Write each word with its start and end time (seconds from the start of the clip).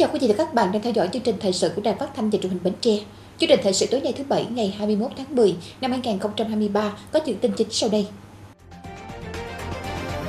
Chào 0.00 0.08
quý 0.12 0.18
vị 0.18 0.28
và 0.28 0.34
các 0.38 0.54
bạn 0.54 0.72
đang 0.72 0.82
theo 0.82 0.92
dõi 0.92 1.08
chương 1.12 1.22
trình 1.22 1.36
thời 1.40 1.52
sự 1.52 1.72
của 1.76 1.82
Đài 1.82 1.94
Phát 1.94 2.14
thanh 2.16 2.30
và 2.30 2.38
Truyền 2.42 2.52
hình 2.52 2.62
Bến 2.64 2.74
Tre. 2.80 2.90
Chương 3.38 3.48
trình 3.48 3.60
thời 3.62 3.72
sự 3.72 3.86
tối 3.90 4.00
nay 4.00 4.12
thứ 4.16 4.24
bảy 4.28 4.46
ngày 4.50 4.74
21 4.78 5.10
tháng 5.16 5.36
10 5.36 5.56
năm 5.80 5.90
2023 5.90 6.92
có 7.12 7.20
những 7.26 7.38
tin 7.38 7.52
chính 7.52 7.70
sau 7.70 7.88
đây. 7.88 8.06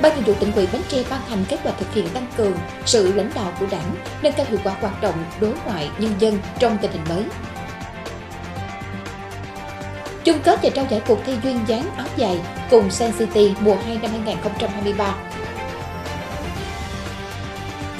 Ban 0.02 0.14
thường 0.14 0.24
vụ 0.24 0.34
tỉnh 0.40 0.52
ủy 0.52 0.66
Bến 0.72 0.82
Tre 0.88 1.04
ban 1.10 1.20
hành 1.20 1.44
kết 1.48 1.60
quả 1.64 1.72
thực 1.72 1.94
hiện 1.94 2.08
tăng 2.14 2.26
cường 2.36 2.52
sự 2.86 3.12
lãnh 3.12 3.30
đạo 3.34 3.52
của 3.60 3.66
Đảng, 3.70 3.94
nâng 4.22 4.32
cao 4.36 4.46
hiệu 4.48 4.58
quả 4.64 4.76
hoạt 4.80 5.02
động 5.02 5.24
đối 5.40 5.52
ngoại 5.66 5.90
nhân 5.98 6.12
dân 6.18 6.38
trong 6.58 6.78
tình 6.82 6.90
hình 6.90 7.04
mới. 7.08 7.24
Chung 10.24 10.38
kết 10.44 10.58
và 10.62 10.70
trao 10.70 10.86
giải 10.90 11.02
cuộc 11.08 11.18
thi 11.26 11.32
duyên 11.44 11.60
dáng 11.66 11.90
áo 11.96 12.06
dài 12.16 12.40
cùng 12.70 12.90
Sen 12.90 13.12
City 13.18 13.50
mùa 13.60 13.74
2 13.74 13.98
năm 14.02 14.10
2023 14.10 15.31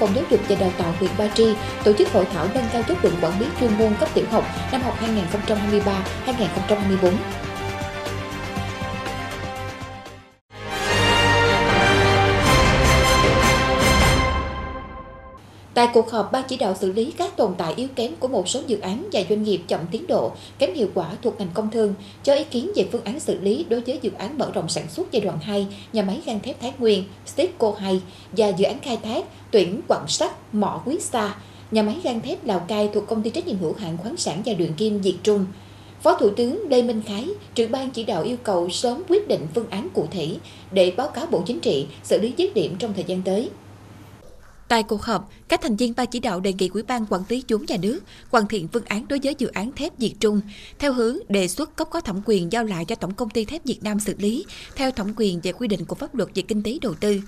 Phòng 0.02 0.14
Giáo 0.14 0.24
dục 0.30 0.40
và 0.48 0.56
Đào 0.60 0.72
tạo 0.78 0.94
huyện 0.98 1.10
Ba 1.18 1.28
Tri 1.34 1.54
tổ 1.84 1.92
chức 1.92 2.12
hội 2.12 2.24
thảo 2.32 2.48
nâng 2.54 2.64
cao 2.72 2.82
chất 2.82 3.04
lượng 3.04 3.14
quản 3.22 3.40
lý 3.40 3.46
chuyên 3.60 3.78
môn 3.78 3.94
cấp 4.00 4.08
tiểu 4.14 4.24
học 4.30 4.44
năm 4.72 4.82
học 4.82 4.98
2023-2024. 6.26 7.12
Tại 15.74 15.88
cuộc 15.92 16.10
họp, 16.10 16.32
Ban 16.32 16.44
chỉ 16.48 16.56
đạo 16.56 16.74
xử 16.80 16.92
lý 16.92 17.12
các 17.16 17.36
tồn 17.36 17.54
tại 17.58 17.74
yếu 17.76 17.88
kém 17.94 18.12
của 18.20 18.28
một 18.28 18.48
số 18.48 18.60
dự 18.66 18.80
án 18.80 19.08
và 19.12 19.20
doanh 19.28 19.42
nghiệp 19.42 19.60
chậm 19.68 19.80
tiến 19.90 20.06
độ, 20.06 20.32
kém 20.58 20.74
hiệu 20.74 20.88
quả 20.94 21.10
thuộc 21.22 21.38
ngành 21.38 21.48
công 21.54 21.70
thương, 21.70 21.94
cho 22.24 22.34
ý 22.34 22.44
kiến 22.44 22.70
về 22.74 22.88
phương 22.92 23.04
án 23.04 23.20
xử 23.20 23.40
lý 23.40 23.66
đối 23.68 23.80
với 23.80 23.98
dự 24.02 24.10
án 24.18 24.38
mở 24.38 24.50
rộng 24.54 24.68
sản 24.68 24.88
xuất 24.88 25.12
giai 25.12 25.20
đoạn 25.20 25.38
2 25.38 25.66
nhà 25.92 26.02
máy 26.02 26.20
gang 26.24 26.40
thép 26.40 26.60
Thái 26.60 26.72
Nguyên, 26.78 27.04
Stepco 27.26 27.74
2 27.78 28.00
và 28.32 28.48
dự 28.48 28.64
án 28.64 28.80
khai 28.80 28.98
thác 29.02 29.24
tuyển 29.50 29.80
quặng 29.88 30.08
sắt 30.08 30.54
mỏ 30.54 30.82
quý 30.86 30.96
sa, 31.00 31.34
nhà 31.70 31.82
máy 31.82 31.96
gang 32.02 32.20
thép 32.20 32.44
Lào 32.44 32.58
Cai 32.58 32.88
thuộc 32.94 33.06
công 33.06 33.22
ty 33.22 33.30
trách 33.30 33.46
nhiệm 33.46 33.58
hữu 33.58 33.74
hạn 33.78 33.96
khoáng 34.02 34.16
sản 34.16 34.42
và 34.44 34.52
đường 34.52 34.74
kim 34.74 35.00
Việt 35.00 35.16
Trung. 35.22 35.46
Phó 36.02 36.14
Thủ 36.14 36.30
tướng 36.30 36.68
Lê 36.68 36.82
Minh 36.82 37.02
Khái, 37.06 37.28
trưởng 37.54 37.70
ban 37.70 37.90
chỉ 37.90 38.04
đạo 38.04 38.22
yêu 38.22 38.36
cầu 38.42 38.68
sớm 38.68 39.02
quyết 39.08 39.28
định 39.28 39.46
phương 39.54 39.70
án 39.70 39.88
cụ 39.94 40.06
thể 40.10 40.28
để 40.72 40.92
báo 40.96 41.08
cáo 41.08 41.26
Bộ 41.26 41.42
Chính 41.46 41.60
trị 41.60 41.86
xử 42.02 42.18
lý 42.18 42.32
dứt 42.36 42.54
điểm 42.54 42.76
trong 42.78 42.94
thời 42.94 43.04
gian 43.04 43.22
tới. 43.22 43.50
Tại 44.72 44.82
cuộc 44.82 45.02
họp, 45.02 45.30
các 45.48 45.60
thành 45.62 45.76
viên 45.76 45.92
ban 45.96 46.06
chỉ 46.06 46.20
đạo 46.20 46.40
đề 46.40 46.52
nghị 46.52 46.68
Ủy 46.68 46.82
ban 46.82 47.06
quản 47.08 47.22
lý 47.28 47.44
vốn 47.48 47.64
nhà 47.66 47.76
nước 47.82 48.00
hoàn 48.30 48.46
thiện 48.46 48.68
phương 48.68 48.84
án 48.84 49.08
đối 49.08 49.18
với 49.22 49.34
dự 49.38 49.48
án 49.48 49.72
thép 49.72 49.98
Việt 49.98 50.14
Trung 50.20 50.40
theo 50.78 50.92
hướng 50.92 51.18
đề 51.28 51.48
xuất 51.48 51.76
cấp 51.76 51.88
có 51.90 52.00
thẩm 52.00 52.20
quyền 52.24 52.52
giao 52.52 52.64
lại 52.64 52.84
cho 52.84 52.94
Tổng 52.94 53.14
công 53.14 53.30
ty 53.30 53.44
thép 53.44 53.64
Việt 53.64 53.82
Nam 53.82 54.00
xử 54.00 54.14
lý 54.18 54.44
theo 54.76 54.90
thẩm 54.90 55.12
quyền 55.16 55.40
về 55.40 55.52
quy 55.52 55.68
định 55.68 55.84
của 55.84 55.94
pháp 55.94 56.14
luật 56.14 56.28
về 56.34 56.42
kinh 56.42 56.62
tế 56.62 56.78
đầu 56.82 56.94
tư. 56.94 57.20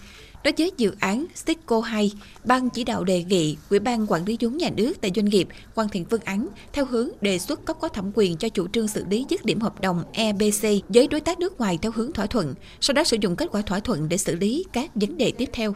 Đối 0.45 0.55
với 0.59 0.70
dự 0.77 0.92
án 1.00 1.27
Sitco 1.34 1.81
2, 1.81 2.12
Ban 2.45 2.70
chỉ 2.70 2.84
đạo 2.84 3.05
đề 3.05 3.25
nghị 3.25 3.56
Ủy 3.70 3.78
ban 3.78 4.06
quản 4.06 4.25
lý 4.25 4.37
vốn 4.41 4.56
nhà 4.56 4.70
nước 4.77 4.95
tại 5.00 5.11
doanh 5.15 5.25
nghiệp 5.25 5.48
hoàn 5.75 5.89
thiện 5.89 6.05
phương 6.11 6.25
án 6.25 6.48
theo 6.72 6.84
hướng 6.84 7.09
đề 7.20 7.39
xuất 7.39 7.65
cấp 7.65 7.77
có 7.81 7.89
thẩm 7.89 8.11
quyền 8.15 8.37
cho 8.37 8.48
chủ 8.48 8.69
trương 8.69 8.89
xử 8.89 9.05
lý 9.11 9.27
dứt 9.28 9.45
điểm 9.45 9.61
hợp 9.61 9.81
đồng 9.81 10.03
EBC 10.12 10.62
với 10.89 11.09
đối 11.09 11.20
tác 11.20 11.39
nước 11.39 11.59
ngoài 11.59 11.78
theo 11.83 11.92
hướng 11.95 12.12
thỏa 12.12 12.27
thuận, 12.27 12.55
sau 12.81 12.95
đó 12.95 13.05
sử 13.05 13.17
dụng 13.20 13.37
kết 13.37 13.47
quả 13.53 13.62
thỏa 13.62 13.81
thuận 13.81 14.09
để 14.09 14.17
xử 14.17 14.37
lý 14.37 14.65
các 14.72 14.91
vấn 14.95 15.17
đề 15.17 15.33
tiếp 15.39 15.48
theo. 15.53 15.75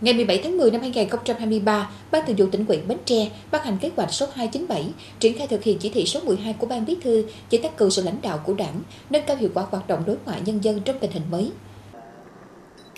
Ngày 0.00 0.14
17 0.14 0.40
tháng 0.44 0.56
10 0.56 0.70
năm 0.70 0.80
2023, 0.80 1.90
Ban 2.10 2.26
Thường 2.26 2.36
vụ 2.36 2.46
tỉnh 2.46 2.66
ủy 2.66 2.78
Bến 2.88 2.98
Tre 3.04 3.30
ban 3.50 3.64
hành 3.64 3.78
kế 3.78 3.90
hoạch 3.96 4.12
số 4.12 4.26
297 4.34 4.84
triển 5.20 5.38
khai 5.38 5.46
thực 5.46 5.62
hiện 5.62 5.78
chỉ 5.78 5.88
thị 5.88 6.04
số 6.06 6.20
12 6.20 6.52
của 6.52 6.66
Ban 6.66 6.86
Bí 6.86 6.96
thư 7.02 7.24
về 7.50 7.58
tăng 7.58 7.72
cường 7.76 7.90
sự 7.90 8.02
lãnh 8.02 8.20
đạo 8.22 8.40
của 8.46 8.54
Đảng, 8.54 8.80
nâng 9.10 9.22
cao 9.26 9.36
hiệu 9.36 9.50
quả 9.54 9.64
hoạt 9.70 9.88
động 9.88 10.02
đối 10.06 10.16
ngoại 10.24 10.40
nhân 10.44 10.64
dân 10.64 10.80
trong 10.80 10.98
tình 11.00 11.10
hình 11.10 11.22
mới. 11.30 11.50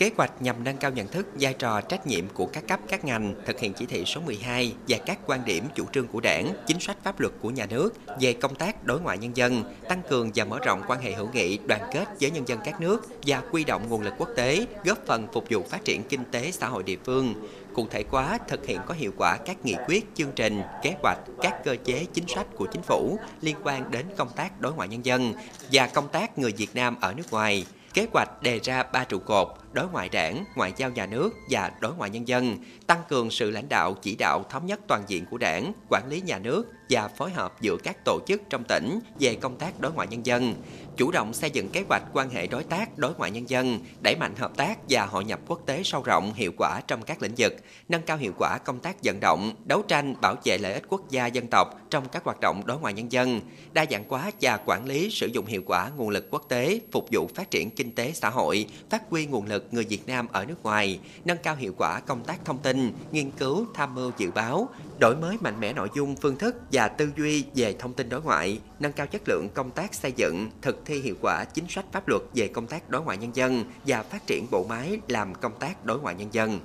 Kế 0.01 0.11
hoạch 0.17 0.43
nhằm 0.43 0.65
nâng 0.65 0.77
cao 0.77 0.91
nhận 0.91 1.09
thức, 1.09 1.27
vai 1.41 1.55
trò, 1.55 1.81
trách 1.81 2.07
nhiệm 2.07 2.29
của 2.29 2.47
các 2.47 2.69
cấp 2.69 2.81
các 2.89 3.05
ngành 3.05 3.35
thực 3.47 3.61
hiện 3.61 3.73
chỉ 3.73 3.87
thị 3.87 4.05
số 4.07 4.21
12 4.21 4.75
và 4.89 4.99
các 5.07 5.19
quan 5.27 5.45
điểm 5.45 5.65
chủ 5.75 5.85
trương 5.93 6.07
của 6.07 6.21
Đảng, 6.21 6.53
chính 6.67 6.81
sách 6.81 6.97
pháp 7.05 7.21
luật 7.21 7.33
của 7.41 7.51
nhà 7.51 7.67
nước 7.67 7.91
về 8.21 8.33
công 8.33 8.55
tác 8.55 8.85
đối 8.85 9.01
ngoại 9.01 9.19
nhân 9.19 9.37
dân, 9.37 9.65
tăng 9.89 10.03
cường 10.11 10.31
và 10.35 10.45
mở 10.45 10.59
rộng 10.65 10.83
quan 10.87 11.01
hệ 11.01 11.13
hữu 11.13 11.29
nghị, 11.33 11.59
đoàn 11.67 11.81
kết 11.93 12.05
với 12.21 12.31
nhân 12.31 12.49
dân 12.49 12.59
các 12.65 12.81
nước 12.81 13.07
và 13.27 13.43
quy 13.51 13.65
động 13.65 13.83
nguồn 13.89 14.03
lực 14.03 14.15
quốc 14.19 14.29
tế, 14.37 14.67
góp 14.85 14.99
phần 15.07 15.27
phục 15.33 15.45
vụ 15.51 15.63
phát 15.63 15.85
triển 15.85 16.03
kinh 16.03 16.25
tế 16.31 16.51
xã 16.51 16.69
hội 16.69 16.83
địa 16.83 16.99
phương 17.05 17.35
cụ 17.75 17.87
thể 17.91 18.05
hóa 18.09 18.39
thực 18.49 18.67
hiện 18.67 18.81
có 18.87 18.95
hiệu 18.95 19.13
quả 19.17 19.37
các 19.47 19.65
nghị 19.65 19.75
quyết, 19.87 20.07
chương 20.15 20.33
trình, 20.37 20.63
kế 20.83 20.95
hoạch, 21.03 21.19
các 21.43 21.65
cơ 21.65 21.77
chế 21.85 22.07
chính 22.15 22.29
sách 22.29 22.47
của 22.57 22.67
chính 22.73 22.83
phủ 22.83 23.19
liên 23.41 23.57
quan 23.65 23.91
đến 23.91 24.07
công 24.17 24.29
tác 24.37 24.61
đối 24.61 24.73
ngoại 24.73 24.89
nhân 24.89 25.05
dân 25.05 25.35
và 25.73 25.87
công 25.87 26.09
tác 26.09 26.39
người 26.39 26.53
Việt 26.53 26.75
Nam 26.75 26.97
ở 27.01 27.13
nước 27.13 27.31
ngoài. 27.31 27.67
Kế 27.95 28.07
hoạch 28.13 28.43
đề 28.43 28.61
ra 28.63 28.83
ba 28.83 29.05
trụ 29.05 29.19
cột 29.19 29.49
đối 29.73 29.89
ngoại 29.89 30.09
đảng, 30.09 30.45
ngoại 30.55 30.73
giao 30.77 30.91
nhà 30.91 31.07
nước 31.07 31.31
và 31.51 31.73
đối 31.81 31.95
ngoại 31.95 32.11
nhân 32.11 32.29
dân, 32.29 32.57
tăng 32.87 33.03
cường 33.09 33.31
sự 33.31 33.51
lãnh 33.51 33.69
đạo 33.69 33.95
chỉ 34.03 34.17
đạo 34.17 34.45
thống 34.51 34.67
nhất 34.67 34.81
toàn 34.89 35.03
diện 35.07 35.25
của 35.31 35.39
đảng, 35.39 35.73
quản 35.89 36.09
lý 36.09 36.21
nhà 36.21 36.39
nước 36.39 36.67
và 36.91 37.09
phối 37.09 37.31
hợp 37.31 37.61
giữa 37.61 37.77
các 37.85 37.97
tổ 38.05 38.21
chức 38.27 38.43
trong 38.51 38.65
tỉnh 38.65 39.01
về 39.21 39.35
công 39.35 39.57
tác 39.57 39.81
đối 39.81 39.93
ngoại 39.93 40.09
nhân 40.09 40.27
dân, 40.27 40.55
chủ 41.01 41.11
động 41.11 41.33
xây 41.35 41.51
dựng 41.51 41.69
kế 41.69 41.85
hoạch 41.89 42.03
quan 42.13 42.31
hệ 42.31 42.47
đối 42.47 42.65
tác 42.65 42.99
đối 42.99 43.15
ngoại 43.15 43.31
nhân 43.31 43.51
dân, 43.51 43.79
đẩy 44.03 44.17
mạnh 44.17 44.35
hợp 44.37 44.57
tác 44.57 44.79
và 44.89 45.07
hội 45.07 45.25
nhập 45.25 45.41
quốc 45.47 45.61
tế 45.67 45.83
sâu 45.85 46.03
rộng 46.03 46.35
hiệu 46.35 46.53
quả 46.59 46.81
trong 46.87 47.03
các 47.03 47.23
lĩnh 47.23 47.35
vực, 47.37 47.57
nâng 47.89 48.03
cao 48.03 48.17
hiệu 48.17 48.33
quả 48.39 48.59
công 48.59 48.81
tác 48.81 48.97
vận 49.05 49.21
động, 49.21 49.55
đấu 49.65 49.83
tranh 49.83 50.15
bảo 50.21 50.35
vệ 50.45 50.59
lợi 50.59 50.73
ích 50.73 50.85
quốc 50.89 51.11
gia 51.11 51.27
dân 51.27 51.47
tộc 51.47 51.81
trong 51.91 52.09
các 52.09 52.25
hoạt 52.25 52.41
động 52.41 52.63
đối 52.67 52.79
ngoại 52.79 52.95
nhân 52.95 53.13
dân, 53.13 53.41
đa 53.73 53.87
dạng 53.91 54.05
hóa 54.09 54.31
và 54.41 54.59
quản 54.67 54.87
lý 54.87 55.11
sử 55.11 55.27
dụng 55.27 55.47
hiệu 55.47 55.63
quả 55.67 55.91
nguồn 55.97 56.09
lực 56.09 56.27
quốc 56.31 56.45
tế 56.49 56.81
phục 56.93 57.09
vụ 57.13 57.29
phát 57.35 57.51
triển 57.51 57.71
kinh 57.71 57.95
tế 57.95 58.13
xã 58.15 58.31
hội, 58.31 58.67
phát 58.91 59.03
huy 59.11 59.27
nguồn 59.27 59.47
lực 59.47 59.69
người 59.71 59.85
Việt 59.85 60.07
Nam 60.07 60.29
ở 60.33 60.45
nước 60.45 60.63
ngoài, 60.63 60.99
nâng 61.25 61.39
cao 61.43 61.57
hiệu 61.57 61.75
quả 61.79 62.01
công 62.01 62.25
tác 62.25 62.45
thông 62.45 62.59
tin, 62.59 62.93
nghiên 63.13 63.31
cứu, 63.31 63.67
tham 63.75 63.95
mưu 63.95 64.11
dự 64.19 64.31
báo, 64.31 64.69
đổi 65.01 65.17
mới 65.17 65.37
mạnh 65.41 65.61
mẽ 65.61 65.73
nội 65.73 65.89
dung, 65.97 66.17
phương 66.17 66.39
thức 66.39 66.57
và 66.73 66.89
tư 66.89 67.09
duy 67.17 67.45
về 67.55 67.75
thông 67.79 67.93
tin 67.93 68.09
đối 68.09 68.23
ngoại, 68.23 68.61
nâng 68.81 68.93
cao 68.93 69.07
chất 69.07 69.23
lượng 69.29 69.49
công 69.55 69.71
tác 69.71 69.95
xây 69.95 70.13
dựng, 70.17 70.51
thực 70.63 70.87
thi 70.87 70.90
thi 70.91 71.01
hiệu 71.01 71.15
quả 71.21 71.45
chính 71.45 71.65
sách 71.69 71.85
pháp 71.93 72.09
luật 72.09 72.23
về 72.35 72.49
công 72.49 72.67
tác 72.67 72.91
đối 72.91 73.03
ngoại 73.03 73.17
nhân 73.17 73.31
dân 73.35 73.65
và 73.87 74.03
phát 74.03 74.27
triển 74.27 74.47
bộ 74.51 74.67
máy 74.69 74.99
làm 75.09 75.35
công 75.35 75.53
tác 75.61 75.85
đối 75.85 76.01
ngoại 76.01 76.15
nhân 76.15 76.29
dân. 76.33 76.61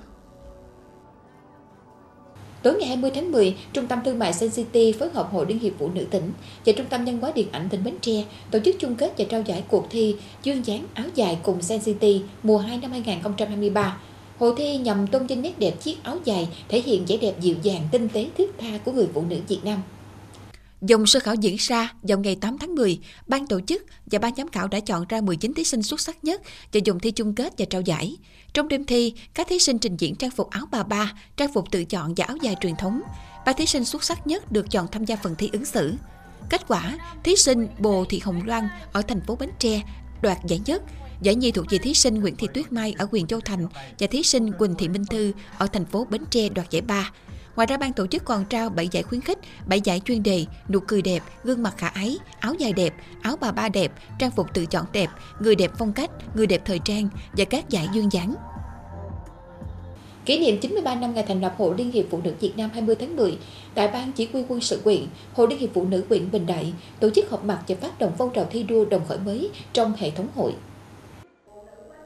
Tối 2.62 2.74
ngày 2.74 2.88
20 2.88 3.10
tháng 3.14 3.32
10, 3.32 3.56
Trung 3.72 3.86
tâm 3.86 3.98
Thương 4.04 4.18
mại 4.18 4.32
Sun 4.32 4.50
City 4.50 4.92
phối 4.92 5.08
hợp 5.10 5.28
Hội 5.32 5.46
Liên 5.48 5.58
hiệp 5.58 5.72
Phụ 5.78 5.90
nữ 5.94 6.04
tỉnh 6.10 6.32
và 6.66 6.72
Trung 6.76 6.86
tâm 6.90 7.04
Nhân 7.04 7.18
hóa 7.20 7.32
Điện 7.34 7.48
ảnh 7.52 7.68
tỉnh 7.68 7.84
Bến 7.84 7.94
Tre 8.00 8.24
tổ 8.50 8.58
chức 8.64 8.76
chung 8.78 8.94
kết 8.94 9.12
và 9.18 9.24
trao 9.28 9.42
giải 9.42 9.64
cuộc 9.68 9.86
thi 9.90 10.16
Dương 10.42 10.66
dáng 10.66 10.84
áo 10.94 11.06
dài 11.14 11.38
cùng 11.42 11.62
Sun 11.62 11.80
City 11.80 12.22
mùa 12.42 12.58
2 12.58 12.78
năm 12.78 12.90
2023. 12.90 13.98
Hội 14.38 14.54
thi 14.56 14.78
nhằm 14.78 15.06
tôn 15.06 15.26
vinh 15.26 15.42
nét 15.42 15.58
đẹp 15.58 15.72
chiếc 15.80 15.96
áo 16.02 16.18
dài 16.24 16.48
thể 16.68 16.80
hiện 16.80 17.04
vẻ 17.06 17.16
đẹp 17.16 17.40
dịu 17.40 17.56
dàng, 17.62 17.88
tinh 17.92 18.08
tế, 18.08 18.26
thước 18.38 18.50
tha 18.58 18.78
của 18.84 18.92
người 18.92 19.08
phụ 19.14 19.24
nữ 19.28 19.36
Việt 19.48 19.60
Nam. 19.64 19.82
Dòng 20.80 21.06
sơ 21.06 21.20
khảo 21.20 21.34
diễn 21.34 21.56
ra 21.58 21.92
vào 22.02 22.18
ngày 22.18 22.36
8 22.40 22.58
tháng 22.58 22.74
10, 22.74 22.98
ban 23.26 23.46
tổ 23.46 23.60
chức 23.60 23.84
và 24.06 24.18
ban 24.18 24.34
giám 24.36 24.48
khảo 24.48 24.68
đã 24.68 24.80
chọn 24.80 25.04
ra 25.08 25.20
19 25.20 25.54
thí 25.54 25.64
sinh 25.64 25.82
xuất 25.82 26.00
sắc 26.00 26.24
nhất 26.24 26.42
và 26.72 26.80
dùng 26.84 27.00
thi 27.00 27.10
chung 27.10 27.34
kết 27.34 27.52
và 27.58 27.64
trao 27.70 27.80
giải. 27.80 28.16
Trong 28.54 28.68
đêm 28.68 28.84
thi, 28.84 29.14
các 29.34 29.48
thí 29.48 29.58
sinh 29.58 29.78
trình 29.78 29.96
diễn 29.96 30.14
trang 30.14 30.30
phục 30.30 30.50
áo 30.50 30.66
bà 30.70 30.82
ba, 30.82 31.12
trang 31.36 31.52
phục 31.52 31.70
tự 31.70 31.84
chọn 31.84 32.14
và 32.16 32.24
áo 32.24 32.36
dài 32.36 32.56
truyền 32.60 32.76
thống. 32.76 33.02
Ba 33.46 33.52
thí 33.52 33.66
sinh 33.66 33.84
xuất 33.84 34.04
sắc 34.04 34.26
nhất 34.26 34.52
được 34.52 34.70
chọn 34.70 34.86
tham 34.92 35.04
gia 35.04 35.16
phần 35.16 35.34
thi 35.34 35.50
ứng 35.52 35.64
xử. 35.64 35.94
Kết 36.50 36.68
quả, 36.68 36.98
thí 37.24 37.36
sinh 37.36 37.68
Bồ 37.78 38.04
Thị 38.04 38.20
Hồng 38.24 38.42
Loan 38.46 38.68
ở 38.92 39.02
thành 39.02 39.20
phố 39.20 39.36
Bến 39.36 39.50
Tre 39.58 39.82
đoạt 40.22 40.38
giải 40.46 40.60
nhất, 40.66 40.82
Giải 41.22 41.34
nhì 41.34 41.50
thuộc 41.50 41.66
về 41.70 41.78
thí 41.78 41.94
sinh 41.94 42.20
Nguyễn 42.20 42.36
Thị 42.36 42.48
Tuyết 42.54 42.72
Mai 42.72 42.94
ở 42.98 43.08
huyện 43.10 43.26
Châu 43.26 43.40
Thành 43.40 43.66
và 43.98 44.06
thí 44.06 44.22
sinh 44.22 44.52
Quỳnh 44.52 44.74
Thị 44.74 44.88
Minh 44.88 45.04
Thư 45.10 45.32
ở 45.58 45.66
thành 45.66 45.84
phố 45.84 46.06
Bến 46.10 46.24
Tre 46.30 46.48
đoạt 46.48 46.70
giải 46.70 46.82
ba. 46.82 47.10
Ngoài 47.56 47.66
ra 47.66 47.76
ban 47.76 47.92
tổ 47.92 48.06
chức 48.06 48.24
còn 48.24 48.44
trao 48.44 48.68
7 48.68 48.88
giải 48.88 49.02
khuyến 49.02 49.20
khích, 49.20 49.38
7 49.66 49.80
giải 49.80 50.00
chuyên 50.04 50.22
đề, 50.22 50.44
nụ 50.68 50.80
cười 50.80 51.02
đẹp, 51.02 51.22
gương 51.44 51.62
mặt 51.62 51.74
khả 51.76 51.88
ái, 51.88 52.16
áo 52.40 52.54
dài 52.54 52.72
đẹp, 52.72 52.94
áo 53.22 53.36
bà 53.40 53.52
ba 53.52 53.68
đẹp, 53.68 53.92
trang 54.18 54.30
phục 54.30 54.54
tự 54.54 54.66
chọn 54.66 54.86
đẹp, 54.92 55.06
người 55.40 55.54
đẹp 55.54 55.70
phong 55.78 55.92
cách, 55.92 56.10
người 56.34 56.46
đẹp 56.46 56.62
thời 56.64 56.78
trang 56.84 57.08
và 57.32 57.44
các 57.44 57.70
giải 57.70 57.88
duyên 57.92 58.12
dáng. 58.12 58.34
Kỷ 60.24 60.38
niệm 60.38 60.58
93 60.60 60.94
năm 60.94 61.14
ngày 61.14 61.24
thành 61.28 61.40
lập 61.40 61.54
Hội 61.58 61.74
Liên 61.78 61.92
hiệp 61.92 62.04
Phụ 62.10 62.20
nữ 62.24 62.34
Việt 62.40 62.52
Nam 62.56 62.70
20 62.74 62.94
tháng 62.94 63.16
10, 63.16 63.38
tại 63.74 63.88
Ban 63.88 64.12
Chỉ 64.12 64.28
huy 64.32 64.42
quân 64.48 64.60
sự 64.60 64.80
quyện, 64.84 65.06
Hội 65.34 65.46
Liên 65.50 65.58
hiệp 65.58 65.70
Phụ 65.74 65.84
nữ 65.84 66.04
quyện 66.08 66.30
Bình 66.30 66.46
Đại 66.46 66.72
tổ 67.00 67.10
chức 67.10 67.30
họp 67.30 67.44
mặt 67.44 67.62
và 67.68 67.76
phát 67.80 67.98
động 67.98 68.12
phong 68.18 68.30
trào 68.34 68.44
thi 68.50 68.62
đua 68.62 68.84
đồng 68.84 69.06
khởi 69.08 69.18
mới 69.18 69.50
trong 69.72 69.92
hệ 69.98 70.10
thống 70.10 70.28
hội 70.34 70.54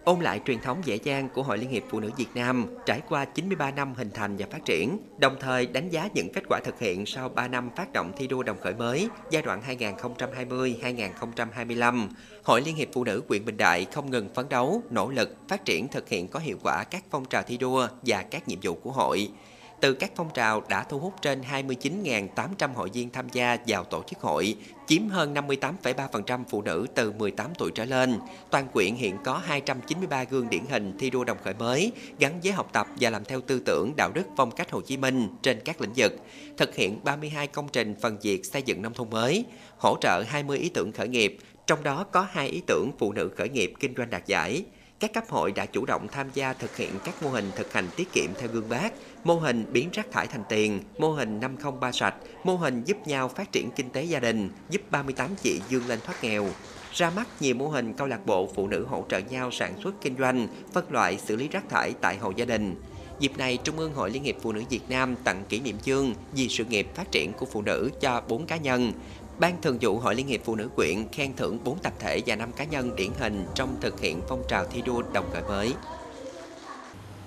ôn 0.05 0.21
lại 0.21 0.41
truyền 0.47 0.61
thống 0.61 0.83
dễ 0.85 0.97
dàng 0.97 1.29
của 1.35 1.43
Hội 1.43 1.59
Liên 1.59 1.71
hiệp 1.71 1.83
Phụ 1.89 2.01
nữ 2.01 2.11
Việt 2.17 2.29
Nam 2.35 2.67
trải 2.87 3.01
qua 3.09 3.25
93 3.25 3.71
năm 3.71 3.95
hình 3.95 4.11
thành 4.15 4.37
và 4.37 4.47
phát 4.51 4.65
triển, 4.65 4.99
đồng 5.19 5.37
thời 5.41 5.67
đánh 5.67 5.91
giá 5.91 6.09
những 6.15 6.33
kết 6.33 6.45
quả 6.49 6.61
thực 6.65 6.79
hiện 6.79 7.07
sau 7.07 7.29
3 7.29 7.49
năm 7.49 7.71
phát 7.77 7.93
động 7.93 8.13
thi 8.17 8.27
đua 8.27 8.43
đồng 8.43 8.61
khởi 8.61 8.75
mới 8.75 9.09
giai 9.31 9.43
đoạn 9.43 9.63
2020-2025. 9.69 12.09
Hội 12.45 12.61
Liên 12.61 12.77
hiệp 12.77 12.89
Phụ 12.93 13.05
nữ 13.05 13.23
huyện 13.29 13.45
Bình 13.45 13.57
Đại 13.57 13.87
không 13.93 14.11
ngừng 14.11 14.29
phấn 14.35 14.49
đấu, 14.49 14.83
nỗ 14.91 15.11
lực, 15.11 15.37
phát 15.49 15.65
triển 15.65 15.89
thực 15.89 16.09
hiện 16.09 16.29
có 16.29 16.41
hiệu 16.41 16.59
quả 16.63 16.85
các 16.85 17.05
phong 17.11 17.25
trào 17.25 17.43
thi 17.43 17.57
đua 17.57 17.89
và 18.03 18.23
các 18.23 18.49
nhiệm 18.49 18.59
vụ 18.63 18.75
của 18.75 18.93
hội 18.93 19.29
từ 19.81 19.95
các 19.95 20.13
phong 20.17 20.31
trào 20.35 20.63
đã 20.69 20.85
thu 20.85 20.99
hút 20.99 21.15
trên 21.23 21.43
29.800 21.53 22.75
hội 22.75 22.91
viên 22.93 23.11
tham 23.11 23.29
gia 23.33 23.57
vào 23.67 23.85
tổ 23.85 24.03
chức 24.03 24.21
hội, 24.21 24.57
chiếm 24.87 25.09
hơn 25.09 25.35
58,3% 25.35 26.45
phụ 26.49 26.63
nữ 26.63 26.87
từ 26.95 27.13
18 27.13 27.47
tuổi 27.59 27.71
trở 27.75 27.85
lên. 27.85 28.19
Toàn 28.51 28.69
quyện 28.69 28.95
hiện 28.95 29.17
có 29.25 29.37
293 29.45 30.25
gương 30.25 30.51
điển 30.51 30.65
hình 30.71 30.97
thi 30.99 31.11
đua 31.11 31.25
đồng 31.25 31.37
khởi 31.45 31.55
mới, 31.55 31.93
gắn 32.19 32.41
với 32.43 32.53
học 32.53 32.71
tập 32.73 32.87
và 33.01 33.11
làm 33.11 33.25
theo 33.25 33.41
tư 33.41 33.61
tưởng 33.67 33.93
đạo 33.97 34.11
đức 34.15 34.27
phong 34.37 34.51
cách 34.51 34.71
Hồ 34.71 34.81
Chí 34.81 34.97
Minh 34.97 35.29
trên 35.43 35.61
các 35.65 35.81
lĩnh 35.81 35.93
vực, 35.97 36.13
thực 36.57 36.75
hiện 36.75 37.01
32 37.05 37.47
công 37.47 37.69
trình 37.69 37.95
phần 38.01 38.19
việc 38.23 38.47
xây 38.47 38.63
dựng 38.63 38.83
nông 38.83 38.95
thôn 38.95 39.11
mới, 39.11 39.45
hỗ 39.79 39.97
trợ 40.01 40.25
20 40.29 40.59
ý 40.59 40.69
tưởng 40.69 40.93
khởi 40.93 41.09
nghiệp, 41.09 41.39
trong 41.67 41.83
đó 41.83 42.05
có 42.05 42.27
hai 42.31 42.49
ý 42.49 42.63
tưởng 42.67 42.91
phụ 42.99 43.13
nữ 43.13 43.31
khởi 43.37 43.49
nghiệp 43.49 43.73
kinh 43.81 43.95
doanh 43.97 44.11
đạt 44.11 44.27
giải. 44.27 44.65
Các 45.01 45.13
cấp 45.13 45.25
hội 45.29 45.53
đã 45.53 45.67
chủ 45.67 45.87
động 45.87 46.09
tham 46.13 46.27
gia 46.35 46.53
thực 46.53 46.77
hiện 46.77 46.91
các 47.05 47.23
mô 47.23 47.31
hình 47.31 47.51
thực 47.57 47.73
hành 47.73 47.89
tiết 47.97 48.13
kiệm 48.13 48.31
theo 48.39 48.49
gương 48.53 48.69
bác, 48.69 48.93
mô 49.25 49.35
hình 49.35 49.65
biến 49.73 49.89
rác 49.93 50.11
thải 50.13 50.27
thành 50.27 50.43
tiền, 50.49 50.81
mô 50.99 51.13
hình 51.13 51.41
503 51.41 51.93
sạch, 51.93 52.15
mô 52.45 52.57
hình 52.57 52.83
giúp 52.85 52.97
nhau 53.07 53.29
phát 53.29 53.53
triển 53.53 53.71
kinh 53.71 53.91
tế 53.91 54.03
gia 54.03 54.21
đình, 54.21 54.51
giúp 54.71 54.83
38 54.91 55.31
chị 55.43 55.61
dương 55.69 55.89
lên 55.89 55.99
thoát 56.05 56.25
nghèo. 56.25 56.47
Ra 56.93 57.11
mắt 57.11 57.29
nhiều 57.41 57.55
mô 57.55 57.69
hình 57.69 57.93
câu 57.93 58.07
lạc 58.07 58.27
bộ 58.27 58.49
phụ 58.55 58.67
nữ 58.67 58.87
hỗ 58.89 59.05
trợ 59.09 59.19
nhau 59.19 59.51
sản 59.51 59.75
xuất 59.83 59.95
kinh 60.01 60.17
doanh, 60.19 60.49
phân 60.73 60.93
loại 60.93 61.19
xử 61.19 61.37
lý 61.37 61.49
rác 61.49 61.69
thải 61.69 61.95
tại 62.01 62.17
hộ 62.17 62.33
gia 62.37 62.45
đình. 62.45 62.75
Dịp 63.21 63.39
này, 63.39 63.59
Trung 63.65 63.79
ương 63.79 63.95
Hội 63.95 64.11
Liên 64.11 64.25
hiệp 64.25 64.37
Phụ 64.43 64.53
nữ 64.53 64.63
Việt 64.71 64.83
Nam 64.89 65.17
tặng 65.25 65.45
kỷ 65.49 65.61
niệm 65.61 65.79
chương 65.79 66.15
vì 66.33 66.49
sự 66.49 66.65
nghiệp 66.65 66.87
phát 66.95 67.13
triển 67.13 67.33
của 67.33 67.47
phụ 67.47 67.63
nữ 67.63 67.91
cho 68.01 68.23
4 68.29 68.47
cá 68.47 68.57
nhân, 68.57 68.93
Ban 69.41 69.61
Thường 69.63 69.79
vụ 69.81 69.99
Hội 69.99 70.15
Liên 70.15 70.27
hiệp 70.27 70.41
Phụ 70.45 70.55
nữ 70.55 70.69
quyện 70.77 71.09
khen 71.13 71.37
thưởng 71.37 71.59
4 71.65 71.79
tập 71.79 71.93
thể 71.99 72.23
và 72.27 72.37
5 72.37 72.53
cá 72.53 72.65
nhân 72.65 72.97
điển 72.97 73.11
hình 73.19 73.45
trong 73.55 73.77
thực 73.81 74.01
hiện 74.01 74.21
phong 74.29 74.43
trào 74.49 74.65
thi 74.65 74.83
đua 74.87 75.03
đồng 75.13 75.25
khởi 75.33 75.43
mới. 75.49 75.73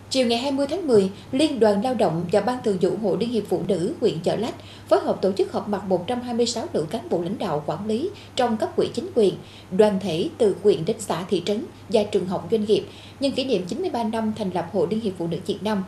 Chiều 0.09 0.27
ngày 0.27 0.37
20 0.37 0.67
tháng 0.69 0.87
10, 0.87 1.11
Liên 1.31 1.59
đoàn 1.59 1.83
Lao 1.83 1.93
động 1.93 2.25
và 2.31 2.41
Ban 2.41 2.63
Thường 2.63 2.77
vụ 2.81 2.91
Hội 3.01 3.17
Liên 3.19 3.29
hiệp 3.29 3.43
Phụ 3.49 3.61
nữ 3.67 3.93
huyện 4.01 4.19
Chợ 4.19 4.35
Lách 4.35 4.55
phối 4.89 4.99
hợp 4.99 5.21
tổ 5.21 5.31
chức 5.31 5.51
họp 5.51 5.67
mặt 5.67 5.83
126 5.87 6.67
nữ 6.73 6.85
cán 6.89 7.09
bộ 7.09 7.21
lãnh 7.21 7.37
đạo 7.37 7.63
quản 7.65 7.87
lý 7.87 8.09
trong 8.35 8.57
cấp 8.57 8.75
quỹ 8.75 8.89
chính 8.93 9.09
quyền, 9.15 9.33
đoàn 9.71 9.99
thể 9.99 10.29
từ 10.37 10.55
huyện 10.63 10.85
đến 10.85 10.95
xã 10.99 11.23
thị 11.29 11.43
trấn 11.45 11.65
và 11.89 12.03
trường 12.03 12.27
học 12.27 12.47
doanh 12.51 12.65
nghiệp 12.65 12.85
nhân 13.19 13.31
kỷ 13.31 13.45
niệm 13.45 13.65
93 13.67 14.03
năm 14.03 14.33
thành 14.37 14.49
lập 14.53 14.69
Hội 14.73 14.87
Liên 14.89 14.99
hiệp 14.99 15.13
Phụ 15.17 15.27
nữ 15.27 15.37
Việt 15.45 15.63
Nam 15.63 15.83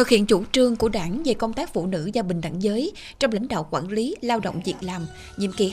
thực 0.00 0.08
hiện 0.08 0.26
chủ 0.26 0.44
trương 0.52 0.76
của 0.76 0.88
đảng 0.88 1.22
về 1.24 1.34
công 1.34 1.52
tác 1.52 1.72
phụ 1.74 1.86
nữ 1.86 2.10
và 2.14 2.22
bình 2.22 2.40
đẳng 2.40 2.62
giới 2.62 2.92
trong 3.18 3.32
lãnh 3.32 3.48
đạo 3.48 3.68
quản 3.70 3.88
lý 3.88 4.16
lao 4.20 4.40
động 4.40 4.60
việc 4.64 4.74
làm, 4.80 5.06
nhiệm 5.36 5.52
kỳ 5.52 5.72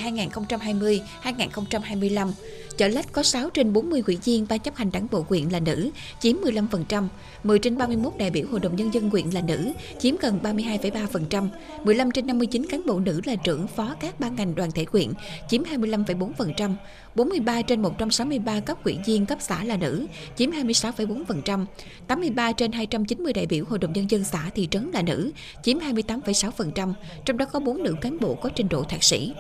2020-2025. 1.24 2.32
Chợ 2.78 2.88
Lách 2.88 3.12
có 3.12 3.24
6 3.24 3.50
trên 3.50 3.74
40 3.74 4.04
ủy 4.08 4.18
viên 4.24 4.46
ban 4.50 4.60
chấp 4.60 4.76
hành 4.76 4.92
đảng 4.92 5.08
bộ 5.12 5.26
huyện 5.30 5.50
là 5.50 5.60
nữ, 5.60 5.90
chiếm 6.20 6.36
15%, 6.36 7.08
10 7.44 7.60
trên 7.60 7.78
31 7.78 8.14
đại 8.18 8.30
biểu 8.30 8.48
Hội 8.52 8.60
đồng 8.60 8.76
Nhân 8.76 8.94
dân 8.94 9.10
huyện 9.10 9.30
là 9.30 9.42
nữ, 9.42 9.72
chiếm 10.00 10.16
gần 10.22 10.40
32,3%, 10.44 11.48
15 11.84 12.12
trên 12.12 12.28
59 12.28 12.66
cán 12.70 12.82
bộ 12.86 13.00
nữ 13.00 13.22
là 13.26 13.36
trưởng 13.36 13.68
phó 13.68 13.96
các 14.00 14.20
ban 14.20 14.36
ngành 14.36 14.56
đoàn 14.56 14.72
thể 14.72 14.86
huyện, 14.92 15.14
chiếm 15.50 15.64
25,4%, 15.64 16.74
43 17.16 17.62
trên 17.62 17.82
163 17.82 18.60
cấp 18.60 18.84
ủy 18.84 18.98
viên 19.06 19.26
cấp 19.26 19.38
xã 19.42 19.64
là 19.64 19.78
nữ, 19.78 20.06
chiếm 20.36 20.52
26,4%, 20.52 21.66
83 22.08 22.52
trên 22.52 22.72
290 22.72 23.34
đại 23.34 23.46
biểu 23.46 23.66
Hội 23.70 23.80
đồng 23.80 23.94
Nhân 23.94 24.12
dân 24.12 24.24
xã 24.24 24.50
thị 24.56 24.68
trấn 24.72 24.92
là 24.92 25.02
nữ, 25.02 25.32
chiếm 25.64 25.78
28,6%, 25.80 26.94
trong 27.26 27.38
đó 27.38 27.46
có 27.46 27.60
4 27.60 27.84
nữ 27.84 27.96
cán 28.02 28.18
bộ 28.20 28.36
có 28.36 28.50
trình 28.56 28.70
độ 28.70 28.84
thạc 28.84 29.04
sĩ. 29.04 29.34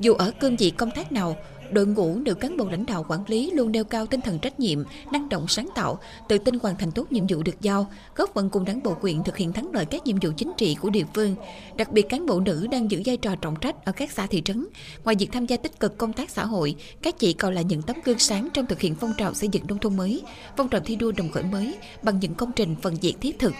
Dù 0.00 0.14
ở 0.14 0.32
cương 0.40 0.56
vị 0.56 0.70
công 0.70 0.90
tác 0.90 1.12
nào, 1.12 1.36
đội 1.72 1.86
ngũ 1.86 2.14
nữ 2.14 2.34
cán 2.34 2.56
bộ 2.56 2.68
lãnh 2.70 2.86
đạo 2.86 3.06
quản 3.08 3.20
lý 3.26 3.50
luôn 3.50 3.72
nêu 3.72 3.84
cao 3.84 4.06
tinh 4.06 4.20
thần 4.20 4.38
trách 4.38 4.60
nhiệm, 4.60 4.78
năng 5.12 5.28
động 5.28 5.48
sáng 5.48 5.68
tạo, 5.74 5.98
tự 6.28 6.38
tin 6.38 6.58
hoàn 6.62 6.76
thành 6.76 6.90
tốt 6.90 7.12
nhiệm 7.12 7.24
vụ 7.28 7.42
được 7.42 7.60
giao, 7.60 7.90
góp 8.16 8.34
phần 8.34 8.50
cùng 8.50 8.64
đảng 8.64 8.82
bộ 8.82 8.94
quyện 8.94 9.22
thực 9.24 9.36
hiện 9.36 9.52
thắng 9.52 9.70
lợi 9.72 9.84
các 9.84 10.06
nhiệm 10.06 10.16
vụ 10.22 10.30
chính 10.36 10.52
trị 10.56 10.76
của 10.80 10.90
địa 10.90 11.04
phương. 11.14 11.34
Đặc 11.76 11.92
biệt 11.92 12.08
cán 12.08 12.26
bộ 12.26 12.40
nữ 12.40 12.66
đang 12.70 12.90
giữ 12.90 13.02
vai 13.04 13.16
trò 13.16 13.34
trọng 13.36 13.56
trách 13.56 13.84
ở 13.84 13.92
các 13.92 14.12
xã 14.12 14.26
thị 14.26 14.42
trấn. 14.44 14.66
Ngoài 15.04 15.16
việc 15.18 15.32
tham 15.32 15.46
gia 15.46 15.56
tích 15.56 15.80
cực 15.80 15.98
công 15.98 16.12
tác 16.12 16.30
xã 16.30 16.44
hội, 16.44 16.74
các 17.02 17.18
chị 17.18 17.32
còn 17.32 17.54
là 17.54 17.62
những 17.62 17.82
tấm 17.82 17.96
gương 18.04 18.18
sáng 18.18 18.48
trong 18.54 18.66
thực 18.66 18.80
hiện 18.80 18.94
phong 18.94 19.12
trào 19.18 19.34
xây 19.34 19.48
dựng 19.52 19.66
nông 19.68 19.78
thôn 19.78 19.96
mới, 19.96 20.22
phong 20.56 20.68
trào 20.68 20.80
thi 20.80 20.96
đua 20.96 21.12
đồng 21.12 21.30
khởi 21.30 21.42
mới 21.42 21.74
bằng 22.02 22.18
những 22.20 22.34
công 22.34 22.52
trình 22.52 22.76
phần 22.82 22.94
việc 22.94 23.14
thiết 23.20 23.38
thực. 23.38 23.52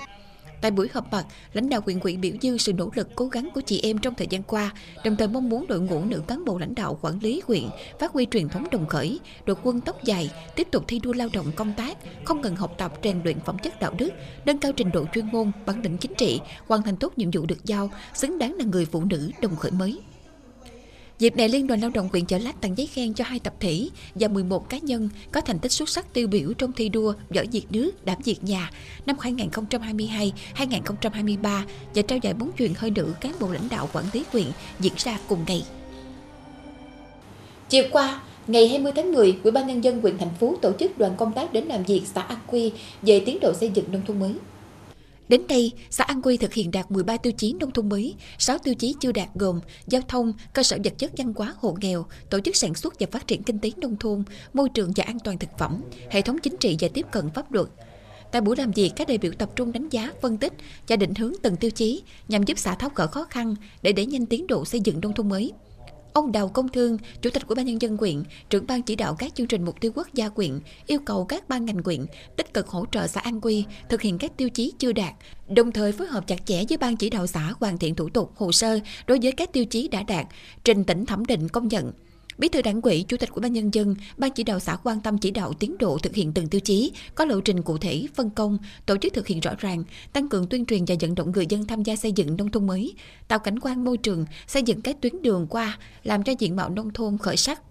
Tại 0.60 0.70
buổi 0.70 0.88
họp 0.92 1.12
mặt, 1.12 1.26
lãnh 1.52 1.68
đạo 1.68 1.80
huyện 1.84 2.00
ủy 2.00 2.16
biểu 2.16 2.32
dương 2.40 2.58
sự 2.58 2.72
nỗ 2.72 2.90
lực 2.94 3.08
cố 3.14 3.28
gắng 3.28 3.48
của 3.54 3.60
chị 3.60 3.80
em 3.82 3.98
trong 3.98 4.14
thời 4.14 4.26
gian 4.30 4.42
qua, 4.42 4.72
đồng 5.04 5.16
thời 5.16 5.28
mong 5.28 5.48
muốn 5.48 5.66
đội 5.66 5.80
ngũ 5.80 6.04
nữ 6.04 6.22
cán 6.26 6.44
bộ 6.44 6.58
lãnh 6.58 6.74
đạo 6.74 6.98
quản 7.02 7.18
lý 7.22 7.42
huyện 7.46 7.62
phát 7.98 8.12
huy 8.12 8.26
truyền 8.30 8.48
thống 8.48 8.66
đồng 8.70 8.86
khởi, 8.86 9.20
đội 9.46 9.56
quân 9.62 9.80
tóc 9.80 10.04
dài, 10.04 10.30
tiếp 10.56 10.68
tục 10.70 10.84
thi 10.88 11.00
đua 11.02 11.12
lao 11.12 11.28
động 11.32 11.46
công 11.56 11.72
tác, 11.76 11.98
không 12.24 12.40
ngừng 12.40 12.56
học 12.56 12.74
tập 12.78 12.92
rèn 13.02 13.20
luyện 13.24 13.40
phẩm 13.40 13.56
chất 13.62 13.80
đạo 13.80 13.94
đức, 13.98 14.10
nâng 14.44 14.58
cao 14.58 14.72
trình 14.72 14.90
độ 14.92 15.04
chuyên 15.14 15.26
môn, 15.32 15.52
bản 15.66 15.82
lĩnh 15.82 15.98
chính 15.98 16.14
trị, 16.14 16.40
hoàn 16.66 16.82
thành 16.82 16.96
tốt 16.96 17.12
nhiệm 17.16 17.30
vụ 17.32 17.46
được 17.46 17.64
giao, 17.64 17.90
xứng 18.14 18.38
đáng 18.38 18.54
là 18.54 18.64
người 18.64 18.84
phụ 18.84 19.04
nữ 19.04 19.30
đồng 19.42 19.56
khởi 19.56 19.70
mới. 19.70 20.00
Dịp 21.18 21.36
này, 21.36 21.48
Liên 21.48 21.66
đoàn 21.66 21.80
Lao 21.80 21.90
động 21.94 22.08
huyện 22.12 22.24
Chợ 22.24 22.38
Lách 22.38 22.60
tặng 22.60 22.78
giấy 22.78 22.86
khen 22.86 23.14
cho 23.14 23.24
hai 23.24 23.38
tập 23.38 23.54
thể 23.60 23.88
và 24.14 24.28
11 24.28 24.68
cá 24.68 24.78
nhân 24.78 25.08
có 25.32 25.40
thành 25.40 25.58
tích 25.58 25.72
xuất 25.72 25.88
sắc 25.88 26.12
tiêu 26.12 26.28
biểu 26.28 26.52
trong 26.58 26.72
thi 26.72 26.88
đua 26.88 27.14
giỏi 27.30 27.46
việc 27.52 27.66
nước, 27.70 28.04
đảm 28.04 28.18
việc 28.24 28.44
nhà 28.44 28.70
năm 29.06 29.16
2022-2023 29.20 31.62
và 31.94 32.02
trao 32.02 32.18
giải 32.22 32.34
bóng 32.34 32.50
truyền 32.58 32.72
hơi 32.76 32.90
nữ 32.90 33.14
cán 33.20 33.32
bộ 33.40 33.52
lãnh 33.52 33.68
đạo 33.68 33.88
quản 33.92 34.04
lý 34.12 34.24
huyện 34.32 34.46
diễn 34.80 34.92
ra 34.96 35.18
cùng 35.28 35.38
ngày. 35.46 35.64
Chiều 37.68 37.84
qua, 37.92 38.20
Ngày 38.46 38.68
20 38.68 38.92
tháng 38.96 39.12
10, 39.12 39.38
Ủy 39.42 39.52
ban 39.52 39.66
nhân 39.66 39.84
dân 39.84 40.00
huyện 40.00 40.18
thành 40.18 40.34
phố 40.40 40.56
tổ 40.62 40.72
chức 40.78 40.98
đoàn 40.98 41.14
công 41.16 41.32
tác 41.32 41.52
đến 41.52 41.64
làm 41.64 41.82
việc 41.82 42.02
xã 42.14 42.20
An 42.20 42.38
Quy 42.46 42.72
về 43.02 43.22
tiến 43.26 43.38
độ 43.40 43.52
xây 43.52 43.70
dựng 43.74 43.92
nông 43.92 44.02
thôn 44.06 44.20
mới. 44.20 44.34
Đến 45.28 45.42
đây, 45.48 45.72
xã 45.90 46.04
An 46.04 46.22
Quy 46.22 46.36
thực 46.36 46.54
hiện 46.54 46.70
đạt 46.70 46.90
13 46.90 47.16
tiêu 47.16 47.32
chí 47.32 47.52
nông 47.60 47.70
thôn 47.70 47.88
mới, 47.88 48.14
6 48.38 48.58
tiêu 48.58 48.74
chí 48.74 48.94
chưa 49.00 49.12
đạt 49.12 49.28
gồm 49.34 49.60
giao 49.86 50.02
thông, 50.08 50.32
cơ 50.52 50.62
sở 50.62 50.78
vật 50.84 50.92
chất 50.98 51.10
văn 51.16 51.32
hóa 51.36 51.54
hộ 51.58 51.76
nghèo, 51.80 52.06
tổ 52.30 52.40
chức 52.40 52.56
sản 52.56 52.74
xuất 52.74 53.00
và 53.00 53.06
phát 53.12 53.26
triển 53.26 53.42
kinh 53.42 53.58
tế 53.58 53.70
nông 53.76 53.96
thôn, 53.96 54.24
môi 54.52 54.68
trường 54.68 54.92
và 54.96 55.04
an 55.04 55.18
toàn 55.24 55.38
thực 55.38 55.50
phẩm, 55.58 55.82
hệ 56.10 56.22
thống 56.22 56.38
chính 56.42 56.56
trị 56.56 56.76
và 56.80 56.88
tiếp 56.94 57.06
cận 57.12 57.30
pháp 57.30 57.52
luật. 57.52 57.68
Tại 58.32 58.40
buổi 58.40 58.56
làm 58.56 58.70
việc, 58.70 58.92
các 58.96 59.08
đại 59.08 59.18
biểu 59.18 59.32
tập 59.38 59.50
trung 59.56 59.72
đánh 59.72 59.88
giá, 59.88 60.12
phân 60.22 60.36
tích 60.36 60.52
và 60.88 60.96
định 60.96 61.14
hướng 61.14 61.32
từng 61.42 61.56
tiêu 61.56 61.70
chí 61.70 62.02
nhằm 62.28 62.42
giúp 62.42 62.58
xã 62.58 62.74
tháo 62.74 62.90
gỡ 62.94 63.06
khó 63.06 63.24
khăn 63.24 63.54
để 63.82 63.92
đẩy 63.92 64.06
nhanh 64.06 64.26
tiến 64.26 64.46
độ 64.46 64.64
xây 64.64 64.80
dựng 64.80 65.00
nông 65.00 65.12
thôn 65.14 65.28
mới. 65.28 65.52
Ông 66.12 66.32
Đào 66.32 66.48
Công 66.48 66.68
Thương, 66.68 66.98
Chủ 67.22 67.30
tịch 67.30 67.46
của 67.46 67.54
ban 67.54 67.66
nhân 67.66 67.82
dân 67.82 67.96
quyện, 67.96 68.22
trưởng 68.50 68.66
ban 68.66 68.82
chỉ 68.82 68.96
đạo 68.96 69.16
các 69.18 69.34
chương 69.34 69.46
trình 69.46 69.64
mục 69.64 69.80
tiêu 69.80 69.92
quốc 69.94 70.08
gia 70.14 70.28
quyện, 70.28 70.60
yêu 70.86 70.98
cầu 71.04 71.24
các 71.24 71.48
ban 71.48 71.64
ngành 71.64 71.82
quyện 71.82 72.06
tích 72.36 72.54
cực 72.54 72.68
hỗ 72.68 72.84
trợ 72.92 73.06
xã 73.06 73.20
An 73.20 73.40
Quy 73.40 73.64
thực 73.88 74.02
hiện 74.02 74.18
các 74.18 74.36
tiêu 74.36 74.50
chí 74.50 74.72
chưa 74.78 74.92
đạt, 74.92 75.14
đồng 75.48 75.72
thời 75.72 75.92
phối 75.92 76.06
hợp 76.06 76.26
chặt 76.26 76.46
chẽ 76.46 76.64
với 76.68 76.78
ban 76.78 76.96
chỉ 76.96 77.10
đạo 77.10 77.26
xã 77.26 77.52
hoàn 77.60 77.78
thiện 77.78 77.94
thủ 77.94 78.08
tục 78.08 78.32
hồ 78.36 78.52
sơ 78.52 78.78
đối 79.06 79.18
với 79.22 79.32
các 79.32 79.52
tiêu 79.52 79.64
chí 79.64 79.88
đã 79.88 80.02
đạt, 80.02 80.26
trình 80.64 80.84
tỉnh 80.84 81.06
thẩm 81.06 81.24
định 81.24 81.48
công 81.48 81.68
nhận. 81.68 81.92
Bí 82.38 82.48
thư 82.48 82.62
đảng 82.62 82.80
ủy, 82.80 83.04
chủ 83.08 83.16
tịch 83.16 83.30
ủy 83.30 83.42
ban 83.42 83.52
nhân 83.52 83.74
dân, 83.74 83.94
ban 84.16 84.30
chỉ 84.30 84.42
đạo 84.42 84.60
xã 84.60 84.76
quan 84.76 85.00
tâm 85.00 85.18
chỉ 85.18 85.30
đạo 85.30 85.52
tiến 85.52 85.78
độ 85.78 85.98
thực 85.98 86.14
hiện 86.14 86.32
từng 86.32 86.48
tiêu 86.48 86.60
chí, 86.60 86.92
có 87.14 87.24
lộ 87.24 87.40
trình 87.40 87.62
cụ 87.62 87.78
thể, 87.78 88.06
phân 88.14 88.30
công, 88.30 88.58
tổ 88.86 88.96
chức 88.96 89.14
thực 89.14 89.26
hiện 89.26 89.40
rõ 89.40 89.52
ràng, 89.58 89.84
tăng 90.12 90.28
cường 90.28 90.46
tuyên 90.46 90.66
truyền 90.66 90.84
và 90.84 90.94
vận 91.00 91.14
động 91.14 91.32
người 91.32 91.46
dân 91.48 91.66
tham 91.66 91.82
gia 91.82 91.96
xây 91.96 92.12
dựng 92.12 92.36
nông 92.36 92.50
thôn 92.50 92.66
mới, 92.66 92.94
tạo 93.28 93.38
cảnh 93.38 93.58
quan 93.58 93.84
môi 93.84 93.96
trường, 93.96 94.26
xây 94.46 94.62
dựng 94.62 94.80
các 94.80 95.00
tuyến 95.00 95.22
đường 95.22 95.46
qua, 95.50 95.78
làm 96.04 96.22
cho 96.22 96.32
diện 96.38 96.56
mạo 96.56 96.68
nông 96.68 96.92
thôn 96.92 97.18
khởi 97.18 97.36
sắc. 97.36 97.62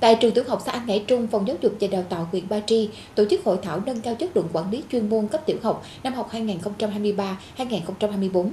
Tại 0.00 0.18
trường 0.20 0.34
tiểu 0.34 0.44
học 0.48 0.62
xã 0.66 0.72
An 0.72 0.86
Ngãi 0.86 1.04
Trung, 1.06 1.26
Phòng 1.26 1.48
Giáo 1.48 1.56
dục 1.60 1.76
và 1.80 1.88
Đào 1.88 2.02
tạo 2.02 2.28
huyện 2.32 2.48
Ba 2.48 2.60
Tri 2.66 2.88
tổ 3.14 3.24
chức 3.30 3.44
hội 3.44 3.58
thảo 3.62 3.82
nâng 3.86 4.00
cao 4.00 4.14
chất 4.14 4.36
lượng 4.36 4.48
quản 4.52 4.70
lý 4.70 4.82
chuyên 4.92 5.08
môn 5.08 5.28
cấp 5.28 5.42
tiểu 5.46 5.56
học 5.62 5.84
năm 6.02 6.14
học 6.14 6.30
2023-2024. 6.32 8.50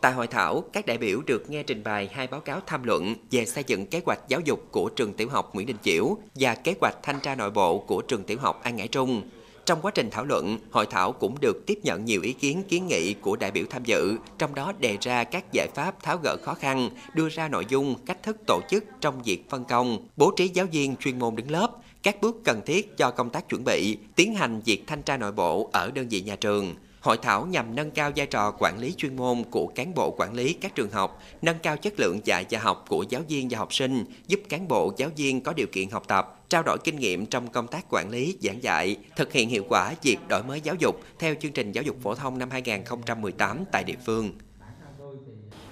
Tại 0.00 0.12
hội 0.12 0.26
thảo, 0.26 0.64
các 0.72 0.86
đại 0.86 0.98
biểu 0.98 1.20
được 1.26 1.50
nghe 1.50 1.62
trình 1.62 1.82
bày 1.84 2.08
hai 2.12 2.26
báo 2.26 2.40
cáo 2.40 2.60
tham 2.66 2.82
luận 2.82 3.14
về 3.30 3.44
xây 3.46 3.64
dựng 3.66 3.86
kế 3.86 4.00
hoạch 4.06 4.20
giáo 4.28 4.40
dục 4.40 4.68
của 4.70 4.88
trường 4.88 5.12
tiểu 5.12 5.28
học 5.28 5.54
Nguyễn 5.54 5.66
Đình 5.66 5.76
Chiểu 5.82 6.16
và 6.34 6.54
kế 6.54 6.74
hoạch 6.80 6.94
thanh 7.02 7.20
tra 7.20 7.34
nội 7.34 7.50
bộ 7.50 7.78
của 7.78 8.02
trường 8.02 8.24
tiểu 8.24 8.38
học 8.40 8.60
An 8.62 8.76
Ngãi 8.76 8.88
Trung. 8.88 9.22
Trong 9.66 9.78
quá 9.82 9.90
trình 9.94 10.10
thảo 10.10 10.24
luận, 10.24 10.58
hội 10.70 10.86
thảo 10.86 11.12
cũng 11.12 11.36
được 11.40 11.66
tiếp 11.66 11.78
nhận 11.82 12.04
nhiều 12.04 12.22
ý 12.22 12.32
kiến 12.32 12.62
kiến 12.68 12.86
nghị 12.86 13.14
của 13.14 13.36
đại 13.36 13.50
biểu 13.50 13.64
tham 13.70 13.84
dự, 13.84 14.16
trong 14.38 14.54
đó 14.54 14.72
đề 14.78 14.96
ra 15.00 15.24
các 15.24 15.52
giải 15.52 15.68
pháp 15.74 16.02
tháo 16.02 16.18
gỡ 16.22 16.36
khó 16.42 16.54
khăn, 16.54 16.90
đưa 17.14 17.28
ra 17.28 17.48
nội 17.48 17.66
dung, 17.68 17.94
cách 18.06 18.22
thức 18.22 18.36
tổ 18.46 18.60
chức 18.70 18.84
trong 19.00 19.22
việc 19.22 19.50
phân 19.50 19.64
công, 19.64 20.06
bố 20.16 20.32
trí 20.36 20.48
giáo 20.48 20.66
viên 20.72 20.96
chuyên 20.96 21.18
môn 21.18 21.36
đứng 21.36 21.50
lớp, 21.50 21.70
các 22.02 22.20
bước 22.20 22.36
cần 22.44 22.60
thiết 22.66 22.96
cho 22.96 23.10
công 23.10 23.30
tác 23.30 23.48
chuẩn 23.48 23.64
bị, 23.64 23.96
tiến 24.16 24.34
hành 24.34 24.60
việc 24.64 24.84
thanh 24.86 25.02
tra 25.02 25.16
nội 25.16 25.32
bộ 25.32 25.70
ở 25.72 25.90
đơn 25.90 26.08
vị 26.08 26.20
nhà 26.20 26.36
trường. 26.36 26.74
Hội 27.00 27.18
thảo 27.22 27.46
nhằm 27.46 27.74
nâng 27.74 27.90
cao 27.90 28.10
vai 28.16 28.26
trò 28.26 28.50
quản 28.58 28.78
lý 28.78 28.94
chuyên 28.96 29.16
môn 29.16 29.44
của 29.50 29.66
cán 29.66 29.94
bộ 29.94 30.10
quản 30.18 30.34
lý 30.34 30.52
các 30.52 30.74
trường 30.74 30.90
học, 30.90 31.22
nâng 31.42 31.58
cao 31.58 31.76
chất 31.76 31.94
lượng 32.00 32.20
dạy 32.24 32.44
và 32.50 32.58
học 32.60 32.84
của 32.88 33.04
giáo 33.08 33.22
viên 33.28 33.48
và 33.50 33.58
học 33.58 33.74
sinh, 33.74 34.04
giúp 34.26 34.40
cán 34.48 34.68
bộ 34.68 34.92
giáo 34.96 35.10
viên 35.16 35.40
có 35.40 35.52
điều 35.52 35.66
kiện 35.72 35.90
học 35.90 36.02
tập, 36.08 36.40
trao 36.48 36.62
đổi 36.62 36.78
kinh 36.84 36.96
nghiệm 36.96 37.26
trong 37.26 37.48
công 37.48 37.66
tác 37.66 37.84
quản 37.90 38.10
lý, 38.10 38.36
giảng 38.40 38.62
dạy, 38.62 38.96
thực 39.16 39.32
hiện 39.32 39.48
hiệu 39.48 39.64
quả 39.68 39.94
việc 40.02 40.18
đổi 40.28 40.42
mới 40.42 40.60
giáo 40.60 40.74
dục 40.78 41.00
theo 41.18 41.34
chương 41.40 41.52
trình 41.52 41.72
giáo 41.72 41.84
dục 41.84 41.96
phổ 42.02 42.14
thông 42.14 42.38
năm 42.38 42.50
2018 42.50 43.64
tại 43.72 43.84
địa 43.84 43.96
phương. 44.06 44.32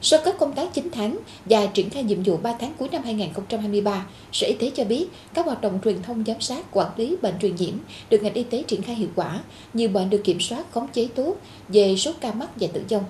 Sau 0.08 0.20
các 0.24 0.38
công 0.38 0.52
tác 0.52 0.74
9 0.74 0.88
tháng 0.92 1.18
và 1.44 1.66
triển 1.66 1.90
khai 1.90 2.02
nhiệm 2.02 2.22
vụ 2.22 2.36
3 2.36 2.52
tháng 2.60 2.72
cuối 2.78 2.88
năm 2.92 3.02
2023, 3.04 4.06
Sở 4.32 4.46
Y 4.46 4.54
tế 4.54 4.70
cho 4.74 4.84
biết 4.84 5.06
các 5.34 5.46
hoạt 5.46 5.60
động 5.60 5.78
truyền 5.84 6.02
thông 6.02 6.24
giám 6.26 6.40
sát 6.40 6.66
quản 6.72 6.90
lý 6.96 7.16
bệnh 7.22 7.34
truyền 7.42 7.56
nhiễm 7.56 7.74
được 8.10 8.22
ngành 8.22 8.34
y 8.34 8.42
tế 8.42 8.62
triển 8.62 8.82
khai 8.82 8.94
hiệu 8.94 9.08
quả, 9.14 9.40
nhiều 9.74 9.88
bệnh 9.88 10.10
được 10.10 10.20
kiểm 10.24 10.40
soát 10.40 10.72
khống 10.72 10.88
chế 10.92 11.08
tốt 11.14 11.36
về 11.68 11.96
số 11.96 12.12
ca 12.20 12.32
mắc 12.32 12.50
và 12.56 12.66
tử 12.72 12.82
vong. 12.90 13.04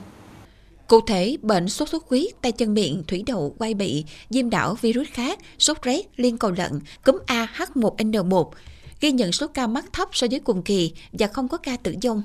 Cụ 0.88 1.00
thể, 1.00 1.36
bệnh 1.42 1.68
sốt 1.68 1.88
xuất 1.88 2.08
huyết, 2.08 2.42
tay 2.42 2.52
chân 2.52 2.74
miệng, 2.74 3.02
thủy 3.08 3.22
đậu, 3.26 3.54
quai 3.58 3.74
bị, 3.74 4.04
diêm 4.30 4.50
đảo, 4.50 4.76
virus 4.80 5.08
khác, 5.08 5.38
sốt 5.58 5.82
rét, 5.82 6.02
liên 6.16 6.38
cầu 6.38 6.50
lợn, 6.50 6.80
cúm 7.04 7.18
A 7.26 7.48
H1N1 7.56 8.50
ghi 9.00 9.12
nhận 9.12 9.32
số 9.32 9.46
ca 9.46 9.66
mắc 9.66 9.84
thấp 9.92 10.08
so 10.12 10.26
với 10.30 10.40
cùng 10.40 10.62
kỳ 10.62 10.92
và 11.12 11.26
không 11.26 11.48
có 11.48 11.56
ca 11.56 11.76
tử 11.76 11.94
vong. 12.02 12.22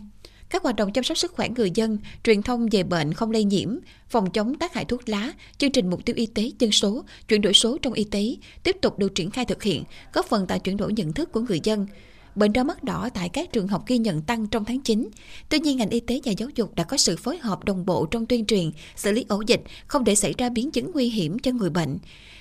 Các 0.51 0.63
hoạt 0.63 0.75
động 0.75 0.93
chăm 0.93 1.03
sóc 1.03 1.17
sức 1.17 1.33
khỏe 1.33 1.49
người 1.49 1.71
dân, 1.75 1.97
truyền 2.23 2.41
thông 2.41 2.67
về 2.71 2.83
bệnh 2.83 3.13
không 3.13 3.31
lây 3.31 3.43
nhiễm, 3.43 3.77
phòng 4.09 4.31
chống 4.31 4.55
tác 4.55 4.73
hại 4.73 4.85
thuốc 4.85 5.09
lá, 5.09 5.33
chương 5.57 5.71
trình 5.71 5.89
mục 5.89 6.05
tiêu 6.05 6.15
y 6.15 6.25
tế 6.25 6.51
dân 6.59 6.71
số, 6.71 7.03
chuyển 7.27 7.41
đổi 7.41 7.53
số 7.53 7.77
trong 7.81 7.93
y 7.93 8.03
tế 8.03 8.35
tiếp 8.63 8.77
tục 8.81 8.99
được 8.99 9.15
triển 9.15 9.31
khai 9.31 9.45
thực 9.45 9.63
hiện, 9.63 9.83
góp 10.13 10.25
phần 10.25 10.47
tạo 10.47 10.59
chuyển 10.59 10.77
đổi 10.77 10.93
nhận 10.93 11.13
thức 11.13 11.31
của 11.31 11.39
người 11.39 11.59
dân. 11.63 11.87
Bệnh 12.35 12.53
đau 12.53 12.63
mắt 12.63 12.83
đỏ 12.83 13.09
tại 13.13 13.29
các 13.29 13.53
trường 13.53 13.67
học 13.67 13.83
ghi 13.87 13.97
nhận 13.97 14.21
tăng 14.21 14.47
trong 14.47 14.65
tháng 14.65 14.81
9. 14.81 15.09
Tuy 15.49 15.59
nhiên, 15.59 15.77
ngành 15.77 15.89
y 15.89 15.99
tế 15.99 16.21
và 16.25 16.31
giáo 16.31 16.49
dục 16.55 16.75
đã 16.75 16.83
có 16.83 16.97
sự 16.97 17.15
phối 17.15 17.37
hợp 17.37 17.63
đồng 17.63 17.85
bộ 17.85 18.05
trong 18.05 18.25
tuyên 18.25 18.45
truyền, 18.45 18.71
xử 18.95 19.11
lý 19.11 19.25
ổ 19.27 19.43
dịch, 19.47 19.61
không 19.87 20.03
để 20.03 20.15
xảy 20.15 20.33
ra 20.37 20.49
biến 20.49 20.71
chứng 20.71 20.91
nguy 20.93 21.09
hiểm 21.09 21.39
cho 21.39 21.51
người 21.51 21.69
bệnh. 21.69 21.97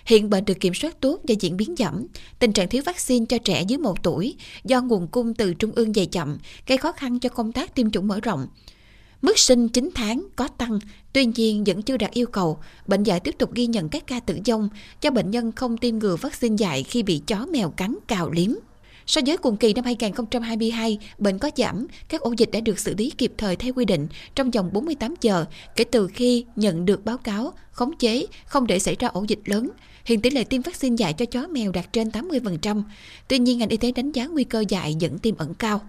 Hiện 0.06 0.30
bệnh 0.30 0.44
được 0.44 0.60
kiểm 0.60 0.74
soát 0.74 1.00
tốt 1.00 1.20
và 1.28 1.34
diễn 1.40 1.56
biến 1.56 1.74
giảm. 1.78 2.06
Tình 2.38 2.52
trạng 2.52 2.68
thiếu 2.68 2.82
vaccine 2.86 3.26
cho 3.28 3.38
trẻ 3.38 3.62
dưới 3.68 3.78
1 3.78 4.02
tuổi 4.02 4.36
do 4.64 4.80
nguồn 4.80 5.06
cung 5.06 5.34
từ 5.34 5.54
trung 5.54 5.72
ương 5.74 5.92
dày 5.92 6.06
chậm, 6.06 6.38
gây 6.66 6.78
khó 6.78 6.92
khăn 6.92 7.18
cho 7.18 7.28
công 7.28 7.52
tác 7.52 7.74
tiêm 7.74 7.90
chủng 7.90 8.08
mở 8.08 8.20
rộng. 8.20 8.46
Mức 9.22 9.38
sinh 9.38 9.68
9 9.68 9.90
tháng 9.94 10.26
có 10.36 10.48
tăng, 10.48 10.78
tuy 11.12 11.26
nhiên 11.26 11.64
vẫn 11.64 11.82
chưa 11.82 11.96
đạt 11.96 12.10
yêu 12.10 12.26
cầu. 12.26 12.58
Bệnh 12.86 13.02
dạy 13.02 13.20
tiếp 13.20 13.34
tục 13.38 13.54
ghi 13.54 13.66
nhận 13.66 13.88
các 13.88 14.06
ca 14.06 14.20
tử 14.20 14.38
vong 14.46 14.68
cho 15.00 15.10
bệnh 15.10 15.30
nhân 15.30 15.52
không 15.52 15.78
tiêm 15.78 15.98
ngừa 15.98 16.16
vaccine 16.16 16.56
dạy 16.56 16.82
khi 16.82 17.02
bị 17.02 17.22
chó 17.26 17.46
mèo 17.46 17.70
cắn 17.70 17.96
cào 18.08 18.30
liếm. 18.30 18.50
So 19.10 19.20
với 19.26 19.36
cùng 19.36 19.56
kỳ 19.56 19.72
năm 19.74 19.84
2022, 19.84 20.98
bệnh 21.18 21.38
có 21.38 21.50
giảm, 21.56 21.86
các 22.08 22.20
ổ 22.20 22.34
dịch 22.36 22.50
đã 22.52 22.60
được 22.60 22.78
xử 22.78 22.94
lý 22.98 23.10
kịp 23.10 23.32
thời 23.38 23.56
theo 23.56 23.72
quy 23.72 23.84
định 23.84 24.08
trong 24.34 24.50
vòng 24.50 24.70
48 24.72 25.14
giờ 25.20 25.44
kể 25.76 25.84
từ 25.84 26.08
khi 26.14 26.44
nhận 26.56 26.84
được 26.84 27.04
báo 27.04 27.18
cáo, 27.18 27.52
khống 27.70 27.96
chế, 27.96 28.26
không 28.44 28.66
để 28.66 28.78
xảy 28.78 28.96
ra 28.98 29.08
ổ 29.08 29.24
dịch 29.28 29.38
lớn. 29.44 29.70
Hiện 30.04 30.20
tỷ 30.20 30.30
lệ 30.30 30.44
tiêm 30.44 30.62
vaccine 30.62 30.96
dạy 30.96 31.12
cho 31.12 31.24
chó 31.24 31.46
mèo 31.46 31.72
đạt 31.72 31.92
trên 31.92 32.08
80%. 32.08 32.82
Tuy 33.28 33.38
nhiên, 33.38 33.58
ngành 33.58 33.68
y 33.68 33.76
tế 33.76 33.92
đánh 33.92 34.12
giá 34.12 34.26
nguy 34.26 34.44
cơ 34.44 34.64
dạy 34.68 34.96
vẫn 35.00 35.18
tiềm 35.18 35.36
ẩn 35.36 35.54
cao. 35.54 35.80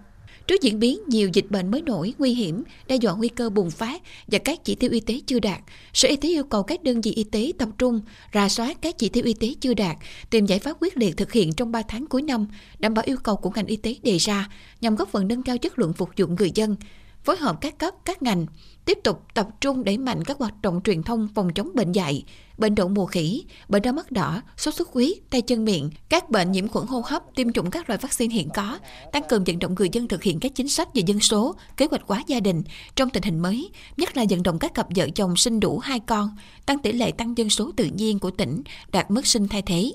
Trước 0.52 0.62
diễn 0.62 0.78
biến 0.78 1.00
nhiều 1.06 1.30
dịch 1.32 1.50
bệnh 1.50 1.70
mới 1.70 1.82
nổi, 1.82 2.14
nguy 2.18 2.34
hiểm, 2.34 2.62
đe 2.86 2.96
dọa 2.96 3.14
nguy 3.14 3.28
cơ 3.28 3.50
bùng 3.50 3.70
phát 3.70 4.02
và 4.26 4.38
các 4.38 4.64
chỉ 4.64 4.74
tiêu 4.74 4.90
y 4.90 5.00
tế 5.00 5.20
chưa 5.26 5.40
đạt, 5.40 5.60
Sở 5.92 6.08
Y 6.08 6.16
tế 6.16 6.28
yêu 6.28 6.44
cầu 6.44 6.62
các 6.62 6.82
đơn 6.82 7.00
vị 7.00 7.12
y 7.12 7.24
tế 7.24 7.52
tập 7.58 7.68
trung 7.78 8.00
rà 8.34 8.48
soát 8.48 8.78
các 8.82 8.98
chỉ 8.98 9.08
tiêu 9.08 9.24
y 9.24 9.34
tế 9.34 9.54
chưa 9.60 9.74
đạt, 9.74 9.96
tìm 10.30 10.46
giải 10.46 10.58
pháp 10.58 10.76
quyết 10.80 10.96
liệt 10.96 11.16
thực 11.16 11.32
hiện 11.32 11.52
trong 11.52 11.72
3 11.72 11.82
tháng 11.82 12.06
cuối 12.06 12.22
năm, 12.22 12.46
đảm 12.78 12.94
bảo 12.94 13.04
yêu 13.06 13.16
cầu 13.22 13.36
của 13.36 13.50
ngành 13.54 13.66
y 13.66 13.76
tế 13.76 13.94
đề 14.02 14.16
ra 14.16 14.48
nhằm 14.80 14.96
góp 14.96 15.08
phần 15.08 15.28
nâng 15.28 15.42
cao 15.42 15.58
chất 15.58 15.78
lượng 15.78 15.92
phục 15.92 16.10
vụ 16.16 16.26
người 16.26 16.50
dân, 16.54 16.76
phối 17.24 17.36
hợp 17.36 17.56
các 17.60 17.78
cấp, 17.78 17.94
các 18.04 18.22
ngành, 18.22 18.46
tiếp 18.84 18.98
tục 19.04 19.22
tập 19.34 19.48
trung 19.60 19.84
đẩy 19.84 19.98
mạnh 19.98 20.24
các 20.24 20.38
hoạt 20.38 20.62
động 20.62 20.80
truyền 20.84 21.02
thông 21.02 21.28
phòng 21.34 21.54
chống 21.54 21.70
bệnh 21.74 21.92
dạy, 21.92 22.24
bệnh 22.58 22.74
đậu 22.74 22.88
mùa 22.88 23.06
khỉ, 23.06 23.44
bệnh 23.68 23.82
đau 23.82 23.92
mắt 23.92 24.12
đỏ, 24.12 24.42
sốt 24.56 24.74
xuất 24.74 24.88
huyết, 24.88 25.18
tay 25.30 25.42
chân 25.42 25.64
miệng, 25.64 25.90
các 26.08 26.30
bệnh 26.30 26.52
nhiễm 26.52 26.68
khuẩn 26.68 26.86
hô 26.86 27.02
hấp, 27.04 27.22
tiêm 27.34 27.52
chủng 27.52 27.70
các 27.70 27.88
loại 27.88 27.98
vaccine 27.98 28.34
hiện 28.34 28.48
có, 28.54 28.78
tăng 29.12 29.22
cường 29.28 29.44
vận 29.44 29.58
động 29.58 29.74
người 29.74 29.88
dân 29.92 30.08
thực 30.08 30.22
hiện 30.22 30.40
các 30.40 30.52
chính 30.54 30.68
sách 30.68 30.88
về 30.94 31.02
dân 31.06 31.20
số, 31.20 31.54
kế 31.76 31.86
hoạch 31.90 32.02
hóa 32.06 32.22
gia 32.26 32.40
đình 32.40 32.62
trong 32.94 33.10
tình 33.10 33.22
hình 33.22 33.38
mới, 33.38 33.70
nhất 33.96 34.16
là 34.16 34.24
vận 34.30 34.42
động 34.42 34.58
các 34.58 34.74
cặp 34.74 34.86
vợ 34.96 35.08
chồng 35.14 35.36
sinh 35.36 35.60
đủ 35.60 35.78
hai 35.78 36.00
con, 36.00 36.30
tăng 36.66 36.78
tỷ 36.78 36.92
lệ 36.92 37.10
tăng 37.10 37.38
dân 37.38 37.50
số 37.50 37.70
tự 37.76 37.84
nhiên 37.84 38.18
của 38.18 38.30
tỉnh, 38.30 38.62
đạt 38.92 39.10
mức 39.10 39.26
sinh 39.26 39.48
thay 39.48 39.62
thế. 39.62 39.92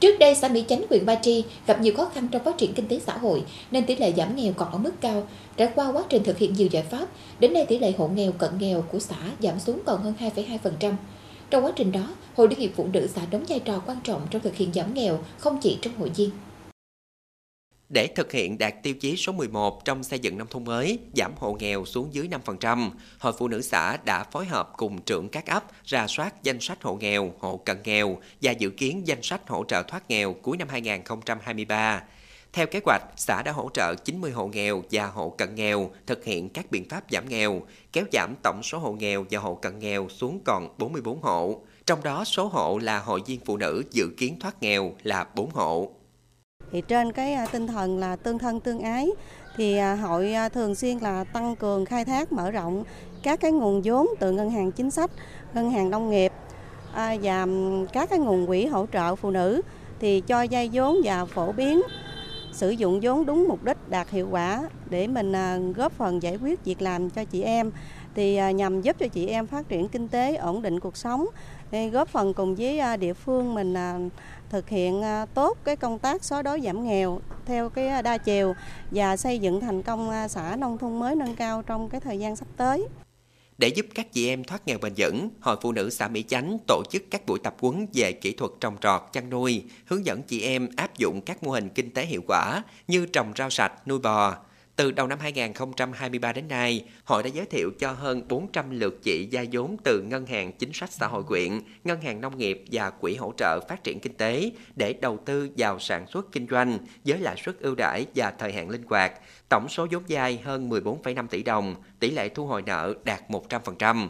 Trước 0.00 0.18
đây, 0.18 0.34
xã 0.34 0.48
Mỹ 0.48 0.64
Chánh, 0.68 0.82
huyện 0.90 1.06
Ba 1.06 1.14
Tri 1.14 1.44
gặp 1.66 1.80
nhiều 1.80 1.94
khó 1.96 2.04
khăn 2.14 2.28
trong 2.28 2.44
phát 2.44 2.58
triển 2.58 2.74
kinh 2.74 2.88
tế 2.88 3.00
xã 3.06 3.16
hội 3.16 3.44
nên 3.70 3.86
tỷ 3.86 3.96
lệ 3.96 4.12
giảm 4.16 4.36
nghèo 4.36 4.52
còn 4.56 4.72
ở 4.72 4.78
mức 4.78 4.92
cao. 5.00 5.26
Trải 5.56 5.68
qua 5.74 5.92
quá 5.92 6.02
trình 6.08 6.24
thực 6.24 6.38
hiện 6.38 6.52
nhiều 6.52 6.68
giải 6.70 6.82
pháp, 6.82 7.06
đến 7.38 7.52
nay 7.52 7.66
tỷ 7.68 7.78
lệ 7.78 7.92
hộ 7.98 8.08
nghèo 8.08 8.32
cận 8.32 8.50
nghèo 8.58 8.82
của 8.82 8.98
xã 8.98 9.16
giảm 9.40 9.60
xuống 9.60 9.80
còn 9.86 10.02
hơn 10.02 10.14
2,2%. 10.20 10.92
Trong 11.50 11.64
quá 11.64 11.72
trình 11.76 11.92
đó, 11.92 12.08
Hội 12.36 12.48
Liên 12.48 12.58
hiệp 12.58 12.70
Phụ 12.76 12.86
nữ 12.92 13.06
xã 13.14 13.20
đóng 13.30 13.44
vai 13.48 13.58
trò 13.58 13.82
quan 13.86 13.98
trọng 14.04 14.20
trong 14.30 14.42
thực 14.42 14.56
hiện 14.56 14.72
giảm 14.74 14.94
nghèo 14.94 15.18
không 15.38 15.58
chỉ 15.60 15.78
trong 15.82 15.98
hội 15.98 16.10
viên. 16.16 16.30
Để 17.88 18.06
thực 18.06 18.32
hiện 18.32 18.58
đạt 18.58 18.74
tiêu 18.82 18.94
chí 18.94 19.16
số 19.16 19.32
11 19.32 19.84
trong 19.84 20.02
xây 20.02 20.18
dựng 20.18 20.38
nông 20.38 20.48
thôn 20.50 20.64
mới, 20.64 20.98
giảm 21.16 21.32
hộ 21.36 21.56
nghèo 21.60 21.84
xuống 21.84 22.08
dưới 22.12 22.28
5%, 22.46 22.90
Hội 23.18 23.32
Phụ 23.38 23.48
nữ 23.48 23.62
xã 23.62 23.96
đã 24.04 24.24
phối 24.24 24.46
hợp 24.46 24.72
cùng 24.76 25.02
trưởng 25.02 25.28
các 25.28 25.46
ấp 25.46 25.64
ra 25.84 26.06
soát 26.06 26.42
danh 26.42 26.60
sách 26.60 26.82
hộ 26.82 26.94
nghèo, 26.94 27.32
hộ 27.38 27.56
cận 27.56 27.76
nghèo 27.84 28.18
và 28.42 28.52
dự 28.52 28.70
kiến 28.70 29.06
danh 29.06 29.22
sách 29.22 29.48
hỗ 29.48 29.64
trợ 29.64 29.82
thoát 29.82 30.10
nghèo 30.10 30.34
cuối 30.42 30.56
năm 30.56 30.68
2023. 30.68 32.02
Theo 32.52 32.66
kế 32.66 32.80
hoạch, 32.84 33.02
xã 33.16 33.42
đã 33.42 33.52
hỗ 33.52 33.70
trợ 33.74 33.94
90 33.94 34.30
hộ 34.30 34.46
nghèo 34.46 34.82
và 34.90 35.06
hộ 35.06 35.30
cận 35.38 35.54
nghèo 35.54 35.90
thực 36.06 36.24
hiện 36.24 36.48
các 36.48 36.70
biện 36.70 36.88
pháp 36.88 37.04
giảm 37.10 37.28
nghèo, 37.28 37.62
kéo 37.92 38.04
giảm 38.12 38.34
tổng 38.42 38.62
số 38.62 38.78
hộ 38.78 38.92
nghèo 38.92 39.26
và 39.30 39.38
hộ 39.40 39.54
cận 39.54 39.78
nghèo 39.78 40.08
xuống 40.08 40.40
còn 40.44 40.68
44 40.78 41.22
hộ. 41.22 41.62
Trong 41.86 42.02
đó 42.02 42.24
số 42.24 42.46
hộ 42.46 42.78
là 42.78 42.98
hội 42.98 43.22
viên 43.26 43.40
phụ 43.44 43.56
nữ 43.56 43.82
dự 43.90 44.08
kiến 44.16 44.38
thoát 44.40 44.62
nghèo 44.62 44.94
là 45.02 45.26
4 45.34 45.50
hộ 45.50 45.95
thì 46.72 46.80
trên 46.80 47.12
cái 47.12 47.32
à, 47.32 47.46
tinh 47.52 47.66
thần 47.66 47.98
là 47.98 48.16
tương 48.16 48.38
thân 48.38 48.60
tương 48.60 48.80
ái 48.80 49.10
thì 49.56 49.76
à, 49.76 49.94
hội 49.94 50.32
à, 50.32 50.48
thường 50.48 50.74
xuyên 50.74 50.98
là 50.98 51.24
tăng 51.24 51.56
cường 51.56 51.84
khai 51.84 52.04
thác 52.04 52.32
mở 52.32 52.50
rộng 52.50 52.84
các 53.22 53.40
cái 53.40 53.52
nguồn 53.52 53.82
vốn 53.84 54.06
từ 54.20 54.32
ngân 54.32 54.50
hàng 54.50 54.72
chính 54.72 54.90
sách, 54.90 55.10
ngân 55.54 55.70
hàng 55.70 55.90
nông 55.90 56.10
nghiệp 56.10 56.32
và 57.22 57.46
các 57.92 58.10
cái 58.10 58.18
nguồn 58.18 58.46
quỹ 58.46 58.66
hỗ 58.66 58.86
trợ 58.92 59.16
phụ 59.16 59.30
nữ 59.30 59.62
thì 60.00 60.20
cho 60.20 60.46
vay 60.50 60.70
vốn 60.72 60.96
và 61.04 61.24
phổ 61.24 61.52
biến 61.52 61.82
sử 62.56 62.70
dụng 62.70 63.00
vốn 63.02 63.26
đúng 63.26 63.48
mục 63.48 63.64
đích 63.64 63.88
đạt 63.88 64.10
hiệu 64.10 64.28
quả 64.30 64.68
để 64.90 65.06
mình 65.06 65.32
à, 65.32 65.58
góp 65.76 65.92
phần 65.92 66.22
giải 66.22 66.36
quyết 66.36 66.64
việc 66.64 66.82
làm 66.82 67.10
cho 67.10 67.24
chị 67.24 67.42
em 67.42 67.70
thì 68.14 68.36
à, 68.36 68.50
nhằm 68.50 68.82
giúp 68.82 68.96
cho 68.98 69.08
chị 69.08 69.26
em 69.26 69.46
phát 69.46 69.68
triển 69.68 69.88
kinh 69.88 70.08
tế, 70.08 70.36
ổn 70.36 70.62
định 70.62 70.80
cuộc 70.80 70.96
sống 70.96 71.26
góp 71.92 72.08
phần 72.08 72.34
cùng 72.34 72.54
với 72.54 72.78
à, 72.78 72.96
địa 72.96 73.14
phương 73.14 73.54
mình 73.54 73.74
thực 74.50 74.68
hiện 74.68 75.02
tốt 75.34 75.58
cái 75.64 75.76
công 75.76 75.98
tác 75.98 76.24
xóa 76.24 76.42
đói 76.42 76.60
giảm 76.60 76.84
nghèo 76.84 77.20
theo 77.46 77.68
cái 77.68 78.02
đa 78.02 78.18
chiều 78.18 78.54
và 78.90 79.16
xây 79.16 79.38
dựng 79.38 79.60
thành 79.60 79.82
công 79.82 80.10
xã 80.28 80.56
nông 80.56 80.78
thôn 80.78 80.98
mới 80.98 81.14
nâng 81.14 81.36
cao 81.36 81.62
trong 81.62 81.88
cái 81.88 82.00
thời 82.00 82.18
gian 82.18 82.36
sắp 82.36 82.48
tới. 82.56 82.86
Để 83.58 83.68
giúp 83.68 83.86
các 83.94 84.12
chị 84.12 84.28
em 84.28 84.44
thoát 84.44 84.66
nghèo 84.66 84.78
bền 84.78 84.92
vững, 84.96 85.28
Hội 85.40 85.56
Phụ 85.62 85.72
nữ 85.72 85.90
xã 85.90 86.08
Mỹ 86.08 86.24
Chánh 86.28 86.58
tổ 86.66 86.82
chức 86.90 87.02
các 87.10 87.26
buổi 87.26 87.38
tập 87.38 87.56
huấn 87.60 87.86
về 87.94 88.12
kỹ 88.12 88.32
thuật 88.32 88.50
trồng 88.60 88.76
trọt, 88.80 89.02
chăn 89.12 89.30
nuôi, 89.30 89.64
hướng 89.86 90.06
dẫn 90.06 90.22
chị 90.22 90.40
em 90.40 90.68
áp 90.76 90.98
dụng 90.98 91.20
các 91.20 91.42
mô 91.42 91.50
hình 91.50 91.68
kinh 91.68 91.90
tế 91.90 92.06
hiệu 92.06 92.22
quả 92.26 92.62
như 92.88 93.06
trồng 93.06 93.32
rau 93.36 93.50
sạch, 93.50 93.88
nuôi 93.88 93.98
bò, 93.98 94.36
từ 94.76 94.90
đầu 94.90 95.06
năm 95.06 95.18
2023 95.18 96.32
đến 96.32 96.48
nay, 96.48 96.84
hội 97.04 97.22
đã 97.22 97.28
giới 97.28 97.46
thiệu 97.46 97.70
cho 97.78 97.92
hơn 97.92 98.28
400 98.28 98.70
lượt 98.70 99.02
chị 99.02 99.28
gia 99.30 99.44
vốn 99.52 99.76
từ 99.84 100.02
Ngân 100.02 100.26
hàng 100.26 100.52
Chính 100.52 100.72
sách 100.72 100.92
Xã 100.92 101.06
hội 101.06 101.22
quyện, 101.22 101.60
Ngân 101.84 102.00
hàng 102.00 102.20
Nông 102.20 102.38
nghiệp 102.38 102.64
và 102.72 102.90
Quỹ 102.90 103.16
hỗ 103.16 103.32
trợ 103.36 103.60
phát 103.68 103.84
triển 103.84 104.00
kinh 104.00 104.14
tế 104.14 104.50
để 104.76 104.92
đầu 104.92 105.18
tư 105.24 105.50
vào 105.56 105.78
sản 105.78 106.06
xuất 106.06 106.32
kinh 106.32 106.46
doanh 106.50 106.78
với 107.04 107.18
lãi 107.18 107.36
suất 107.44 107.60
ưu 107.60 107.74
đãi 107.74 108.06
và 108.14 108.30
thời 108.30 108.52
hạn 108.52 108.70
linh 108.70 108.82
hoạt. 108.82 109.12
Tổng 109.48 109.68
số 109.68 109.86
vốn 109.90 110.02
vay 110.08 110.38
hơn 110.44 110.70
14,5 110.70 111.26
tỷ 111.26 111.42
đồng, 111.42 111.74
tỷ 112.00 112.10
lệ 112.10 112.28
thu 112.28 112.46
hồi 112.46 112.62
nợ 112.62 112.94
đạt 113.04 113.20
100%. 113.28 114.08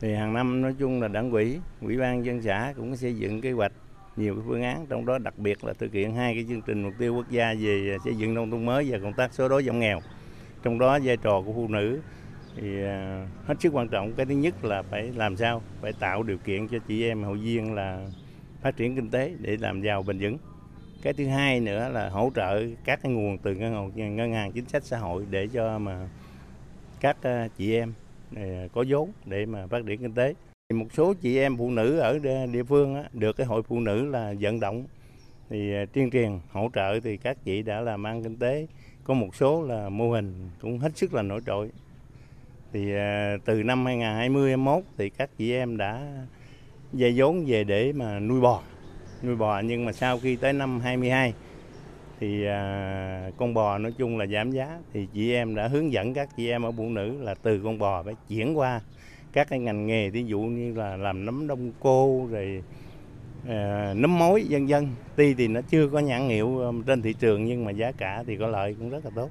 Thì 0.00 0.14
hàng 0.14 0.34
năm 0.34 0.62
nói 0.62 0.74
chung 0.78 1.02
là 1.02 1.08
đảng 1.08 1.30
quỹ, 1.30 1.56
ủy 1.80 1.96
ban 1.96 2.24
dân 2.24 2.42
xã 2.42 2.72
cũng 2.76 2.96
xây 2.96 3.14
dựng 3.14 3.40
kế 3.40 3.52
hoạch 3.52 3.72
nhiều 4.20 4.34
cái 4.34 4.44
phương 4.46 4.62
án, 4.62 4.86
trong 4.88 5.06
đó 5.06 5.18
đặc 5.18 5.38
biệt 5.38 5.64
là 5.64 5.72
thực 5.72 5.92
hiện 5.92 6.14
hai 6.14 6.34
cái 6.34 6.44
chương 6.48 6.62
trình 6.62 6.82
mục 6.82 6.92
tiêu 6.98 7.14
quốc 7.14 7.30
gia 7.30 7.54
về 7.54 7.96
xây 8.04 8.14
dựng 8.14 8.34
nông 8.34 8.50
thôn 8.50 8.66
mới 8.66 8.90
và 8.90 8.98
công 8.98 9.12
tác 9.12 9.34
xóa 9.34 9.48
đói 9.48 9.62
giảm 9.62 9.80
nghèo. 9.80 10.00
Trong 10.62 10.78
đó 10.78 10.98
vai 11.04 11.16
trò 11.16 11.42
của 11.46 11.52
phụ 11.52 11.68
nữ 11.68 12.00
thì 12.56 12.84
à, 12.84 13.26
hết 13.46 13.54
sức 13.60 13.72
quan 13.72 13.88
trọng. 13.88 14.12
Cái 14.12 14.26
thứ 14.26 14.34
nhất 14.34 14.64
là 14.64 14.82
phải 14.82 15.12
làm 15.16 15.36
sao? 15.36 15.62
Phải 15.80 15.92
tạo 15.92 16.22
điều 16.22 16.38
kiện 16.38 16.68
cho 16.68 16.78
chị 16.88 17.04
em 17.04 17.22
hội 17.22 17.38
viên 17.38 17.74
là 17.74 18.06
phát 18.62 18.76
triển 18.76 18.96
kinh 18.96 19.10
tế 19.10 19.34
để 19.38 19.56
làm 19.56 19.82
giàu 19.82 20.02
bền 20.02 20.18
vững. 20.18 20.38
Cái 21.02 21.12
thứ 21.12 21.26
hai 21.26 21.60
nữa 21.60 21.88
là 21.88 22.08
hỗ 22.08 22.30
trợ 22.34 22.62
các 22.84 23.00
cái 23.02 23.12
nguồn 23.12 23.38
từ 23.38 23.54
ngân 23.54 23.92
hàng 23.96 24.16
ngân 24.16 24.32
hàng 24.32 24.52
chính 24.52 24.64
sách 24.64 24.84
xã 24.84 24.98
hội 24.98 25.26
để 25.30 25.48
cho 25.52 25.78
mà 25.78 26.08
các 27.00 27.16
à, 27.22 27.48
chị 27.56 27.74
em 27.74 27.92
à, 28.36 28.66
có 28.72 28.84
vốn 28.88 29.12
để 29.26 29.46
mà 29.46 29.66
phát 29.66 29.78
triển 29.86 30.00
kinh 30.00 30.14
tế 30.14 30.34
một 30.74 30.86
số 30.92 31.14
chị 31.14 31.38
em 31.38 31.56
phụ 31.56 31.70
nữ 31.70 31.98
ở 31.98 32.18
địa 32.52 32.62
phương 32.62 32.94
á, 32.94 33.04
được 33.12 33.36
cái 33.36 33.46
hội 33.46 33.62
phụ 33.62 33.80
nữ 33.80 34.06
là 34.06 34.34
vận 34.40 34.60
động 34.60 34.84
thì 35.50 35.74
à, 35.74 35.84
tuyên 35.92 36.10
truyền 36.10 36.38
hỗ 36.50 36.70
trợ 36.74 37.00
thì 37.00 37.16
các 37.16 37.36
chị 37.44 37.62
đã 37.62 37.80
làm 37.80 38.06
ăn 38.06 38.22
kinh 38.22 38.36
tế. 38.36 38.66
Có 39.04 39.14
một 39.14 39.34
số 39.34 39.62
là 39.62 39.88
mô 39.88 40.10
hình 40.10 40.50
cũng 40.60 40.78
hết 40.78 40.96
sức 40.96 41.14
là 41.14 41.22
nổi 41.22 41.40
trội. 41.46 41.70
Thì 42.72 42.94
à, 42.94 43.36
từ 43.44 43.62
năm 43.62 43.86
2020 43.86 44.48
21 44.48 44.84
thì 44.98 45.10
các 45.10 45.30
chị 45.38 45.52
em 45.52 45.76
đã 45.76 46.24
dây 46.92 47.14
vốn 47.16 47.44
về 47.46 47.64
để 47.64 47.92
mà 47.92 48.20
nuôi 48.20 48.40
bò 48.40 48.62
nuôi 49.22 49.36
bò. 49.36 49.60
Nhưng 49.60 49.84
mà 49.84 49.92
sau 49.92 50.18
khi 50.18 50.36
tới 50.36 50.52
năm 50.52 50.80
22 50.80 51.34
thì 52.20 52.46
à, 52.46 53.30
con 53.36 53.54
bò 53.54 53.78
nói 53.78 53.92
chung 53.98 54.18
là 54.18 54.26
giảm 54.26 54.50
giá. 54.50 54.78
Thì 54.92 55.06
chị 55.14 55.32
em 55.32 55.54
đã 55.54 55.68
hướng 55.68 55.92
dẫn 55.92 56.14
các 56.14 56.28
chị 56.36 56.48
em 56.48 56.62
ở 56.62 56.72
phụ 56.72 56.88
nữ 56.88 57.22
là 57.22 57.34
từ 57.34 57.60
con 57.64 57.78
bò 57.78 58.02
phải 58.02 58.14
chuyển 58.28 58.58
qua 58.58 58.80
các 59.32 59.48
cái 59.48 59.58
ngành 59.58 59.86
nghề 59.86 60.10
ví 60.10 60.24
dụ 60.24 60.40
như 60.40 60.74
là 60.74 60.96
làm 60.96 61.24
nấm 61.24 61.46
đông 61.46 61.72
cô 61.80 62.28
rồi 62.30 62.62
à, 63.48 63.94
nấm 63.96 64.18
mối 64.18 64.46
vân 64.50 64.66
vân. 64.66 64.88
Tuy 65.16 65.34
thì 65.34 65.48
nó 65.48 65.60
chưa 65.60 65.88
có 65.88 65.98
nhãn 65.98 66.28
hiệu 66.28 66.58
ờ, 66.58 66.72
trên 66.86 67.02
thị 67.02 67.14
trường 67.20 67.44
nhưng 67.44 67.64
mà 67.64 67.70
giá 67.70 67.92
cả 67.92 68.24
thì 68.26 68.36
có 68.36 68.46
lợi 68.46 68.76
cũng 68.78 68.90
rất 68.90 69.04
là 69.04 69.10
tốt. 69.14 69.30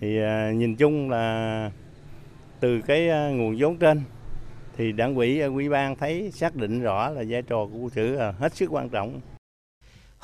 Thì 0.00 0.18
à, 0.18 0.52
nhìn 0.52 0.76
chung 0.76 1.10
là 1.10 1.70
từ 2.60 2.80
cái 2.80 3.08
à, 3.08 3.28
nguồn 3.28 3.56
vốn 3.58 3.76
trên 3.76 4.02
thì 4.76 4.92
đảng 4.92 5.14
ủy 5.14 5.40
à, 5.40 5.46
ủy 5.46 5.68
ban 5.68 5.96
thấy 5.96 6.30
xác 6.30 6.56
định 6.56 6.82
rõ 6.82 7.10
là 7.10 7.24
vai 7.28 7.42
trò 7.42 7.66
của 7.66 7.78
quân 7.78 7.90
sự 7.90 8.14
là 8.16 8.30
hết 8.30 8.54
sức 8.54 8.70
quan 8.70 8.88
trọng. 8.88 9.20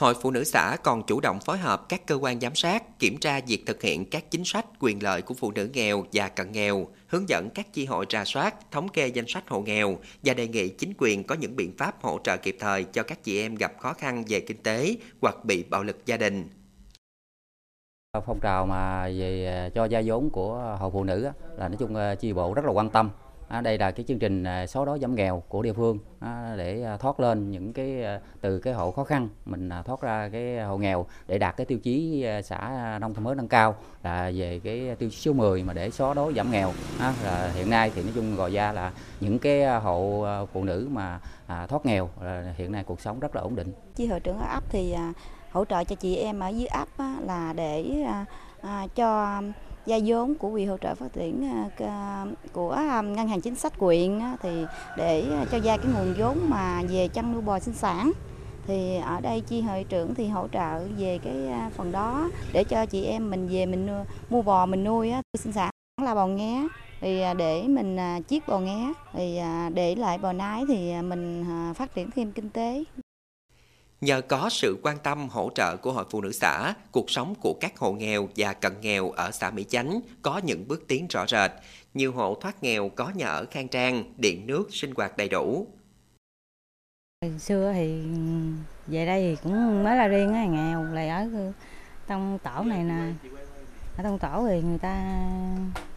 Hội 0.00 0.14
Phụ 0.14 0.30
nữ 0.30 0.44
xã 0.44 0.76
còn 0.82 1.02
chủ 1.02 1.20
động 1.20 1.40
phối 1.40 1.58
hợp 1.58 1.88
các 1.88 2.06
cơ 2.06 2.14
quan 2.14 2.40
giám 2.40 2.54
sát, 2.54 2.98
kiểm 2.98 3.16
tra 3.16 3.40
việc 3.46 3.62
thực 3.66 3.82
hiện 3.82 4.10
các 4.10 4.30
chính 4.30 4.44
sách 4.44 4.66
quyền 4.78 5.02
lợi 5.02 5.22
của 5.22 5.34
phụ 5.34 5.50
nữ 5.50 5.70
nghèo 5.72 6.04
và 6.12 6.28
cận 6.28 6.52
nghèo, 6.52 6.86
hướng 7.06 7.28
dẫn 7.28 7.50
các 7.50 7.72
chi 7.72 7.84
hội 7.84 8.06
ra 8.08 8.24
soát, 8.24 8.70
thống 8.70 8.88
kê 8.88 9.06
danh 9.06 9.24
sách 9.28 9.48
hộ 9.48 9.60
nghèo 9.60 9.96
và 10.22 10.34
đề 10.34 10.48
nghị 10.48 10.68
chính 10.68 10.92
quyền 10.98 11.24
có 11.24 11.34
những 11.34 11.56
biện 11.56 11.72
pháp 11.78 12.02
hỗ 12.02 12.18
trợ 12.24 12.36
kịp 12.36 12.56
thời 12.60 12.84
cho 12.84 13.02
các 13.02 13.24
chị 13.24 13.40
em 13.40 13.54
gặp 13.54 13.72
khó 13.78 13.92
khăn 13.92 14.24
về 14.28 14.40
kinh 14.40 14.62
tế 14.62 14.96
hoặc 15.20 15.44
bị 15.44 15.62
bạo 15.62 15.82
lực 15.82 16.06
gia 16.06 16.16
đình. 16.16 16.48
Phong 18.26 18.40
trào 18.42 18.66
mà 18.66 19.08
về 19.08 19.46
à, 19.46 19.68
cho 19.74 19.84
gia 19.84 20.02
vốn 20.04 20.30
của 20.30 20.76
hội 20.80 20.90
phụ 20.92 21.04
nữ 21.04 21.30
là 21.56 21.68
nói 21.68 21.76
chung 21.78 21.96
à, 21.96 22.14
chi 22.14 22.32
bộ 22.32 22.54
rất 22.54 22.64
là 22.64 22.70
quan 22.70 22.90
tâm 22.90 23.10
À, 23.50 23.60
đây 23.60 23.78
là 23.78 23.90
cái 23.90 24.04
chương 24.08 24.18
trình 24.18 24.44
à, 24.44 24.66
xóa 24.66 24.84
đói 24.84 24.98
giảm 24.98 25.14
nghèo 25.14 25.42
của 25.48 25.62
địa 25.62 25.72
phương 25.72 25.98
à, 26.20 26.54
để 26.56 26.86
thoát 27.00 27.20
lên 27.20 27.50
những 27.50 27.72
cái 27.72 28.04
từ 28.40 28.58
cái 28.58 28.74
hộ 28.74 28.90
khó 28.90 29.04
khăn, 29.04 29.28
mình 29.44 29.70
thoát 29.84 30.00
ra 30.00 30.28
cái 30.32 30.60
hộ 30.60 30.78
nghèo 30.78 31.06
để 31.26 31.38
đạt 31.38 31.56
cái 31.56 31.66
tiêu 31.66 31.78
chí 31.78 32.26
xã 32.44 32.98
nông 33.00 33.14
thôn 33.14 33.24
mới 33.24 33.34
nâng 33.34 33.48
cao 33.48 33.74
là 34.02 34.32
về 34.34 34.60
cái 34.64 34.96
tiêu 34.98 35.10
chí 35.10 35.16
số 35.16 35.32
10 35.32 35.62
mà 35.62 35.72
để 35.72 35.90
xóa 35.90 36.14
đói 36.14 36.32
giảm 36.36 36.50
nghèo 36.50 36.72
là 36.98 37.50
hiện 37.54 37.70
nay 37.70 37.92
thì 37.94 38.02
nói 38.02 38.12
chung 38.14 38.36
gọi 38.36 38.52
ra 38.52 38.72
là 38.72 38.92
những 39.20 39.38
cái 39.38 39.80
hộ 39.80 40.26
phụ 40.52 40.64
nữ 40.64 40.88
mà 40.90 41.20
thoát 41.46 41.86
nghèo, 41.86 42.10
là 42.22 42.54
hiện 42.56 42.72
nay 42.72 42.84
cuộc 42.84 43.00
sống 43.00 43.20
rất 43.20 43.36
là 43.36 43.42
ổn 43.42 43.56
định. 43.56 43.72
Chi 43.96 44.06
hội 44.06 44.20
trưởng 44.20 44.38
ở 44.38 44.46
ấp 44.46 44.64
thì 44.70 44.94
hỗ 45.52 45.64
trợ 45.64 45.84
cho 45.84 45.96
chị 45.96 46.16
em 46.16 46.40
ở 46.40 46.48
dưới 46.48 46.66
ấp 46.66 46.88
là 47.26 47.52
để 47.56 48.04
À, 48.62 48.86
cho 48.94 49.36
um, 49.38 49.52
gia 49.86 49.98
vốn 50.06 50.34
của 50.34 50.50
quỹ 50.50 50.64
hỗ 50.64 50.76
trợ 50.76 50.94
phát 50.94 51.12
triển 51.12 51.44
à, 51.44 51.86
à, 51.86 52.26
của 52.52 52.76
ngân 53.04 53.28
hàng 53.28 53.40
chính 53.40 53.54
sách 53.54 53.78
quyện 53.78 54.20
thì 54.42 54.64
để 54.96 55.24
cho 55.50 55.58
gia 55.58 55.76
cái 55.76 55.86
nguồn 55.94 56.14
vốn 56.18 56.38
mà 56.48 56.82
về 56.88 57.08
chăn 57.08 57.32
nuôi 57.32 57.42
bò 57.42 57.58
sinh 57.58 57.74
sản. 57.74 58.12
Thì 58.66 58.96
ở 58.96 59.20
đây 59.20 59.40
chi 59.40 59.60
hội 59.60 59.84
trưởng 59.88 60.14
thì 60.14 60.28
hỗ 60.28 60.48
trợ 60.48 60.80
về 60.98 61.18
cái 61.24 61.34
phần 61.76 61.92
đó 61.92 62.30
để 62.52 62.64
cho 62.64 62.86
chị 62.86 63.04
em 63.04 63.30
mình 63.30 63.48
về 63.48 63.66
mình 63.66 63.88
mua 64.30 64.42
bò 64.42 64.66
mình 64.66 64.84
nuôi 64.84 65.12
sinh 65.38 65.52
sản 65.52 65.70
là 66.02 66.14
bò 66.14 66.26
nghé. 66.26 66.66
Thì 67.00 67.22
để 67.38 67.62
mình 67.68 67.98
chiết 68.28 68.48
bò 68.48 68.58
nghé 68.58 68.92
thì 69.12 69.40
để 69.74 69.94
lại 69.94 70.18
bò 70.18 70.32
nái 70.32 70.64
thì 70.68 71.02
mình 71.02 71.44
phát 71.74 71.94
triển 71.94 72.10
thêm 72.10 72.32
kinh 72.32 72.50
tế. 72.50 72.84
Nhờ 74.00 74.20
có 74.20 74.48
sự 74.50 74.78
quan 74.82 74.98
tâm 74.98 75.28
hỗ 75.28 75.50
trợ 75.54 75.76
của 75.76 75.92
Hội 75.92 76.04
Phụ 76.10 76.20
Nữ 76.20 76.32
xã, 76.32 76.74
cuộc 76.92 77.10
sống 77.10 77.34
của 77.40 77.54
các 77.60 77.78
hộ 77.78 77.92
nghèo 77.92 78.28
và 78.36 78.52
cận 78.52 78.72
nghèo 78.80 79.10
ở 79.10 79.30
xã 79.30 79.50
Mỹ 79.50 79.64
Chánh 79.68 80.00
có 80.22 80.40
những 80.44 80.68
bước 80.68 80.84
tiến 80.88 81.06
rõ 81.10 81.26
rệt. 81.26 81.50
Nhiều 81.94 82.12
hộ 82.12 82.34
thoát 82.40 82.62
nghèo 82.62 82.88
có 82.88 83.12
nhà 83.14 83.26
ở 83.26 83.44
khang 83.50 83.68
trang, 83.68 84.04
điện 84.16 84.46
nước, 84.46 84.68
sinh 84.70 84.94
hoạt 84.96 85.16
đầy 85.16 85.28
đủ. 85.28 85.66
Hồi 87.22 87.38
xưa 87.38 87.72
thì 87.74 88.02
về 88.86 89.06
đây 89.06 89.22
thì 89.22 89.42
cũng 89.42 89.84
mới 89.84 89.96
là 89.96 90.08
riêng 90.08 90.34
á, 90.34 90.44
nghèo, 90.44 90.84
là 90.84 91.16
ở 91.16 91.52
trong 92.06 92.38
tổ 92.38 92.64
này 92.64 92.84
nè. 92.84 93.12
Ở 93.96 94.02
trong 94.02 94.18
tổ 94.18 94.46
thì 94.48 94.62
người 94.62 94.78
ta 94.78 95.26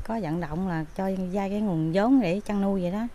có 0.04 0.20
vận 0.22 0.42
động 0.42 0.68
là 0.68 0.86
cho 0.98 1.12
vay 1.34 1.50
cái 1.50 1.62
nguồn 1.62 1.92
vốn 1.94 2.22
để 2.22 2.42
chăn 2.46 2.62
nuôi 2.62 2.82
vậy 2.82 2.92
đó 2.92 3.08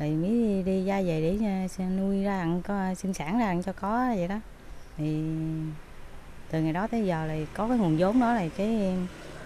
rồi 0.00 0.10
mới 0.10 0.62
đi 0.62 0.84
ra 0.84 1.02
về 1.02 1.20
để 1.20 1.46
ờ, 1.78 1.84
nuôi 1.84 2.22
ra 2.22 2.38
ăn 2.38 2.62
có, 2.62 2.94
sinh 2.94 3.14
sản 3.14 3.38
ra 3.38 3.46
ăn 3.46 3.62
cho 3.62 3.72
có 3.72 4.12
vậy 4.16 4.28
đó. 4.28 4.40
Thì 4.96 5.22
từ 6.50 6.60
ngày 6.60 6.72
đó 6.72 6.86
tới 6.86 7.06
giờ 7.06 7.26
là 7.26 7.34
có 7.54 7.68
cái 7.68 7.78
nguồn 7.78 7.96
vốn 7.98 8.20
đó 8.20 8.34
là 8.34 8.48
cái 8.56 8.96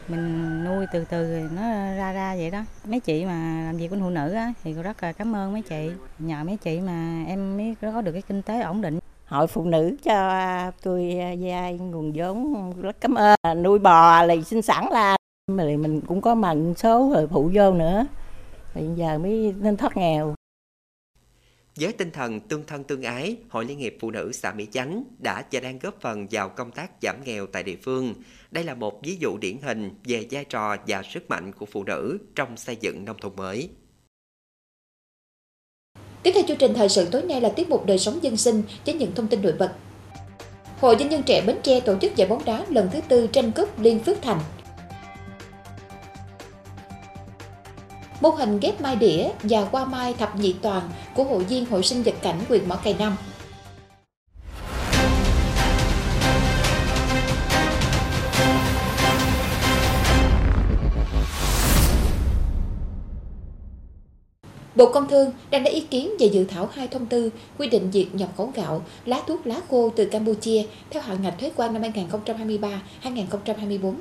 mình 0.08 0.64
nuôi 0.64 0.86
từ 0.92 1.04
từ 1.04 1.48
nó 1.56 1.62
ra 1.96 2.12
ra 2.12 2.36
vậy 2.36 2.50
đó. 2.50 2.64
Mấy 2.88 3.00
chị 3.00 3.24
mà 3.24 3.62
làm 3.66 3.76
việc 3.76 3.88
của 3.88 3.96
phụ 4.00 4.10
nữ 4.10 4.32
á, 4.32 4.52
thì 4.64 4.72
rất 4.72 5.02
là 5.02 5.12
cảm 5.12 5.36
ơn 5.36 5.52
mấy 5.52 5.62
chị. 5.62 5.90
Nhờ 6.18 6.44
mấy 6.44 6.56
chị 6.56 6.80
mà 6.80 7.24
em 7.28 7.56
mới 7.56 7.74
có 7.82 8.00
được 8.00 8.12
cái 8.12 8.22
kinh 8.22 8.42
tế 8.42 8.60
ổn 8.60 8.80
định. 8.80 8.98
Hội 9.26 9.46
phụ 9.46 9.64
nữ 9.64 9.96
cho 10.04 10.70
tôi 10.82 11.16
ờ, 11.20 11.36
vay 11.40 11.78
nguồn 11.78 12.12
vốn 12.14 12.72
rất 12.82 12.96
cảm 13.00 13.14
ơn. 13.14 13.36
Ờ, 13.42 13.54
nuôi 13.54 13.78
bò 13.78 14.22
là 14.22 14.34
sinh 14.46 14.62
sản 14.62 14.92
là 14.92 15.16
mình 15.46 16.00
cũng 16.00 16.20
có 16.20 16.34
mần 16.34 16.74
số 16.74 17.10
rồi 17.14 17.26
phụ 17.26 17.50
vô 17.54 17.72
nữa. 17.72 18.06
Bây 18.74 18.88
giờ 18.94 19.18
mới 19.18 19.54
nên 19.60 19.76
thoát 19.76 19.96
nghèo 19.96 20.34
với 21.80 21.92
tinh 21.92 22.10
thần 22.10 22.40
tương 22.40 22.66
thân 22.66 22.84
tương 22.84 23.02
ái, 23.02 23.36
Hội 23.48 23.64
Liên 23.64 23.78
hiệp 23.78 23.92
Phụ 24.00 24.10
nữ 24.10 24.32
xã 24.32 24.52
Mỹ 24.52 24.66
Chánh 24.72 25.04
đã 25.18 25.44
và 25.52 25.60
đang 25.60 25.78
góp 25.78 26.00
phần 26.00 26.26
vào 26.30 26.48
công 26.48 26.70
tác 26.70 26.90
giảm 27.02 27.24
nghèo 27.24 27.46
tại 27.46 27.62
địa 27.62 27.76
phương. 27.82 28.14
Đây 28.50 28.64
là 28.64 28.74
một 28.74 29.00
ví 29.02 29.16
dụ 29.20 29.38
điển 29.38 29.56
hình 29.62 29.90
về 30.04 30.26
vai 30.30 30.44
trò 30.44 30.76
và 30.86 31.02
sức 31.02 31.30
mạnh 31.30 31.52
của 31.52 31.66
phụ 31.66 31.84
nữ 31.84 32.18
trong 32.34 32.56
xây 32.56 32.76
dựng 32.80 33.04
nông 33.04 33.16
thôn 33.20 33.36
mới. 33.36 33.68
Tiếp 36.22 36.30
theo 36.34 36.44
chương 36.48 36.56
trình 36.56 36.74
thời 36.74 36.88
sự 36.88 37.08
tối 37.10 37.22
nay 37.22 37.40
là 37.40 37.48
tiết 37.48 37.68
mục 37.68 37.86
đời 37.86 37.98
sống 37.98 38.18
dân 38.22 38.36
sinh 38.36 38.62
với 38.86 38.94
những 38.94 39.14
thông 39.14 39.28
tin 39.28 39.42
nổi 39.42 39.52
bật. 39.58 39.72
Hội 40.80 40.96
Doanh 40.98 41.08
nhân 41.08 41.22
trẻ 41.26 41.44
Bến 41.46 41.56
Tre 41.62 41.80
tổ 41.80 41.98
chức 41.98 42.16
giải 42.16 42.28
bóng 42.28 42.44
đá 42.44 42.66
lần 42.68 42.88
thứ 42.92 43.00
tư 43.08 43.26
tranh 43.26 43.52
cúp 43.52 43.80
Liên 43.80 43.98
Phước 43.98 44.22
Thành 44.22 44.40
mô 48.20 48.30
hình 48.30 48.60
ghép 48.60 48.80
mai 48.80 48.96
đĩa 48.96 49.30
và 49.42 49.64
qua 49.72 49.84
mai 49.84 50.14
thập 50.14 50.36
nhị 50.36 50.54
toàn 50.62 50.82
của 51.14 51.24
hội 51.24 51.44
viên 51.44 51.66
hội 51.66 51.82
sinh 51.82 52.02
vật 52.02 52.14
cảnh 52.22 52.40
quyền 52.48 52.68
Mỏ 52.68 52.76
Cày 52.76 52.94
Năm. 52.98 53.16
Bộ 64.74 64.92
Công 64.92 65.08
Thương 65.08 65.30
đang 65.50 65.62
lấy 65.64 65.72
ý 65.72 65.80
kiến 65.80 66.10
về 66.18 66.26
dự 66.26 66.44
thảo 66.44 66.68
hai 66.74 66.88
thông 66.88 67.06
tư 67.06 67.30
quy 67.58 67.68
định 67.68 67.90
việc 67.90 68.08
nhập 68.12 68.28
khẩu 68.36 68.52
gạo, 68.54 68.82
lá 69.06 69.20
thuốc 69.26 69.46
lá 69.46 69.60
khô 69.70 69.90
từ 69.96 70.04
Campuchia 70.04 70.62
theo 70.90 71.02
hạn 71.02 71.22
ngạch 71.22 71.38
thuế 71.40 71.50
quan 71.56 71.72
năm 71.72 71.82
2023-2024 73.02 73.94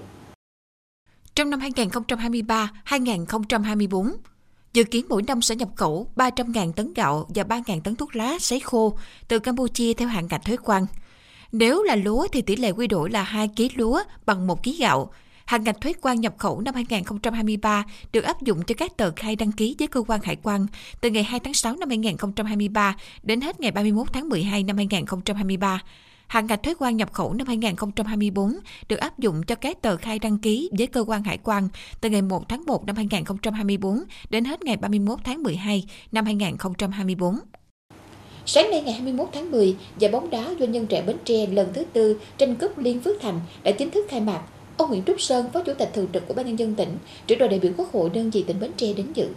trong 1.36 1.50
năm 1.50 1.60
2023-2024. 1.60 4.12
Dự 4.74 4.84
kiến 4.84 5.06
mỗi 5.10 5.24
năm 5.24 5.42
sẽ 5.42 5.56
nhập 5.56 5.70
khẩu 5.76 6.08
300.000 6.16 6.72
tấn 6.72 6.94
gạo 6.94 7.30
và 7.36 7.44
3.000 7.44 7.82
tấn 7.82 7.96
thuốc 7.96 8.16
lá 8.16 8.38
sấy 8.40 8.60
khô 8.60 8.98
từ 9.28 9.40
Campuchia 9.40 9.94
theo 9.94 10.08
hạn 10.08 10.28
ngạch 10.30 10.46
thuế 10.46 10.58
quan. 10.64 10.86
Nếu 11.52 11.84
là 11.84 11.96
lúa 11.96 12.28
thì 12.32 12.42
tỷ 12.42 12.56
lệ 12.56 12.72
quy 12.72 12.88
đổi 12.88 13.10
là 13.10 13.24
2 13.24 13.48
kg 13.48 13.64
lúa 13.76 14.04
bằng 14.26 14.48
1 14.48 14.64
kg 14.64 14.70
gạo. 14.80 15.12
Hạn 15.46 15.64
ngạch 15.64 15.82
thuế 15.82 15.94
quan 16.02 16.22
nhập 16.22 16.34
khẩu 16.38 16.62
năm 16.62 16.76
2023 16.76 17.84
được 18.14 18.22
áp 18.22 18.42
dụng 18.42 18.64
cho 18.64 18.76
các 18.78 18.98
tờ 18.98 19.12
khai 19.16 19.36
đăng 19.36 19.52
ký 19.52 19.76
với 19.80 19.88
cơ 19.88 20.02
quan 20.08 20.20
hải 20.24 20.38
quan 20.44 20.68
từ 21.02 21.10
ngày 21.10 21.24
2 21.24 21.40
tháng 21.40 21.54
6 21.54 21.76
năm 21.76 21.90
2023 21.90 22.96
đến 23.24 23.42
hết 23.42 23.60
ngày 23.60 23.72
31 23.72 24.08
tháng 24.14 24.30
12 24.30 24.64
năm 24.64 24.78
2023 24.78 25.82
Hạn 26.28 26.48
ngạch 26.48 26.64
thuế 26.64 26.74
quan 26.80 26.98
nhập 26.98 27.14
khẩu 27.14 27.34
năm 27.34 27.48
2024 27.48 28.54
được 28.90 29.00
áp 29.00 29.20
dụng 29.20 29.44
cho 29.44 29.56
các 29.56 29.82
tờ 29.82 29.98
khai 29.98 30.20
đăng 30.20 30.38
ký 30.38 30.70
với 30.78 30.88
cơ 30.88 31.04
quan 31.08 31.24
hải 31.24 31.38
quan 31.44 31.70
từ 32.02 32.10
ngày 32.10 32.22
1 32.22 32.50
tháng 32.50 32.64
1 32.68 32.86
năm 32.86 32.96
2024 32.96 34.04
đến 34.30 34.46
hết 34.46 34.64
ngày 34.64 34.78
31 34.78 35.20
tháng 35.24 35.44
12 35.44 35.86
năm 36.12 36.26
2024. 36.26 37.40
Sáng 38.46 38.72
nay 38.72 38.82
ngày 38.82 38.94
21 38.94 39.28
tháng 39.34 39.52
10, 39.52 39.76
giải 40.00 40.12
bóng 40.12 40.30
đá 40.30 40.46
doanh 40.60 40.72
nhân 40.72 40.88
trẻ 40.88 41.02
Bến 41.02 41.18
Tre 41.26 41.48
lần 41.48 41.74
thứ 41.74 41.84
tư 41.94 42.20
tranh 42.38 42.56
cúp 42.56 42.78
Liên 42.78 43.00
Phước 43.00 43.22
Thành 43.22 43.40
đã 43.64 43.72
chính 43.72 43.92
thức 43.92 44.06
khai 44.10 44.22
mạc. 44.22 44.42
Ông 44.78 44.90
Nguyễn 44.90 45.04
Trúc 45.04 45.22
Sơn, 45.22 45.50
Phó 45.54 45.62
Chủ 45.62 45.74
tịch 45.74 45.92
Thường 45.94 46.08
trực 46.14 46.28
của 46.28 46.34
Ban 46.34 46.46
nhân 46.46 46.60
dân 46.60 46.76
tỉnh, 46.76 46.98
trưởng 47.28 47.40
đoàn 47.40 47.52
đại 47.52 47.60
biểu 47.60 47.72
Quốc 47.78 47.94
hội 47.94 48.10
đơn 48.10 48.30
vị 48.30 48.44
tỉnh 48.48 48.60
Bến 48.60 48.72
Tre 48.78 48.94
đến 48.94 49.14
dự. 49.14 49.28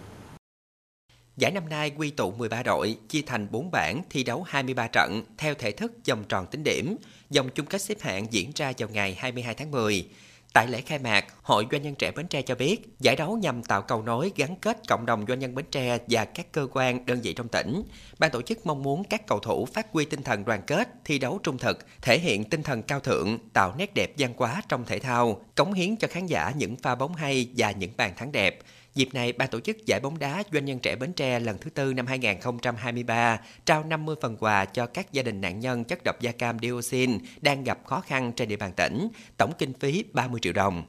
Giải 1.37 1.53
năm 1.53 1.69
nay 1.69 1.91
quy 1.91 2.11
tụ 2.11 2.31
13 2.31 2.63
đội, 2.63 2.97
chia 3.09 3.23
thành 3.27 3.49
4 3.51 3.71
bảng, 3.71 4.03
thi 4.11 4.25
đấu 4.25 4.43
23 4.43 4.89
trận, 4.93 5.23
theo 5.39 5.55
thể 5.55 5.73
thức 5.73 5.93
vòng 6.09 6.25
tròn 6.29 6.47
tính 6.47 6.63
điểm. 6.65 6.97
Dòng 7.31 7.49
chung 7.55 7.67
kết 7.67 7.83
xếp 7.83 8.01
hạng 8.01 8.33
diễn 8.33 8.51
ra 8.55 8.73
vào 8.79 8.89
ngày 8.89 9.15
22 9.19 9.55
tháng 9.55 9.71
10. 9.71 10.09
Tại 10.53 10.67
lễ 10.69 10.81
khai 10.81 10.99
mạc, 10.99 11.25
Hội 11.43 11.67
Doanh 11.73 11.83
nhân 11.83 11.95
trẻ 11.95 12.11
Bến 12.11 12.29
Tre 12.29 12.43
cho 12.43 12.55
biết, 12.55 12.77
giải 13.01 13.17
đấu 13.17 13.37
nhằm 13.37 13.63
tạo 13.63 13.83
cầu 13.83 14.03
nối 14.03 14.33
gắn 14.37 14.57
kết 14.57 14.79
cộng 14.89 15.07
đồng 15.07 15.25
doanh 15.29 15.39
nhân 15.39 15.55
Bến 15.55 15.65
Tre 15.71 15.99
và 16.09 16.25
các 16.25 16.53
cơ 16.53 16.67
quan, 16.73 17.07
đơn 17.07 17.21
vị 17.21 17.33
trong 17.33 17.49
tỉnh. 17.49 17.83
Ban 18.19 18.31
tổ 18.31 18.43
chức 18.43 18.67
mong 18.67 18.83
muốn 18.83 19.05
các 19.05 19.27
cầu 19.27 19.39
thủ 19.39 19.67
phát 19.67 19.87
huy 19.93 20.05
tinh 20.05 20.23
thần 20.23 20.45
đoàn 20.45 20.63
kết, 20.67 20.89
thi 21.05 21.19
đấu 21.19 21.41
trung 21.43 21.59
thực, 21.59 21.87
thể 22.03 22.19
hiện 22.19 22.45
tinh 22.45 22.63
thần 22.63 22.83
cao 22.83 23.01
thượng, 23.01 23.39
tạo 23.53 23.75
nét 23.79 23.95
đẹp 23.95 24.13
văn 24.19 24.33
hóa 24.37 24.63
trong 24.69 24.85
thể 24.85 24.99
thao, 24.99 25.41
cống 25.55 25.73
hiến 25.73 25.97
cho 25.97 26.09
khán 26.09 26.27
giả 26.27 26.53
những 26.57 26.77
pha 26.77 26.95
bóng 26.95 27.15
hay 27.15 27.49
và 27.57 27.71
những 27.71 27.91
bàn 27.97 28.13
thắng 28.17 28.33
đẹp. 28.33 28.59
Dịp 28.97 29.15
này, 29.15 29.33
ban 29.33 29.49
tổ 29.49 29.61
chức 29.61 29.87
giải 29.87 30.01
bóng 30.01 30.19
đá 30.19 30.43
Doanh 30.53 30.65
nhân 30.65 30.79
trẻ 30.79 30.97
Bến 30.97 31.13
Tre 31.13 31.41
lần 31.41 31.59
thứ 31.59 31.71
tư 31.71 31.93
năm 31.93 32.07
2023 32.07 33.41
trao 33.65 33.85
50 33.85 34.17
phần 34.21 34.37
quà 34.41 34.65
cho 34.65 34.87
các 34.87 35.13
gia 35.13 35.23
đình 35.23 35.41
nạn 35.41 35.61
nhân 35.61 35.85
chất 35.85 35.99
độc 36.05 36.21
da 36.21 36.33
cam 36.33 36.59
dioxin 36.63 37.19
đang 37.41 37.65
gặp 37.65 37.79
khó 37.85 38.01
khăn 38.01 38.33
trên 38.37 38.49
địa 38.49 38.57
bàn 38.57 38.73
tỉnh, 38.77 39.09
tổng 39.37 39.53
kinh 39.59 39.73
phí 39.73 40.05
30 40.13 40.41
triệu 40.41 40.53
đồng. 40.53 40.83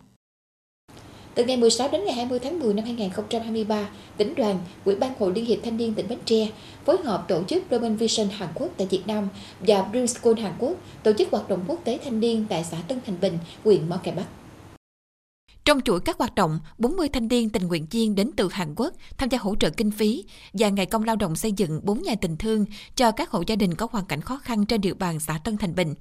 Từ 1.35 1.45
ngày 1.45 1.57
16 1.57 1.89
đến 1.91 2.05
ngày 2.05 2.13
20 2.13 2.39
tháng 2.39 2.59
10 2.59 2.73
năm 2.73 2.85
2023, 2.85 3.89
tỉnh 4.17 4.33
đoàn, 4.35 4.59
Ủy 4.85 4.95
ban 4.95 5.13
Hội 5.19 5.31
Liên 5.35 5.45
hiệp 5.45 5.59
Thanh 5.63 5.77
niên 5.77 5.93
tỉnh 5.93 6.07
Bến 6.07 6.19
Tre 6.25 6.47
phối 6.85 6.97
hợp 7.03 7.25
tổ 7.27 7.43
chức 7.43 7.63
Roman 7.71 7.95
Vision 7.95 8.29
Hàn 8.29 8.49
Quốc 8.55 8.69
tại 8.77 8.87
Việt 8.87 9.07
Nam 9.07 9.27
và 9.59 9.85
Dream 9.91 10.07
School 10.07 10.39
Hàn 10.39 10.53
Quốc 10.59 10.73
tổ 11.03 11.13
chức 11.13 11.31
hoạt 11.31 11.49
động 11.49 11.63
quốc 11.67 11.79
tế 11.83 11.99
thanh 12.05 12.19
niên 12.19 12.45
tại 12.49 12.63
xã 12.63 12.77
Tân 12.87 12.99
Thành 13.05 13.19
Bình, 13.21 13.37
huyện 13.63 13.89
Mỏ 13.89 13.97
Cày 14.03 14.13
Bắc. 14.15 14.25
Trong 15.67 15.81
chuỗi 15.81 15.99
các 15.99 16.17
hoạt 16.17 16.35
động, 16.35 16.59
40 16.77 17.09
thanh 17.09 17.27
niên 17.27 17.49
tình 17.49 17.67
nguyện 17.67 17.85
viên 17.91 18.15
đến 18.15 18.31
từ 18.35 18.49
Hàn 18.51 18.73
Quốc 18.75 18.93
tham 19.17 19.29
gia 19.29 19.37
hỗ 19.37 19.55
trợ 19.55 19.69
kinh 19.69 19.91
phí 19.91 20.25
và 20.53 20.69
ngày 20.69 20.85
công 20.85 21.03
lao 21.03 21.15
động 21.15 21.35
xây 21.35 21.51
dựng 21.51 21.79
4 21.83 22.01
nhà 22.01 22.15
tình 22.21 22.37
thương 22.37 22.65
cho 22.95 23.11
các 23.11 23.29
hộ 23.29 23.43
gia 23.47 23.55
đình 23.55 23.75
có 23.75 23.87
hoàn 23.91 24.05
cảnh 24.05 24.21
khó 24.21 24.39
khăn 24.43 24.65
trên 24.65 24.81
địa 24.81 24.93
bàn 24.93 25.19
xã 25.19 25.39
Tân 25.43 25.57
Thành 25.57 25.75
Bình. 25.75 25.95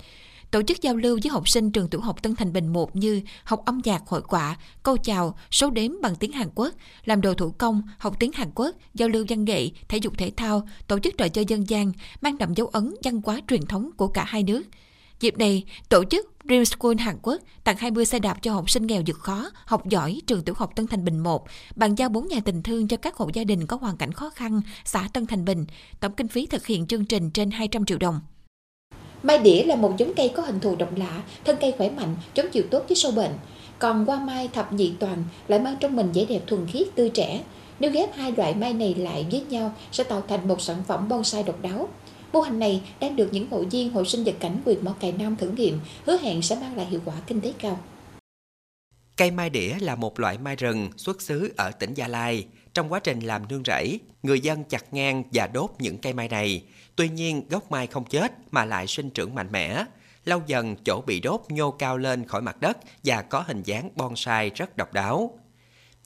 Tổ 0.50 0.62
chức 0.62 0.82
giao 0.82 0.96
lưu 0.96 1.18
với 1.22 1.30
học 1.30 1.48
sinh 1.48 1.70
trường 1.70 1.88
tiểu 1.88 2.00
học 2.00 2.22
Tân 2.22 2.36
Thành 2.36 2.52
Bình 2.52 2.72
1 2.72 2.96
như 2.96 3.20
học 3.44 3.62
âm 3.66 3.80
nhạc, 3.84 4.02
hội 4.06 4.22
quả, 4.22 4.56
câu 4.82 4.96
chào, 4.96 5.38
số 5.50 5.70
đếm 5.70 6.00
bằng 6.02 6.14
tiếng 6.16 6.32
Hàn 6.32 6.48
Quốc, 6.54 6.74
làm 7.04 7.20
đồ 7.20 7.34
thủ 7.34 7.50
công, 7.58 7.82
học 7.98 8.16
tiếng 8.18 8.32
Hàn 8.32 8.50
Quốc, 8.54 8.76
giao 8.94 9.08
lưu 9.08 9.24
văn 9.28 9.44
nghệ, 9.44 9.70
thể 9.88 9.98
dục 9.98 10.12
thể 10.18 10.32
thao, 10.36 10.68
tổ 10.86 10.98
chức 10.98 11.14
trò 11.18 11.28
chơi 11.28 11.44
dân 11.48 11.68
gian, 11.68 11.92
mang 12.20 12.38
đậm 12.38 12.54
dấu 12.54 12.66
ấn 12.66 12.94
văn 13.04 13.20
hóa 13.24 13.40
truyền 13.48 13.66
thống 13.66 13.90
của 13.96 14.08
cả 14.08 14.24
hai 14.24 14.42
nước– 14.42 14.62
Dịp 15.20 15.38
này, 15.38 15.64
tổ 15.88 16.04
chức 16.04 16.26
Dream 16.48 16.64
School 16.64 16.94
Hàn 16.98 17.18
Quốc 17.22 17.42
tặng 17.64 17.76
20 17.78 18.04
xe 18.04 18.18
đạp 18.18 18.42
cho 18.42 18.52
học 18.52 18.70
sinh 18.70 18.86
nghèo 18.86 19.02
vượt 19.06 19.18
khó, 19.18 19.50
học 19.64 19.86
giỏi 19.86 20.20
trường 20.26 20.42
tiểu 20.42 20.54
học 20.58 20.70
Tân 20.76 20.86
Thành 20.86 21.04
Bình 21.04 21.18
1, 21.18 21.44
bàn 21.76 21.94
giao 21.94 22.08
4 22.08 22.28
nhà 22.28 22.40
tình 22.44 22.62
thương 22.62 22.88
cho 22.88 22.96
các 22.96 23.16
hộ 23.16 23.30
gia 23.34 23.44
đình 23.44 23.66
có 23.66 23.76
hoàn 23.76 23.96
cảnh 23.96 24.12
khó 24.12 24.30
khăn, 24.30 24.60
xã 24.84 25.08
Tân 25.12 25.26
Thành 25.26 25.44
Bình. 25.44 25.66
Tổng 26.00 26.12
kinh 26.12 26.28
phí 26.28 26.46
thực 26.46 26.66
hiện 26.66 26.86
chương 26.86 27.04
trình 27.04 27.30
trên 27.30 27.50
200 27.50 27.84
triệu 27.84 27.98
đồng. 27.98 28.20
Mai 29.22 29.38
đĩa 29.38 29.62
là 29.62 29.76
một 29.76 29.94
giống 29.98 30.14
cây 30.16 30.32
có 30.36 30.42
hình 30.42 30.60
thù 30.60 30.76
độc 30.76 30.96
lạ, 30.96 31.22
thân 31.44 31.56
cây 31.60 31.74
khỏe 31.78 31.90
mạnh, 31.90 32.16
chống 32.34 32.46
chịu 32.52 32.64
tốt 32.70 32.84
với 32.88 32.96
sâu 32.96 33.12
bệnh. 33.12 33.32
Còn 33.78 34.04
hoa 34.04 34.18
mai 34.18 34.48
thập 34.48 34.72
nhị 34.72 34.92
toàn 34.98 35.24
lại 35.48 35.58
mang 35.58 35.76
trong 35.80 35.96
mình 35.96 36.12
vẻ 36.12 36.24
đẹp 36.24 36.40
thuần 36.46 36.66
khiết 36.66 36.86
tươi 36.94 37.10
trẻ. 37.10 37.42
Nếu 37.80 37.90
ghép 37.90 38.14
hai 38.14 38.32
loại 38.36 38.54
mai 38.54 38.72
này 38.72 38.94
lại 38.94 39.26
với 39.30 39.44
nhau 39.48 39.72
sẽ 39.92 40.04
tạo 40.04 40.22
thành 40.28 40.48
một 40.48 40.60
sản 40.60 40.82
phẩm 40.88 41.08
bonsai 41.08 41.42
độc 41.42 41.62
đáo. 41.62 41.88
Mô 42.36 42.42
hình 42.42 42.58
này 42.58 42.82
đang 43.00 43.16
được 43.16 43.28
những 43.32 43.50
hội 43.50 43.66
viên 43.66 43.92
hội 43.92 44.06
sinh 44.06 44.24
vật 44.24 44.34
cảnh 44.40 44.62
quyền 44.64 44.84
Mỏ 44.84 44.94
Cày 45.00 45.12
Nam 45.12 45.36
thử 45.36 45.48
nghiệm, 45.48 45.80
hứa 46.04 46.18
hẹn 46.18 46.42
sẽ 46.42 46.56
mang 46.60 46.76
lại 46.76 46.86
hiệu 46.86 47.00
quả 47.04 47.14
kinh 47.26 47.40
tế 47.40 47.52
cao. 47.58 47.80
Cây 49.16 49.30
mai 49.30 49.50
đĩa 49.50 49.74
là 49.80 49.94
một 49.94 50.20
loại 50.20 50.38
mai 50.38 50.56
rừng 50.56 50.90
xuất 50.96 51.22
xứ 51.22 51.52
ở 51.56 51.70
tỉnh 51.70 51.94
Gia 51.94 52.08
Lai. 52.08 52.46
Trong 52.74 52.92
quá 52.92 53.00
trình 53.00 53.20
làm 53.20 53.48
nương 53.48 53.62
rẫy, 53.64 54.00
người 54.22 54.40
dân 54.40 54.64
chặt 54.64 54.94
ngang 54.94 55.22
và 55.32 55.46
đốt 55.46 55.70
những 55.78 55.98
cây 55.98 56.12
mai 56.12 56.28
này. 56.28 56.62
Tuy 56.96 57.08
nhiên, 57.08 57.48
gốc 57.50 57.70
mai 57.70 57.86
không 57.86 58.04
chết 58.04 58.32
mà 58.50 58.64
lại 58.64 58.86
sinh 58.86 59.10
trưởng 59.10 59.34
mạnh 59.34 59.52
mẽ. 59.52 59.84
Lâu 60.24 60.42
dần, 60.46 60.76
chỗ 60.84 61.02
bị 61.06 61.20
đốt 61.20 61.40
nhô 61.48 61.70
cao 61.70 61.98
lên 61.98 62.24
khỏi 62.24 62.42
mặt 62.42 62.60
đất 62.60 62.78
và 63.04 63.22
có 63.22 63.44
hình 63.46 63.62
dáng 63.62 63.90
bonsai 63.96 64.50
rất 64.50 64.76
độc 64.76 64.92
đáo. 64.92 65.38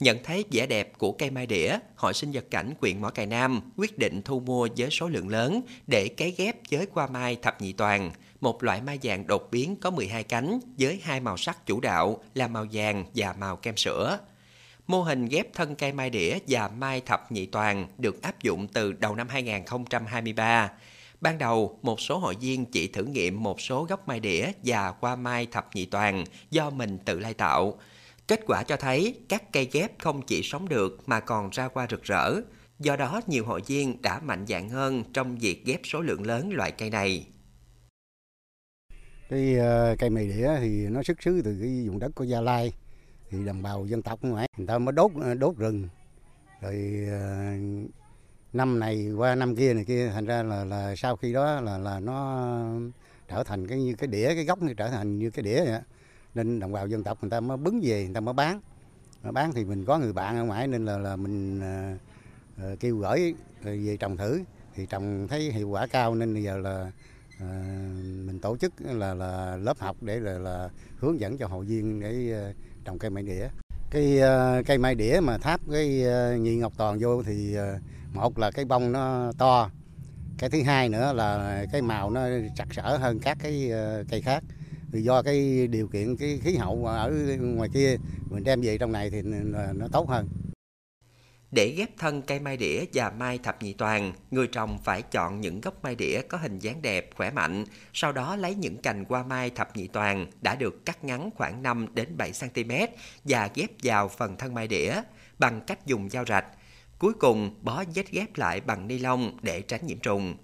Nhận 0.00 0.18
thấy 0.24 0.44
vẻ 0.50 0.66
đẹp 0.66 0.98
của 0.98 1.12
cây 1.12 1.30
mai 1.30 1.46
đĩa, 1.46 1.78
Hội 1.96 2.14
sinh 2.14 2.32
vật 2.32 2.44
cảnh 2.50 2.74
quyện 2.80 3.00
Mỏ 3.00 3.10
Cày 3.10 3.26
Nam 3.26 3.60
quyết 3.76 3.98
định 3.98 4.22
thu 4.22 4.40
mua 4.40 4.68
với 4.76 4.90
số 4.90 5.08
lượng 5.08 5.28
lớn 5.28 5.60
để 5.86 6.08
cấy 6.08 6.34
ghép 6.36 6.56
với 6.70 6.86
qua 6.94 7.06
mai 7.06 7.36
thập 7.42 7.60
nhị 7.60 7.72
toàn, 7.72 8.10
một 8.40 8.62
loại 8.62 8.82
mai 8.82 8.98
vàng 9.02 9.26
đột 9.26 9.48
biến 9.50 9.76
có 9.76 9.90
12 9.90 10.22
cánh 10.24 10.60
với 10.78 11.00
hai 11.02 11.20
màu 11.20 11.36
sắc 11.36 11.66
chủ 11.66 11.80
đạo 11.80 12.22
là 12.34 12.48
màu 12.48 12.66
vàng 12.72 13.04
và 13.14 13.34
màu 13.38 13.56
kem 13.56 13.76
sữa. 13.76 14.18
Mô 14.86 15.02
hình 15.02 15.26
ghép 15.26 15.54
thân 15.54 15.74
cây 15.74 15.92
mai 15.92 16.10
đĩa 16.10 16.38
và 16.48 16.68
mai 16.68 17.00
thập 17.00 17.32
nhị 17.32 17.46
toàn 17.46 17.86
được 17.98 18.22
áp 18.22 18.42
dụng 18.42 18.68
từ 18.68 18.92
đầu 18.92 19.14
năm 19.14 19.28
2023. 19.28 20.70
Ban 21.20 21.38
đầu, 21.38 21.78
một 21.82 22.00
số 22.00 22.18
hội 22.18 22.36
viên 22.40 22.66
chỉ 22.66 22.88
thử 22.88 23.04
nghiệm 23.04 23.42
một 23.42 23.60
số 23.60 23.84
gốc 23.84 24.08
mai 24.08 24.20
đĩa 24.20 24.52
và 24.64 24.92
qua 24.92 25.16
mai 25.16 25.46
thập 25.46 25.68
nhị 25.74 25.86
toàn 25.86 26.24
do 26.50 26.70
mình 26.70 26.98
tự 27.04 27.18
lai 27.18 27.34
tạo. 27.34 27.78
Kết 28.30 28.40
quả 28.46 28.62
cho 28.62 28.76
thấy 28.76 29.20
các 29.28 29.52
cây 29.52 29.68
ghép 29.72 29.98
không 29.98 30.22
chỉ 30.26 30.40
sống 30.42 30.68
được 30.68 30.98
mà 31.06 31.20
còn 31.20 31.50
ra 31.50 31.68
hoa 31.74 31.86
rực 31.90 32.02
rỡ. 32.02 32.34
Do 32.78 32.96
đó, 32.96 33.20
nhiều 33.26 33.44
hội 33.44 33.60
viên 33.66 34.02
đã 34.02 34.20
mạnh 34.20 34.44
dạn 34.48 34.68
hơn 34.68 35.04
trong 35.12 35.38
việc 35.38 35.64
ghép 35.66 35.80
số 35.84 36.00
lượng 36.00 36.26
lớn 36.26 36.52
loại 36.52 36.72
cây 36.72 36.90
này. 36.90 37.26
Cái 39.28 39.56
uh, 39.56 39.98
cây 39.98 40.10
mì 40.10 40.28
đĩa 40.28 40.50
thì 40.60 40.86
nó 40.88 41.02
xuất 41.02 41.22
xứ 41.22 41.42
từ 41.44 41.58
cái 41.60 41.84
vùng 41.86 41.98
đất 41.98 42.14
của 42.14 42.24
Gia 42.24 42.40
Lai. 42.40 42.72
Thì 43.30 43.44
đồng 43.44 43.62
bào 43.62 43.86
dân 43.86 44.02
tộc 44.02 44.18
ngoài 44.22 44.48
người 44.56 44.66
ta 44.66 44.78
mới 44.78 44.92
đốt 44.92 45.10
ờ, 45.22 45.34
đốt 45.34 45.56
rừng. 45.56 45.88
Rồi 46.60 47.06
uh, 47.06 47.90
năm 48.52 48.78
này 48.78 49.10
qua 49.16 49.34
năm 49.34 49.56
kia 49.56 49.74
này 49.74 49.84
kia 49.84 50.10
thành 50.14 50.26
ra 50.26 50.42
là 50.42 50.64
là 50.64 50.94
sau 50.96 51.16
khi 51.16 51.32
đó 51.32 51.60
là 51.60 51.78
là 51.78 52.00
nó 52.00 52.48
trở 53.28 53.44
thành 53.44 53.66
cái 53.66 53.78
như 53.78 53.94
cái 53.94 54.06
đĩa 54.06 54.34
cái 54.34 54.44
gốc 54.44 54.58
trở 54.76 54.90
thành 54.90 55.18
như 55.18 55.30
cái 55.30 55.42
đĩa 55.42 55.64
vậy 55.64 55.80
nên 56.34 56.60
đồng 56.60 56.72
bào 56.72 56.86
dân 56.86 57.02
tộc 57.02 57.18
người 57.20 57.30
ta 57.30 57.40
mới 57.40 57.56
bứng 57.56 57.80
về 57.82 58.04
người 58.04 58.14
ta 58.14 58.20
mới 58.20 58.34
bán. 58.34 58.60
Mà 59.22 59.32
bán 59.32 59.52
thì 59.52 59.64
mình 59.64 59.84
có 59.84 59.98
người 59.98 60.12
bạn 60.12 60.36
ở 60.36 60.44
ngoài 60.44 60.66
nên 60.66 60.84
là 60.84 60.98
là 60.98 61.16
mình 61.16 61.60
à, 61.60 61.96
à 62.58 62.74
kêu 62.80 62.96
gửi 62.96 63.34
về 63.62 63.96
trồng 64.00 64.16
thử. 64.16 64.40
Thì 64.74 64.86
trồng 64.86 65.28
thấy 65.28 65.52
hiệu 65.52 65.68
quả 65.68 65.86
cao 65.86 66.14
nên 66.14 66.34
bây 66.34 66.42
giờ 66.42 66.58
là 66.58 66.92
à, 67.40 67.46
mình 68.26 68.38
tổ 68.42 68.56
chức 68.56 68.72
là 68.80 69.14
là 69.14 69.56
lớp 69.56 69.78
học 69.78 69.96
để 70.00 70.20
là, 70.20 70.38
là 70.38 70.68
hướng 70.98 71.20
dẫn 71.20 71.38
cho 71.38 71.46
hội 71.46 71.64
viên 71.64 72.00
để 72.00 72.32
à, 72.32 72.52
trồng 72.84 72.98
cây 72.98 73.10
mai 73.10 73.22
đĩa. 73.22 73.48
Cái 73.90 74.20
à, 74.20 74.62
cây 74.66 74.78
mai 74.78 74.94
đĩa 74.94 75.20
mà 75.22 75.38
tháp 75.38 75.60
cái 75.72 76.06
à, 76.06 76.36
nhị 76.36 76.56
ngọc 76.56 76.72
toàn 76.76 76.98
vô 77.00 77.22
thì 77.22 77.56
à, 77.56 77.78
một 78.12 78.38
là 78.38 78.50
cái 78.50 78.64
bông 78.64 78.92
nó 78.92 79.32
to 79.38 79.70
cái 80.38 80.50
thứ 80.50 80.62
hai 80.62 80.88
nữa 80.88 81.12
là 81.12 81.64
cái 81.72 81.82
màu 81.82 82.10
nó 82.10 82.20
chặt 82.56 82.66
sỡ 82.70 82.96
hơn 82.96 83.18
các 83.18 83.38
cái 83.42 83.72
à, 83.72 84.02
cây 84.10 84.22
khác 84.22 84.44
thì 84.92 85.02
do 85.02 85.22
cái 85.22 85.66
điều 85.66 85.88
kiện 85.88 86.16
cái 86.16 86.40
khí 86.42 86.56
hậu 86.56 86.86
ở 86.86 87.12
ngoài 87.40 87.68
kia 87.74 87.96
mình 88.30 88.44
đem 88.44 88.60
về 88.60 88.78
trong 88.78 88.92
này 88.92 89.10
thì 89.10 89.22
nó 89.74 89.88
tốt 89.92 90.08
hơn. 90.08 90.28
Để 91.50 91.74
ghép 91.76 91.98
thân 91.98 92.22
cây 92.22 92.40
mai 92.40 92.56
đĩa 92.56 92.84
và 92.94 93.10
mai 93.10 93.38
thập 93.38 93.62
nhị 93.62 93.72
toàn, 93.72 94.12
người 94.30 94.46
trồng 94.46 94.78
phải 94.84 95.02
chọn 95.02 95.40
những 95.40 95.60
gốc 95.60 95.82
mai 95.82 95.94
đĩa 95.94 96.20
có 96.28 96.38
hình 96.38 96.58
dáng 96.58 96.82
đẹp, 96.82 97.10
khỏe 97.16 97.30
mạnh, 97.30 97.64
sau 97.92 98.12
đó 98.12 98.36
lấy 98.36 98.54
những 98.54 98.76
cành 98.76 99.04
qua 99.04 99.22
mai 99.22 99.50
thập 99.50 99.76
nhị 99.76 99.86
toàn 99.86 100.26
đã 100.42 100.54
được 100.54 100.84
cắt 100.84 101.04
ngắn 101.04 101.30
khoảng 101.34 101.62
5 101.62 101.86
đến 101.94 102.16
7 102.16 102.32
cm 102.40 102.72
và 103.24 103.50
ghép 103.54 103.70
vào 103.82 104.08
phần 104.08 104.36
thân 104.36 104.54
mai 104.54 104.68
đĩa 104.68 104.94
bằng 105.38 105.60
cách 105.66 105.86
dùng 105.86 106.10
dao 106.10 106.24
rạch. 106.24 106.46
Cuối 106.98 107.12
cùng 107.14 107.54
bó 107.62 107.84
vết 107.94 108.10
ghép 108.10 108.36
lại 108.36 108.60
bằng 108.60 108.88
ni 108.88 108.98
lông 108.98 109.38
để 109.42 109.62
tránh 109.62 109.86
nhiễm 109.86 109.98
trùng. 109.98 110.36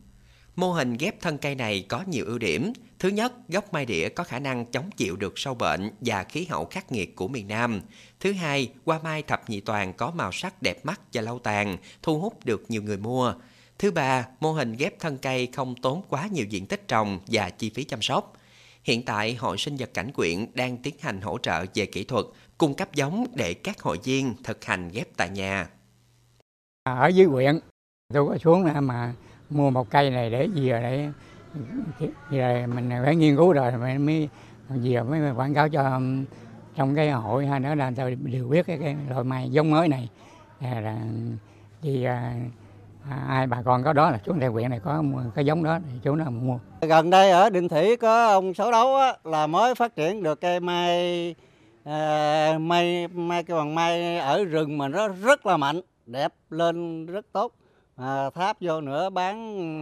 Mô 0.57 0.73
hình 0.73 0.97
ghép 0.97 1.21
thân 1.21 1.39
cây 1.39 1.55
này 1.55 1.87
có 1.89 2.05
nhiều 2.07 2.25
ưu 2.25 2.39
điểm. 2.39 2.73
Thứ 2.99 3.09
nhất, 3.09 3.33
gốc 3.49 3.73
mai 3.73 3.87
đĩa 3.87 4.09
có 4.09 4.25
khả 4.25 4.39
năng 4.39 4.67
chống 4.67 4.91
chịu 4.97 5.17
được 5.17 5.39
sâu 5.39 5.55
bệnh 5.55 5.91
và 6.01 6.25
khí 6.25 6.45
hậu 6.45 6.65
khắc 6.65 6.93
nghiệt 6.93 7.17
của 7.17 7.29
miền 7.29 7.49
Nam. 7.49 7.81
Thứ 8.21 8.33
hai, 8.33 8.73
hoa 8.87 8.99
mai 9.05 9.23
thập 9.23 9.51
nhị 9.51 9.61
toàn 9.61 9.93
có 9.93 10.11
màu 10.11 10.33
sắc 10.33 10.63
đẹp 10.63 10.87
mắt 10.87 11.01
và 11.13 11.23
lâu 11.23 11.39
tàn, 11.39 11.77
thu 12.03 12.21
hút 12.21 12.45
được 12.45 12.65
nhiều 12.69 12.83
người 12.83 12.97
mua. 12.97 13.35
Thứ 13.79 13.91
ba, 13.91 14.27
mô 14.41 14.53
hình 14.53 14.73
ghép 14.73 15.01
thân 15.01 15.19
cây 15.19 15.49
không 15.53 15.75
tốn 15.75 16.03
quá 16.09 16.29
nhiều 16.33 16.47
diện 16.49 16.67
tích 16.67 16.89
trồng 16.89 17.21
và 17.27 17.51
chi 17.51 17.71
phí 17.71 17.85
chăm 17.85 18.03
sóc. 18.03 18.33
Hiện 18.85 19.05
tại, 19.05 19.35
Hội 19.35 19.59
sinh 19.59 19.77
vật 19.77 19.91
cảnh 19.95 20.13
quyện 20.13 20.47
đang 20.55 20.77
tiến 20.77 20.95
hành 21.01 21.21
hỗ 21.21 21.39
trợ 21.39 21.65
về 21.75 21.87
kỹ 21.87 22.05
thuật, 22.05 22.25
cung 22.59 22.75
cấp 22.75 22.95
giống 22.95 23.27
để 23.35 23.55
các 23.55 23.83
hội 23.83 23.99
viên 24.05 24.35
thực 24.45 24.65
hành 24.65 24.89
ghép 24.89 25.09
tại 25.17 25.31
nhà. 25.31 25.69
Ở 26.83 27.09
dưới 27.09 27.27
quyện, 27.33 27.61
tôi 28.15 28.29
có 28.29 28.39
xuống 28.39 28.65
mà 28.81 29.15
mua 29.51 29.71
một 29.71 29.91
cây 29.91 30.11
này 30.11 30.31
để 30.31 30.49
dìa 30.55 30.79
để 30.83 31.09
rồi 32.31 32.67
mình 32.67 32.91
phải 33.05 33.17
nghiên 33.17 33.37
cứu 33.37 33.53
rồi 33.53 33.73
mình 33.73 34.07
mới 34.07 34.29
dìa 34.77 35.03
mới 35.09 35.31
quảng 35.31 35.55
cáo 35.55 35.69
cho 35.69 35.83
um, 35.83 36.25
trong 36.77 36.95
cái 36.95 37.11
hội 37.11 37.47
hay 37.47 37.61
nữa 37.61 37.75
là 37.75 37.93
tôi 37.97 38.15
đều 38.15 38.49
biết 38.49 38.67
cái, 38.67 38.79
cái 38.79 38.97
loại 39.11 39.25
mai 39.25 39.51
giống 39.51 39.71
mới 39.71 39.89
này. 39.89 40.09
À, 40.61 40.81
là 40.81 40.97
thì 41.83 42.05
à, 42.05 42.35
à, 43.11 43.25
ai 43.29 43.47
bà 43.47 43.63
con 43.63 43.85
có 43.85 43.93
đó 43.93 44.11
là 44.11 44.19
chú 44.25 44.33
tại 44.41 44.49
huyện 44.49 44.71
này 44.71 44.81
có 44.81 45.05
cái 45.35 45.47
giống 45.47 45.65
đó 45.65 45.79
thì 45.91 45.99
chú 46.03 46.15
nào 46.15 46.31
mua. 46.31 46.59
Gần 46.81 47.11
đây 47.11 47.31
ở 47.31 47.51
Định 47.51 47.69
Thủy 47.69 47.97
có 47.97 48.27
ông 48.27 48.55
Sáu 48.55 48.73
Đấu 48.73 48.97
á, 48.97 49.17
là 49.25 49.47
mới 49.47 49.75
phát 49.75 49.97
triển 49.97 50.23
được 50.23 50.41
cây 50.41 50.61
mai 50.61 51.35
à, 51.85 52.59
mai 52.61 53.09
mai 53.09 53.43
cái 53.43 53.57
bằng 53.57 53.75
mai 53.75 54.19
ở 54.19 54.45
rừng 54.45 54.79
mà 54.79 54.89
nó 54.89 55.09
rất 55.09 55.47
là 55.47 55.57
mạnh 55.57 55.81
đẹp 56.07 56.33
lên 56.51 57.07
rất 57.07 57.27
tốt 57.33 57.53
à, 57.97 58.31
tháp 58.31 58.57
vô 58.61 58.81
nữa 58.81 59.11
bán 59.11 59.37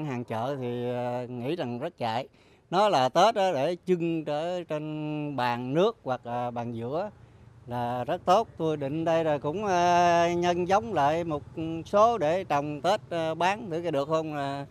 hàng 0.04 0.24
chợ 0.24 0.56
thì 0.60 0.90
à, 0.90 1.24
nghĩ 1.28 1.56
rằng 1.56 1.78
rất 1.78 1.98
chạy. 1.98 2.28
Nó 2.70 2.88
là 2.88 3.08
tết 3.08 3.34
đó 3.34 3.52
để 3.52 3.76
trưng 3.86 4.24
ở 4.24 4.62
trên 4.68 5.36
bàn 5.36 5.74
nước 5.74 5.96
hoặc 6.04 6.26
là 6.26 6.50
bàn 6.50 6.72
giữa 6.74 7.10
là 7.66 8.04
rất 8.04 8.24
tốt. 8.24 8.48
Tôi 8.56 8.76
định 8.76 9.04
đây 9.04 9.24
là 9.24 9.38
cũng 9.38 9.66
à, 9.66 10.34
nhân 10.34 10.68
giống 10.68 10.94
lại 10.94 11.24
một 11.24 11.42
số 11.86 12.18
để 12.18 12.44
trồng 12.44 12.80
tết 12.80 13.00
à, 13.10 13.34
bán 13.34 13.70
thử 13.70 13.82
cái 13.82 13.92
được 13.92 14.08
không? 14.08 14.34
Là 14.34 14.66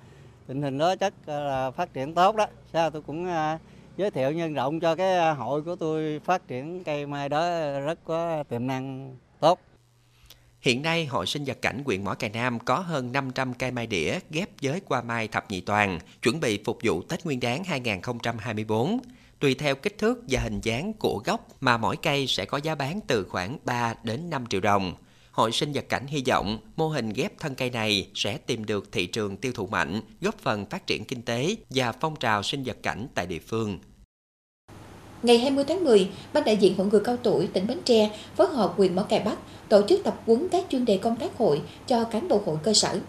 tình 0.48 0.62
hình 0.62 0.78
đó 0.78 0.96
chắc 0.96 1.14
à, 1.26 1.40
là 1.40 1.72
phát 1.72 1.94
triển 1.94 2.14
tốt 2.14 2.36
đó. 2.36 2.46
Sao 2.74 2.90
tôi 2.90 3.02
cũng 3.02 3.26
à, 3.28 3.60
giới 3.98 4.12
thiệu 4.12 4.32
nhân 4.32 4.54
rộng 4.54 4.80
cho 4.80 4.96
cái 4.96 5.18
à, 5.18 5.34
hội 5.34 5.62
của 5.62 5.76
tôi 5.76 6.22
phát 6.24 6.48
triển 6.48 6.84
cây 6.84 7.06
mai 7.06 7.30
đó 7.30 7.42
rất 7.86 8.00
có 8.06 8.44
tiềm 8.44 8.68
năng 8.68 9.16
tốt. 9.40 9.60
Hiện 10.64 10.82
nay, 10.82 11.06
Hội 11.06 11.26
sinh 11.26 11.44
vật 11.44 11.62
cảnh 11.62 11.84
quyện 11.84 12.04
Mỏ 12.04 12.14
Cày 12.14 12.30
Nam 12.30 12.60
có 12.60 12.80
hơn 12.80 13.12
500 13.12 13.54
cây 13.54 13.72
mai 13.72 13.88
đĩa 13.88 14.20
ghép 14.30 14.50
với 14.62 14.82
qua 14.86 15.02
mai 15.02 15.28
thập 15.28 15.52
nhị 15.52 15.62
toàn, 15.62 16.00
chuẩn 16.22 16.40
bị 16.40 16.60
phục 16.66 16.80
vụ 16.84 17.02
Tết 17.02 17.26
Nguyên 17.26 17.40
đán 17.40 17.64
2024. 17.64 19.00
Tùy 19.40 19.54
theo 19.54 19.76
kích 19.76 19.98
thước 19.98 20.24
và 20.30 20.40
hình 20.40 20.62
dáng 20.62 20.94
của 20.94 21.22
gốc 21.26 21.48
mà 21.62 21.78
mỗi 21.78 21.98
cây 21.98 22.28
sẽ 22.28 22.46
có 22.46 22.58
giá 22.58 22.76
bán 22.76 23.00
từ 23.08 23.24
khoảng 23.30 23.58
3 23.66 23.94
đến 24.04 24.30
5 24.30 24.46
triệu 24.50 24.62
đồng. 24.62 24.96
Hội 25.32 25.52
sinh 25.52 25.72
vật 25.74 25.86
cảnh 25.90 26.08
hy 26.08 26.24
vọng 26.28 26.58
mô 26.76 26.88
hình 26.88 27.10
ghép 27.10 27.40
thân 27.40 27.56
cây 27.56 27.70
này 27.70 28.10
sẽ 28.16 28.38
tìm 28.38 28.66
được 28.66 28.92
thị 28.92 29.06
trường 29.06 29.38
tiêu 29.38 29.52
thụ 29.56 29.68
mạnh, 29.68 30.02
góp 30.22 30.40
phần 30.40 30.66
phát 30.66 30.88
triển 30.88 31.06
kinh 31.06 31.22
tế 31.22 31.56
và 31.70 31.92
phong 31.92 32.16
trào 32.16 32.44
sinh 32.44 32.64
vật 32.64 32.78
cảnh 32.84 33.08
tại 33.16 33.28
địa 33.28 33.40
phương. 33.40 33.80
Ngày 35.24 35.38
20 35.38 35.64
tháng 35.68 35.84
10, 35.84 36.10
Ban 36.34 36.44
đại 36.44 36.58
diện 36.58 36.76
Hội 36.78 36.88
người 36.88 37.02
cao 37.04 37.18
tuổi 37.24 37.48
tỉnh 37.54 37.68
Bến 37.68 37.78
Tre 37.86 38.10
phối 38.36 38.48
hợp 38.48 38.74
quyền 38.78 38.96
Mỏ 38.96 39.04
Cày 39.04 39.20
Bắc 39.20 39.36
tổ 39.70 39.82
chức 39.90 40.04
tập 40.04 40.22
huấn 40.26 40.50
các 40.50 40.66
chuyên 40.70 40.86
đề 40.86 40.98
công 40.98 41.16
tác 41.16 41.38
hội 41.38 41.62
cho 41.88 42.04
cán 42.04 42.28
bộ 42.28 42.42
hội 42.46 42.58
cơ 42.64 42.74
sở. 42.74 43.00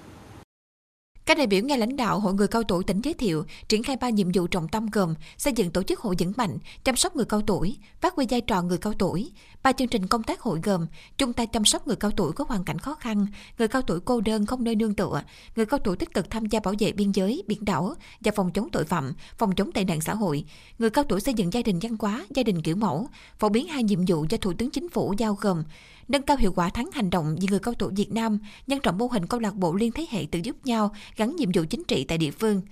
Các 1.27 1.39
đại 1.39 1.47
biểu 1.47 1.63
nghe 1.65 1.77
lãnh 1.77 1.97
đạo 1.97 2.21
Hội 2.21 2.35
người 2.35 2.49
cao 2.49 2.63
tuổi 2.63 2.85
tỉnh 2.85 3.01
giới 3.01 3.15
thiệu 3.15 3.45
triển 3.69 3.83
khai 3.83 3.97
ba 3.97 4.09
nhiệm 4.09 4.29
vụ 4.35 4.47
trọng 4.47 4.69
tâm 4.69 4.87
gồm 4.93 5.15
xây 5.39 5.53
dựng 5.53 5.71
tổ 5.71 5.83
chức 5.83 6.01
hội 6.01 6.15
vững 6.19 6.33
mạnh, 6.37 6.59
chăm 6.85 6.97
sóc 6.97 7.17
người 7.17 7.25
cao 7.25 7.43
tuổi, 7.47 7.77
phát 8.01 8.15
huy 8.15 8.27
vai 8.31 8.41
trò 8.41 8.63
người 8.63 8.79
cao 8.79 8.93
tuổi. 8.99 9.33
Ba 9.63 9.73
chương 9.73 9.89
trình 9.89 10.07
công 10.07 10.23
tác 10.23 10.41
hội 10.41 10.61
gồm 10.63 10.87
chung 11.19 11.33
tay 11.33 11.47
chăm 11.47 11.65
sóc 11.65 11.87
người 11.87 11.97
cao 11.97 12.11
tuổi 12.11 12.33
có 12.33 12.45
hoàn 12.49 12.65
cảnh 12.65 12.79
khó 12.79 12.95
khăn, 12.95 13.27
người 13.59 13.69
cao 13.69 13.83
tuổi 13.83 14.01
cô 14.01 14.21
đơn 14.21 14.47
không 14.47 14.65
nơi 14.65 14.75
nương 14.75 14.95
tựa, 14.95 15.23
người 15.57 15.67
cao 15.67 15.81
tuổi 15.85 15.97
tích 15.97 16.15
cực 16.15 16.31
tham 16.31 16.47
gia 16.47 16.61
bảo 16.61 16.75
vệ 16.79 16.93
biên 16.93 17.13
giới, 17.13 17.43
biển 17.47 17.65
đảo 17.65 17.95
và 18.21 18.33
phòng 18.37 18.51
chống 18.53 18.69
tội 18.73 18.85
phạm, 18.85 19.13
phòng 19.39 19.55
chống 19.55 19.73
tệ 19.73 19.85
nạn 19.85 20.01
xã 20.01 20.15
hội, 20.15 20.45
người 20.79 20.91
cao 20.91 21.05
tuổi 21.09 21.21
xây 21.21 21.35
dựng 21.35 21.53
gia 21.53 21.63
đình 21.63 21.79
văn 21.83 21.97
hóa, 22.01 22.25
gia 22.35 22.43
đình 22.43 22.63
kiểu 22.63 22.77
mẫu. 22.77 23.09
Phổ 23.39 23.49
biến 23.49 23.69
hai 23.69 23.83
nhiệm 23.83 24.05
vụ 24.07 24.27
do 24.29 24.39
Thủ 24.39 24.53
tướng 24.59 24.71
Chính 24.71 24.89
phủ 24.89 25.15
giao 25.19 25.35
gồm 25.41 25.63
nâng 26.09 26.23
cao 26.23 26.37
hiệu 26.37 26.53
quả 26.53 26.69
tháng 26.69 26.91
hành 26.93 27.11
động 27.11 27.37
vì 27.41 27.47
người 27.51 27.61
cao 27.61 27.75
tuổi 27.75 27.93
Việt 27.97 28.13
Nam, 28.13 28.39
nhân 28.67 28.79
rộng 28.83 28.99
mô 28.99 29.07
hình 29.07 29.27
câu 29.27 29.41
lạc 29.41 29.55
bộ 29.55 29.75
liên 29.75 29.93
thế 29.93 30.07
hệ 30.11 30.27
tự 30.31 30.41
giúp 30.43 30.57
nhau 30.65 30.95
gắn 31.17 31.37
nhiệm 31.37 31.51
vụ 31.55 31.63
chính 31.71 31.85
trị 31.85 32.05
tại 32.05 32.19
địa 32.19 32.31
phương. 32.31 32.63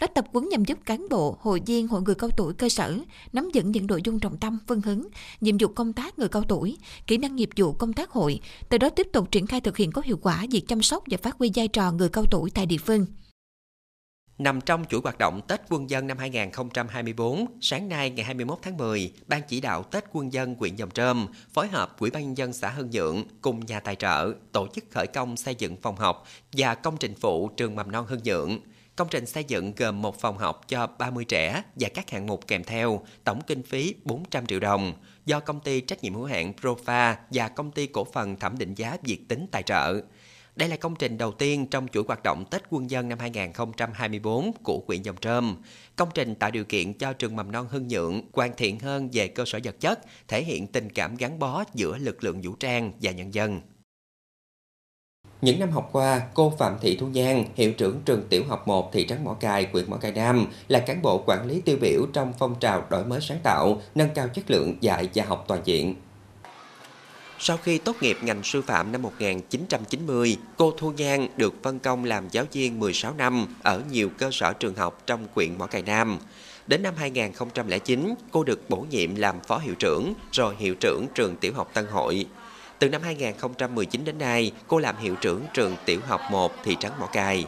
Lớp 0.00 0.06
tập 0.14 0.24
huấn 0.32 0.48
nhằm 0.48 0.64
giúp 0.64 0.78
cán 0.84 1.06
bộ, 1.10 1.36
hội 1.40 1.62
viên, 1.66 1.88
hội 1.88 2.02
người 2.02 2.14
cao 2.14 2.30
tuổi 2.36 2.54
cơ 2.54 2.68
sở 2.68 2.98
nắm 3.32 3.48
vững 3.54 3.70
những 3.70 3.86
nội 3.86 4.00
dung 4.04 4.20
trọng 4.20 4.36
tâm, 4.36 4.58
phương 4.68 4.80
hướng, 4.80 5.02
nhiệm 5.40 5.58
vụ 5.58 5.68
công 5.68 5.92
tác 5.92 6.18
người 6.18 6.28
cao 6.28 6.42
tuổi, 6.48 6.76
kỹ 7.06 7.16
năng 7.16 7.36
nghiệp 7.36 7.50
vụ 7.56 7.72
công 7.72 7.92
tác 7.92 8.10
hội, 8.10 8.40
từ 8.68 8.78
đó 8.78 8.88
tiếp 8.90 9.06
tục 9.12 9.30
triển 9.30 9.46
khai 9.46 9.60
thực 9.60 9.76
hiện 9.76 9.92
có 9.92 10.02
hiệu 10.04 10.18
quả 10.22 10.46
việc 10.50 10.68
chăm 10.68 10.82
sóc 10.82 11.04
và 11.06 11.18
phát 11.22 11.36
huy 11.38 11.50
vai 11.54 11.68
trò 11.68 11.92
người 11.92 12.08
cao 12.08 12.24
tuổi 12.30 12.50
tại 12.50 12.66
địa 12.66 12.78
phương. 12.78 13.06
Nằm 14.38 14.60
trong 14.60 14.84
chuỗi 14.88 15.00
hoạt 15.04 15.18
động 15.18 15.40
Tết 15.48 15.60
Quân 15.68 15.90
dân 15.90 16.06
năm 16.06 16.18
2024, 16.18 17.46
sáng 17.60 17.88
nay 17.88 18.10
ngày 18.10 18.24
21 18.24 18.58
tháng 18.62 18.76
10, 18.76 19.12
Ban 19.26 19.42
chỉ 19.48 19.60
đạo 19.60 19.82
Tết 19.82 20.04
Quân 20.12 20.32
dân 20.32 20.54
huyện 20.54 20.76
Dòng 20.76 20.90
Trơm 20.90 21.26
phối 21.52 21.68
hợp 21.68 21.98
Ủy 21.98 22.10
ban 22.10 22.22
nhân 22.22 22.36
dân 22.36 22.52
xã 22.52 22.70
Hưng 22.70 22.90
Nhượng 22.90 23.24
cùng 23.40 23.66
nhà 23.66 23.80
tài 23.80 23.96
trợ 23.96 24.32
tổ 24.52 24.66
chức 24.74 24.84
khởi 24.90 25.06
công 25.06 25.36
xây 25.36 25.54
dựng 25.54 25.76
phòng 25.82 25.96
học 25.96 26.24
và 26.52 26.74
công 26.74 26.96
trình 26.96 27.14
phụ 27.20 27.48
trường 27.48 27.76
mầm 27.76 27.92
non 27.92 28.06
Hưng 28.08 28.20
Nhượng. 28.24 28.58
Công 28.96 29.08
trình 29.10 29.26
xây 29.26 29.44
dựng 29.44 29.72
gồm 29.76 30.02
một 30.02 30.20
phòng 30.20 30.38
học 30.38 30.68
cho 30.68 30.86
30 30.98 31.24
trẻ 31.24 31.62
và 31.74 31.88
các 31.94 32.10
hạng 32.10 32.26
mục 32.26 32.46
kèm 32.46 32.64
theo, 32.64 33.00
tổng 33.24 33.40
kinh 33.46 33.62
phí 33.62 33.94
400 34.04 34.46
triệu 34.46 34.60
đồng, 34.60 34.92
do 35.26 35.40
công 35.40 35.60
ty 35.60 35.80
trách 35.80 36.02
nhiệm 36.02 36.14
hữu 36.14 36.24
hạn 36.24 36.52
Profa 36.60 37.14
và 37.30 37.48
công 37.48 37.70
ty 37.70 37.86
cổ 37.86 38.04
phần 38.04 38.36
thẩm 38.36 38.58
định 38.58 38.74
giá 38.74 38.96
Việt 39.02 39.28
Tính 39.28 39.46
tài 39.50 39.62
trợ. 39.62 40.00
Đây 40.58 40.68
là 40.68 40.76
công 40.76 40.96
trình 40.96 41.18
đầu 41.18 41.32
tiên 41.32 41.66
trong 41.66 41.88
chuỗi 41.88 42.04
hoạt 42.08 42.22
động 42.22 42.44
Tết 42.50 42.62
Quân 42.70 42.90
dân 42.90 43.08
năm 43.08 43.18
2024 43.18 44.52
của 44.62 44.82
huyện 44.86 45.02
Dòng 45.02 45.16
Trơm. 45.20 45.56
Công 45.96 46.08
trình 46.14 46.34
tạo 46.34 46.50
điều 46.50 46.64
kiện 46.64 46.92
cho 46.92 47.12
trường 47.12 47.36
mầm 47.36 47.52
non 47.52 47.66
Hưng 47.70 47.88
Nhượng 47.88 48.22
hoàn 48.32 48.56
thiện 48.56 48.78
hơn 48.78 49.08
về 49.12 49.28
cơ 49.28 49.44
sở 49.46 49.58
vật 49.64 49.80
chất, 49.80 49.98
thể 50.28 50.42
hiện 50.42 50.66
tình 50.66 50.90
cảm 50.90 51.16
gắn 51.16 51.38
bó 51.38 51.64
giữa 51.74 51.98
lực 51.98 52.24
lượng 52.24 52.40
vũ 52.42 52.52
trang 52.54 52.92
và 53.02 53.10
nhân 53.10 53.34
dân. 53.34 53.60
Những 55.40 55.60
năm 55.60 55.70
học 55.70 55.88
qua, 55.92 56.28
cô 56.34 56.52
Phạm 56.58 56.76
Thị 56.80 56.96
Thu 56.96 57.08
Giang, 57.14 57.44
hiệu 57.54 57.72
trưởng 57.72 58.00
trường 58.04 58.26
tiểu 58.28 58.44
học 58.48 58.68
1 58.68 58.92
thị 58.92 59.06
trấn 59.06 59.24
Mỏ 59.24 59.34
Cài, 59.40 59.68
huyện 59.72 59.90
Mỏ 59.90 59.96
Cài 59.96 60.12
Nam, 60.12 60.46
là 60.68 60.80
cán 60.80 61.02
bộ 61.02 61.22
quản 61.26 61.46
lý 61.46 61.60
tiêu 61.60 61.76
biểu 61.80 62.06
trong 62.12 62.32
phong 62.38 62.54
trào 62.60 62.86
đổi 62.90 63.04
mới 63.04 63.20
sáng 63.20 63.38
tạo, 63.42 63.82
nâng 63.94 64.08
cao 64.14 64.28
chất 64.28 64.50
lượng 64.50 64.76
dạy 64.80 65.08
và 65.14 65.24
học 65.24 65.44
toàn 65.48 65.60
diện. 65.64 65.94
Sau 67.40 67.56
khi 67.56 67.78
tốt 67.78 67.96
nghiệp 68.00 68.18
ngành 68.22 68.42
sư 68.42 68.62
phạm 68.62 68.92
năm 68.92 69.02
1990, 69.02 70.36
cô 70.56 70.74
Thu 70.78 70.92
Nhan 70.92 71.28
được 71.36 71.54
phân 71.62 71.78
công 71.78 72.04
làm 72.04 72.28
giáo 72.30 72.44
viên 72.52 72.80
16 72.80 73.14
năm 73.18 73.46
ở 73.62 73.82
nhiều 73.90 74.10
cơ 74.18 74.30
sở 74.32 74.52
trường 74.52 74.74
học 74.74 75.02
trong 75.06 75.26
quyện 75.34 75.58
Mỏ 75.58 75.66
Cày 75.66 75.82
Nam. 75.82 76.18
Đến 76.66 76.82
năm 76.82 76.94
2009, 76.96 78.14
cô 78.30 78.44
được 78.44 78.70
bổ 78.70 78.86
nhiệm 78.90 79.14
làm 79.14 79.40
phó 79.40 79.58
hiệu 79.58 79.74
trưởng, 79.74 80.14
rồi 80.32 80.54
hiệu 80.58 80.74
trưởng 80.80 81.06
trường 81.14 81.36
tiểu 81.36 81.52
học 81.54 81.70
Tân 81.74 81.86
Hội. 81.86 82.26
Từ 82.78 82.88
năm 82.88 83.02
2019 83.02 84.04
đến 84.04 84.18
nay, 84.18 84.52
cô 84.66 84.78
làm 84.78 84.96
hiệu 84.96 85.14
trưởng 85.14 85.42
trường 85.54 85.76
tiểu 85.84 86.00
học 86.06 86.20
1 86.30 86.52
thị 86.64 86.76
trấn 86.80 86.92
Mỏ 87.00 87.06
Cày. 87.06 87.46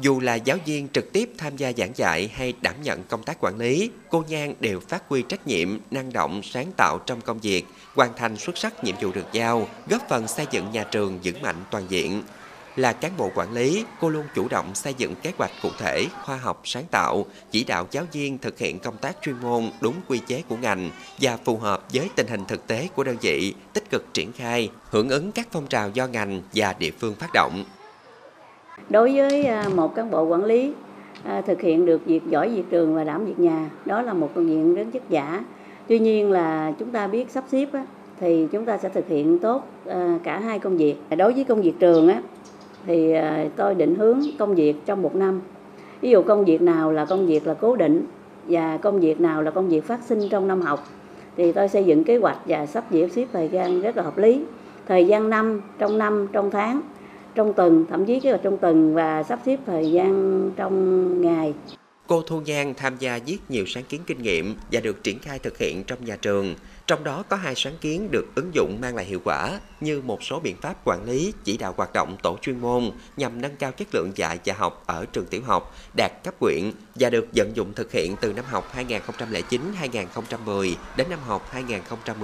Dù 0.00 0.20
là 0.20 0.34
giáo 0.34 0.58
viên 0.64 0.88
trực 0.88 1.12
tiếp 1.12 1.30
tham 1.38 1.56
gia 1.56 1.72
giảng 1.76 1.92
dạy 1.94 2.30
hay 2.34 2.52
đảm 2.60 2.74
nhận 2.82 3.04
công 3.04 3.22
tác 3.22 3.36
quản 3.40 3.58
lý, 3.58 3.90
cô 4.10 4.24
Nhan 4.28 4.54
đều 4.60 4.80
phát 4.80 5.02
huy 5.08 5.22
trách 5.22 5.46
nhiệm, 5.46 5.78
năng 5.90 6.12
động, 6.12 6.42
sáng 6.42 6.72
tạo 6.76 6.98
trong 6.98 7.20
công 7.20 7.38
việc, 7.38 7.64
hoàn 7.94 8.10
thành 8.16 8.36
xuất 8.36 8.58
sắc 8.58 8.84
nhiệm 8.84 8.94
vụ 9.00 9.12
được 9.12 9.26
giao, 9.32 9.68
góp 9.88 10.02
phần 10.08 10.28
xây 10.28 10.46
dựng 10.50 10.72
nhà 10.72 10.84
trường 10.84 11.18
vững 11.24 11.42
mạnh 11.42 11.64
toàn 11.70 11.84
diện. 11.88 12.22
Là 12.76 12.92
cán 12.92 13.16
bộ 13.16 13.30
quản 13.34 13.52
lý, 13.52 13.84
cô 14.00 14.08
luôn 14.08 14.24
chủ 14.34 14.48
động 14.48 14.74
xây 14.74 14.94
dựng 14.98 15.14
kế 15.14 15.32
hoạch 15.38 15.50
cụ 15.62 15.70
thể, 15.78 16.06
khoa 16.24 16.36
học, 16.36 16.60
sáng 16.64 16.84
tạo, 16.90 17.26
chỉ 17.50 17.64
đạo 17.64 17.86
giáo 17.90 18.04
viên 18.12 18.38
thực 18.38 18.58
hiện 18.58 18.78
công 18.78 18.96
tác 18.96 19.16
chuyên 19.22 19.36
môn 19.42 19.70
đúng 19.80 19.94
quy 20.08 20.20
chế 20.26 20.42
của 20.48 20.56
ngành 20.56 20.90
và 21.20 21.38
phù 21.44 21.58
hợp 21.58 21.84
với 21.92 22.08
tình 22.16 22.26
hình 22.26 22.44
thực 22.48 22.66
tế 22.66 22.88
của 22.94 23.04
đơn 23.04 23.16
vị, 23.20 23.54
tích 23.72 23.90
cực 23.90 24.14
triển 24.14 24.32
khai, 24.32 24.70
hưởng 24.90 25.08
ứng 25.08 25.32
các 25.32 25.48
phong 25.52 25.66
trào 25.66 25.90
do 25.90 26.06
ngành 26.06 26.42
và 26.54 26.72
địa 26.78 26.92
phương 27.00 27.14
phát 27.14 27.30
động. 27.34 27.64
Đối 28.90 29.16
với 29.16 29.44
à, 29.44 29.64
một 29.74 29.94
cán 29.94 30.10
bộ 30.10 30.24
quản 30.24 30.44
lý 30.44 30.72
à, 31.24 31.40
thực 31.40 31.60
hiện 31.60 31.86
được 31.86 32.06
việc 32.06 32.20
giỏi 32.28 32.48
việc 32.48 32.64
trường 32.70 32.94
và 32.94 33.04
đảm 33.04 33.24
việc 33.24 33.38
nhà, 33.38 33.70
đó 33.84 34.02
là 34.02 34.12
một 34.12 34.30
công 34.34 34.46
việc 34.46 34.76
rất 34.76 34.86
vất 34.92 35.02
vả. 35.10 35.40
Tuy 35.88 35.98
nhiên 35.98 36.30
là 36.30 36.72
chúng 36.78 36.90
ta 36.90 37.06
biết 37.06 37.30
sắp 37.30 37.44
xếp 37.48 37.68
thì 38.20 38.48
chúng 38.52 38.64
ta 38.64 38.78
sẽ 38.78 38.88
thực 38.88 39.08
hiện 39.08 39.38
tốt 39.38 39.68
à, 39.86 40.18
cả 40.22 40.38
hai 40.38 40.58
công 40.58 40.76
việc. 40.76 40.94
Đối 41.18 41.32
với 41.32 41.44
công 41.44 41.62
việc 41.62 41.74
trường 41.78 42.08
á, 42.08 42.22
thì 42.86 43.14
tôi 43.56 43.74
định 43.74 43.94
hướng 43.94 44.20
công 44.38 44.54
việc 44.54 44.74
trong 44.86 45.02
một 45.02 45.14
năm. 45.14 45.40
Ví 46.00 46.10
dụ 46.10 46.22
công 46.22 46.44
việc 46.44 46.62
nào 46.62 46.92
là 46.92 47.04
công 47.04 47.26
việc 47.26 47.46
là 47.46 47.54
cố 47.54 47.76
định 47.76 48.06
và 48.48 48.76
công 48.76 49.00
việc 49.00 49.20
nào 49.20 49.42
là 49.42 49.50
công 49.50 49.68
việc 49.68 49.84
phát 49.84 50.02
sinh 50.02 50.28
trong 50.30 50.48
năm 50.48 50.60
học 50.60 50.84
thì 51.36 51.52
tôi 51.52 51.68
xây 51.68 51.84
dựng 51.84 52.04
kế 52.04 52.16
hoạch 52.16 52.38
và 52.46 52.66
sắp 52.66 52.84
xếp 53.08 53.26
thời 53.32 53.48
gian 53.48 53.80
rất 53.80 53.96
là 53.96 54.02
hợp 54.02 54.18
lý. 54.18 54.44
Thời 54.86 55.06
gian 55.06 55.30
năm, 55.30 55.60
trong 55.78 55.98
năm, 55.98 56.26
trong 56.32 56.50
tháng 56.50 56.80
trong 57.34 57.52
tuần 57.52 57.84
thậm 57.90 58.04
chí 58.04 58.20
cái 58.20 58.38
trong 58.42 58.58
tuần 58.58 58.94
và 58.94 59.22
sắp 59.22 59.38
xếp 59.46 59.58
thời 59.66 59.90
gian 59.90 60.50
trong 60.56 61.20
ngày 61.20 61.54
Cô 62.06 62.22
Thu 62.22 62.42
Giang 62.46 62.74
tham 62.74 62.96
gia 62.98 63.18
viết 63.26 63.38
nhiều 63.48 63.64
sáng 63.66 63.84
kiến 63.84 64.00
kinh 64.06 64.22
nghiệm 64.22 64.54
và 64.72 64.80
được 64.80 65.04
triển 65.04 65.18
khai 65.18 65.38
thực 65.38 65.58
hiện 65.58 65.84
trong 65.84 66.04
nhà 66.04 66.16
trường. 66.16 66.54
Trong 66.86 67.04
đó 67.04 67.22
có 67.28 67.36
hai 67.36 67.54
sáng 67.54 67.74
kiến 67.80 68.08
được 68.10 68.24
ứng 68.34 68.54
dụng 68.54 68.78
mang 68.80 68.96
lại 68.96 69.04
hiệu 69.04 69.20
quả 69.24 69.60
như 69.80 70.02
một 70.04 70.22
số 70.22 70.40
biện 70.40 70.56
pháp 70.60 70.76
quản 70.84 71.04
lý, 71.04 71.32
chỉ 71.44 71.56
đạo 71.56 71.74
hoạt 71.76 71.92
động 71.92 72.16
tổ 72.22 72.36
chuyên 72.42 72.60
môn 72.60 72.90
nhằm 73.16 73.40
nâng 73.40 73.56
cao 73.56 73.72
chất 73.72 73.88
lượng 73.94 74.10
dạy 74.14 74.38
và 74.44 74.54
học 74.58 74.82
ở 74.86 75.06
trường 75.12 75.26
tiểu 75.26 75.42
học 75.46 75.74
đạt 75.96 76.12
cấp 76.24 76.34
quyện 76.40 76.72
và 76.94 77.10
được 77.10 77.26
vận 77.34 77.56
dụng 77.56 77.72
thực 77.74 77.92
hiện 77.92 78.16
từ 78.20 78.32
năm 78.32 78.44
học 78.48 78.72
2009-2010 78.76 80.74
đến 80.96 81.06
năm 81.10 81.18
học 81.26 81.52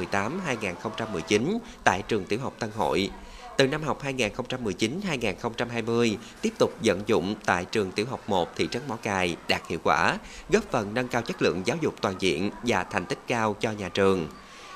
2018-2019 0.09 1.59
tại 1.85 2.03
trường 2.09 2.25
tiểu 2.25 2.38
học 2.40 2.55
Tân 2.59 2.70
Hội 2.77 3.11
từ 3.57 3.67
năm 3.67 3.83
học 3.83 4.03
2019-2020 4.03 6.17
tiếp 6.43 6.53
tục 6.59 6.75
vận 6.85 7.03
dụng 7.07 7.35
tại 7.45 7.65
trường 7.65 7.93
tiểu 7.93 8.07
học 8.11 8.21
1 8.27 8.57
thị 8.57 8.69
trấn 8.71 8.83
Mỏ 8.89 8.97
Cài 9.03 9.37
đạt 9.49 9.63
hiệu 9.69 9.79
quả, 9.83 10.19
góp 10.51 10.65
phần 10.71 10.95
nâng 10.95 11.09
cao 11.09 11.23
chất 11.23 11.43
lượng 11.43 11.63
giáo 11.65 11.77
dục 11.81 11.95
toàn 12.01 12.15
diện 12.19 12.51
và 12.63 12.85
thành 12.85 13.07
tích 13.07 13.19
cao 13.27 13.57
cho 13.61 13.73
nhà 13.73 13.89
trường. 13.89 14.29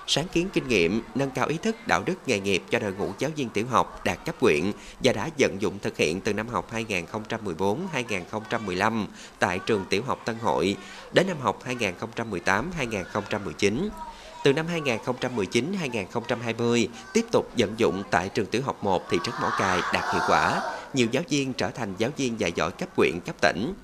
Sáng 0.07 0.27
kiến 0.33 0.49
kinh 0.53 0.69
nghiệm, 0.69 1.03
nâng 1.15 1.31
cao 1.31 1.47
ý 1.47 1.59
thức 1.63 1.77
đạo 1.87 2.03
đức 2.07 2.15
nghề 2.27 2.41
nghiệp 2.41 2.63
cho 2.71 2.79
đội 2.79 2.93
ngũ 2.93 3.13
giáo 3.19 3.31
viên 3.37 3.49
tiểu 3.49 3.67
học 3.67 4.05
đạt 4.05 4.19
cấp 4.25 4.35
quyện 4.41 4.73
và 5.01 5.13
đã 5.13 5.29
vận 5.39 5.57
dụng 5.61 5.79
thực 5.79 5.97
hiện 5.97 6.21
từ 6.21 6.33
năm 6.33 6.49
học 6.49 6.73
2014-2015 6.73 9.07
tại 9.39 9.59
trường 9.67 9.85
tiểu 9.91 10.03
học 10.07 10.23
Tân 10.25 10.39
Hội 10.39 10.77
đến 11.13 11.27
năm 11.27 11.37
học 11.41 11.63
2018-2019 11.67 13.89
từ 14.45 14.53
năm 14.53 14.67
2019-2020 14.87 16.87
tiếp 17.13 17.25
tục 17.33 17.51
vận 17.59 17.75
dụng 17.77 18.03
tại 18.11 18.29
trường 18.29 18.47
tiểu 18.47 18.63
học 18.65 18.85
1 18.85 19.03
thị 19.11 19.19
trấn 19.25 19.35
Mỏ 19.43 19.53
Cài 19.59 19.81
đạt 19.93 20.05
hiệu 20.13 20.23
quả, 20.29 20.61
nhiều 20.95 21.07
giáo 21.11 21.23
viên 21.29 21.53
trở 21.53 21.71
thành 21.71 21.95
giáo 21.99 22.11
viên 22.17 22.41
dạy 22.41 22.53
giỏi 22.55 22.73
cấp 22.73 22.89
huyện, 22.97 23.13
cấp 23.27 23.37
tỉnh. 23.41 23.75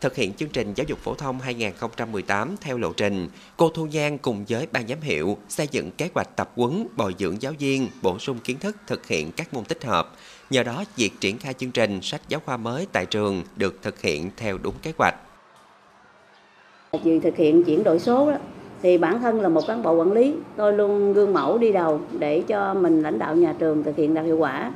Thực 0.00 0.16
hiện 0.16 0.32
chương 0.32 0.48
trình 0.48 0.74
giáo 0.74 0.84
dục 0.88 0.98
phổ 0.98 1.14
thông 1.14 1.40
2018 1.40 2.56
theo 2.60 2.78
lộ 2.78 2.92
trình, 2.92 3.28
cô 3.56 3.68
Thu 3.68 3.88
Giang 3.92 4.18
cùng 4.18 4.44
với 4.48 4.66
ban 4.72 4.88
giám 4.88 5.00
hiệu 5.00 5.38
xây 5.48 5.68
dựng 5.70 5.90
kế 5.90 6.08
hoạch 6.14 6.36
tập 6.36 6.50
huấn 6.56 6.86
bồi 6.96 7.14
dưỡng 7.18 7.42
giáo 7.42 7.52
viên, 7.58 7.88
bổ 8.02 8.18
sung 8.18 8.38
kiến 8.38 8.58
thức 8.58 8.76
thực 8.86 9.06
hiện 9.06 9.32
các 9.32 9.54
môn 9.54 9.64
tích 9.64 9.84
hợp. 9.84 10.16
Nhờ 10.50 10.62
đó, 10.62 10.84
việc 10.96 11.10
triển 11.20 11.38
khai 11.38 11.54
chương 11.54 11.70
trình 11.70 12.00
sách 12.02 12.20
giáo 12.28 12.40
khoa 12.46 12.56
mới 12.56 12.86
tại 12.92 13.06
trường 13.06 13.42
được 13.56 13.78
thực 13.82 14.00
hiện 14.00 14.30
theo 14.36 14.58
đúng 14.58 14.74
kế 14.82 14.92
hoạch. 14.98 15.14
Việc 17.04 17.20
thực 17.22 17.36
hiện 17.36 17.64
chuyển 17.64 17.84
đổi 17.84 17.98
số 17.98 18.30
đó, 18.30 18.38
thì 18.82 18.98
bản 18.98 19.20
thân 19.20 19.40
là 19.40 19.48
một 19.48 19.60
cán 19.66 19.82
bộ 19.82 19.92
quản 19.92 20.12
lý, 20.12 20.34
tôi 20.56 20.72
luôn 20.72 21.12
gương 21.12 21.32
mẫu 21.32 21.58
đi 21.58 21.72
đầu 21.72 22.00
để 22.18 22.40
cho 22.40 22.74
mình 22.74 23.02
lãnh 23.02 23.18
đạo 23.18 23.36
nhà 23.36 23.54
trường 23.58 23.82
thực 23.82 23.96
hiện 23.96 24.14
đạt 24.14 24.24
hiệu 24.24 24.38
quả. 24.38 24.72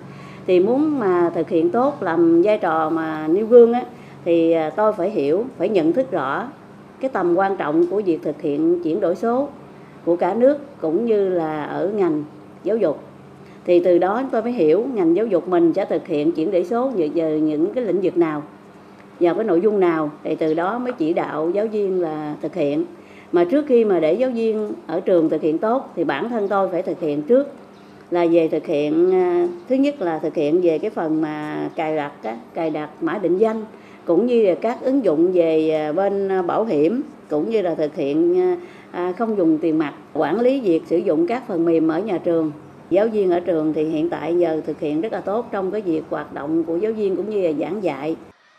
Thì 0.46 0.60
muốn 0.60 0.98
mà 0.98 1.30
thực 1.34 1.48
hiện 1.48 1.70
tốt, 1.70 2.02
làm 2.02 2.42
vai 2.42 2.58
trò 2.58 2.90
mà 2.90 3.28
nêu 3.28 3.46
gương 3.46 3.72
á, 3.72 3.84
thì 4.24 4.52
à, 4.52 4.70
tôi 4.70 4.92
phải 4.92 5.10
hiểu, 5.10 5.44
phải 5.58 5.68
nhận 5.68 5.92
thức 5.92 6.10
rõ 6.10 6.48
cái 7.00 7.10
tầm 7.10 7.34
quan 7.34 7.56
trọng 7.56 7.86
của 7.86 8.02
việc 8.06 8.18
thực 8.22 8.42
hiện 8.42 8.82
chuyển 8.82 9.00
đổi 9.00 9.14
số 9.14 9.48
của 10.04 10.16
cả 10.16 10.34
nước 10.34 10.58
cũng 10.80 11.06
như 11.06 11.28
là 11.28 11.64
ở 11.64 11.90
ngành 11.94 12.24
giáo 12.64 12.76
dục. 12.76 13.00
Thì 13.64 13.80
từ 13.80 13.98
đó 13.98 14.22
tôi 14.32 14.42
mới 14.42 14.52
hiểu 14.52 14.84
ngành 14.94 15.16
giáo 15.16 15.26
dục 15.26 15.48
mình 15.48 15.72
sẽ 15.72 15.84
thực 15.84 16.06
hiện 16.06 16.32
chuyển 16.32 16.50
đổi 16.50 16.64
số 16.64 16.90
về 17.14 17.40
những 17.40 17.72
cái 17.74 17.84
lĩnh 17.84 18.00
vực 18.00 18.16
nào 18.16 18.42
vào 19.20 19.34
cái 19.34 19.44
nội 19.44 19.60
dung 19.60 19.80
nào, 19.80 20.10
thì 20.24 20.34
từ 20.34 20.54
đó 20.54 20.78
mới 20.78 20.92
chỉ 20.92 21.12
đạo 21.12 21.50
giáo 21.54 21.66
viên 21.66 22.02
là 22.02 22.34
thực 22.42 22.54
hiện 22.54 22.84
mà 23.34 23.44
trước 23.44 23.66
khi 23.68 23.84
mà 23.84 24.00
để 24.00 24.14
giáo 24.14 24.30
viên 24.30 24.72
ở 24.86 25.00
trường 25.00 25.28
thực 25.28 25.42
hiện 25.42 25.58
tốt, 25.58 25.92
thì 25.96 26.04
bản 26.04 26.28
thân 26.28 26.48
tôi 26.48 26.68
phải 26.68 26.82
thực 26.82 27.00
hiện 27.00 27.22
trước. 27.22 27.48
Là 28.10 28.26
về 28.32 28.48
thực 28.48 28.66
hiện 28.66 29.14
à, 29.14 29.48
thứ 29.68 29.74
nhất 29.74 30.00
là 30.00 30.18
thực 30.18 30.34
hiện 30.34 30.60
về 30.60 30.78
cái 30.78 30.90
phần 30.90 31.20
mà 31.20 31.68
cài 31.76 31.96
đặt 31.96 32.12
cài 32.54 32.70
đặt 32.70 32.90
mã 33.00 33.18
định 33.22 33.38
danh, 33.38 33.64
cũng 34.04 34.26
như 34.26 34.42
là 34.42 34.54
các 34.54 34.78
ứng 34.82 35.04
dụng 35.04 35.32
về 35.32 35.70
à, 35.70 35.92
bên 35.92 36.28
à, 36.28 36.42
bảo 36.42 36.64
hiểm, 36.64 37.02
cũng 37.30 37.50
như 37.50 37.62
là 37.62 37.74
thực 37.74 37.96
hiện 37.96 38.40
không 39.18 39.36
dùng 39.36 39.58
tiền 39.58 39.78
mặt, 39.78 39.94
quản 40.12 40.40
lý 40.40 40.60
việc 40.60 40.82
sử 40.86 40.96
dụng 40.96 41.26
các 41.26 41.42
phần 41.48 41.64
mềm 41.64 41.88
ở 41.88 42.00
nhà 42.00 42.18
trường. 42.18 42.52
Giáo 42.90 43.08
viên 43.08 43.30
ở 43.30 43.40
trường 43.40 43.72
thì 43.72 43.84
hiện 43.84 44.10
tại 44.10 44.38
giờ 44.38 44.60
thực 44.66 44.80
hiện 44.80 45.00
rất 45.00 45.12
là 45.12 45.20
tốt 45.20 45.46
trong 45.52 45.70
cái 45.70 45.80
việc 45.80 46.02
hoạt 46.10 46.34
động 46.34 46.64
của 46.64 46.76
giáo 46.76 46.92
viên 46.92 47.16
cũng 47.16 47.30
như 47.30 47.42
là 47.42 47.52
giảng 47.52 47.82
dạy. 47.82 48.16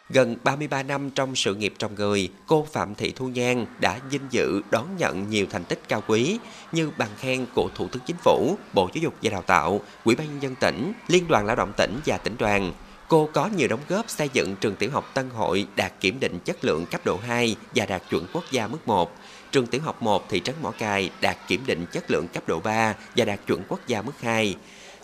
Gần 0.10 0.36
33 0.44 0.84
năm 0.84 1.10
trong 1.10 1.36
sự 1.36 1.56
nghiệp 1.56 1.74
trồng 1.78 1.96
người, 1.96 2.30
cô 2.48 2.68
Phạm 2.74 2.96
Thị 2.96 3.14
Thu 3.16 3.28
Nhan 3.28 3.66
đã 3.80 4.00
vinh 4.10 4.22
dự 4.30 4.62
đón 4.72 4.86
nhận 4.98 5.30
nhiều 5.30 5.46
thành 5.50 5.64
tích 5.64 5.80
cao 5.88 6.04
quý 6.08 6.38
như 6.72 6.92
bằng 6.98 7.10
khen 7.18 7.46
của 7.56 7.70
Thủ 7.76 7.88
tướng 7.88 8.04
Chính 8.06 8.16
phủ, 8.24 8.58
Bộ 8.74 8.90
Giáo 8.94 9.02
dục 9.02 9.14
và 9.24 9.30
Đào 9.30 9.42
tạo, 9.42 9.82
Ủy 10.04 10.16
ban 10.16 10.28
nhân 10.28 10.42
dân 10.42 10.56
tỉnh, 10.56 10.94
Liên 11.08 11.28
đoàn 11.28 11.46
Lao 11.46 11.56
động 11.56 11.74
tỉnh 11.78 12.00
và 12.06 12.18
tỉnh 12.18 12.36
đoàn. 12.40 12.74
Cô 13.08 13.30
có 13.34 13.50
nhiều 13.58 13.68
đóng 13.68 13.80
góp 13.90 14.10
xây 14.10 14.30
dựng 14.34 14.56
trường 14.56 14.76
tiểu 14.76 14.90
học 14.92 15.12
Tân 15.14 15.30
Hội 15.30 15.68
đạt 15.76 15.94
kiểm 16.00 16.20
định 16.20 16.40
chất 16.46 16.66
lượng 16.66 16.86
cấp 16.86 17.02
độ 17.06 17.18
2 17.28 17.56
và 17.76 17.86
đạt 17.86 18.02
chuẩn 18.10 18.26
quốc 18.34 18.44
gia 18.52 18.68
mức 18.68 18.88
1. 18.88 19.16
Trường 19.52 19.68
tiểu 19.68 19.82
học 19.82 20.02
1 20.02 20.30
thị 20.30 20.42
trấn 20.44 20.56
Mỏ 20.62 20.72
Cài 20.72 21.10
đạt 21.22 21.38
kiểm 21.48 21.64
định 21.66 21.86
chất 21.92 22.12
lượng 22.12 22.28
cấp 22.28 22.44
độ 22.48 22.60
3 22.60 22.94
và 23.16 23.26
đạt 23.26 23.40
chuẩn 23.48 23.64
quốc 23.68 23.80
gia 23.88 24.02
mức 24.02 24.22
2 24.22 24.56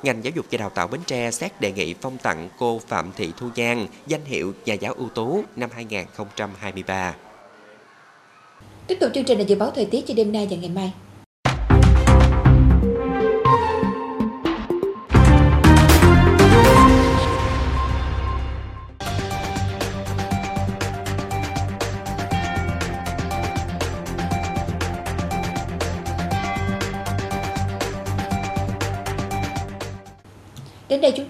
ngành 0.04 0.24
giáo 0.24 0.34
dục 0.36 0.46
và 0.52 0.58
đào 0.58 0.70
tạo 0.70 0.88
Bến 0.88 1.02
Tre 1.08 1.32
xét 1.32 1.62
đề 1.62 1.72
nghị 1.72 1.94
phong 2.02 2.18
tặng 2.18 2.50
cô 2.60 2.80
Phạm 2.88 3.12
Thị 3.18 3.32
Thu 3.38 3.50
Giang 3.56 3.88
danh 4.08 4.26
hiệu 4.26 4.54
nhà 4.66 4.74
giáo 4.74 4.94
ưu 4.94 5.10
tú 5.10 5.44
năm 5.56 5.70
2023. 5.74 7.16
Tiếp 8.88 8.98
tục 9.02 9.12
chương 9.14 9.24
trình 9.24 9.38
là 9.38 9.44
dự 9.44 9.56
báo 9.56 9.72
thời 9.72 9.86
tiết 9.86 10.08
cho 10.08 10.14
đêm 10.14 10.32
nay 10.32 10.48
và 10.50 10.58
ngày 10.58 10.70
mai. 10.70 10.94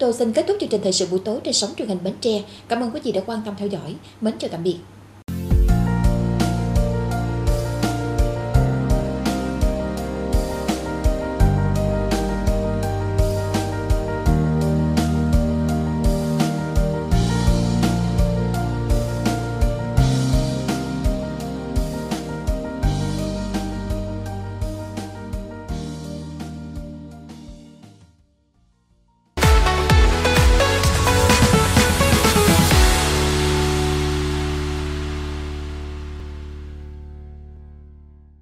Tôi 0.02 0.14
xin 0.14 0.34
kết 0.34 0.46
thúc 0.48 0.58
chương 0.60 0.70
trình 0.70 0.82
thời 0.84 0.94
sự 0.94 1.08
buổi 1.12 1.20
tối 1.26 1.40
trên 1.44 1.54
sóng 1.54 1.70
truyền 1.78 1.88
hình 1.88 1.98
Bến 2.04 2.14
Tre. 2.22 2.44
Cảm 2.68 2.84
ơn 2.84 2.92
quý 2.92 3.00
vị 3.04 3.12
đã 3.12 3.22
quan 3.26 3.42
tâm 3.46 3.56
theo 3.58 3.68
dõi. 3.68 3.96
Mến 4.22 4.34
chào 4.40 4.50
tạm 4.50 4.64
biệt. 4.64 4.76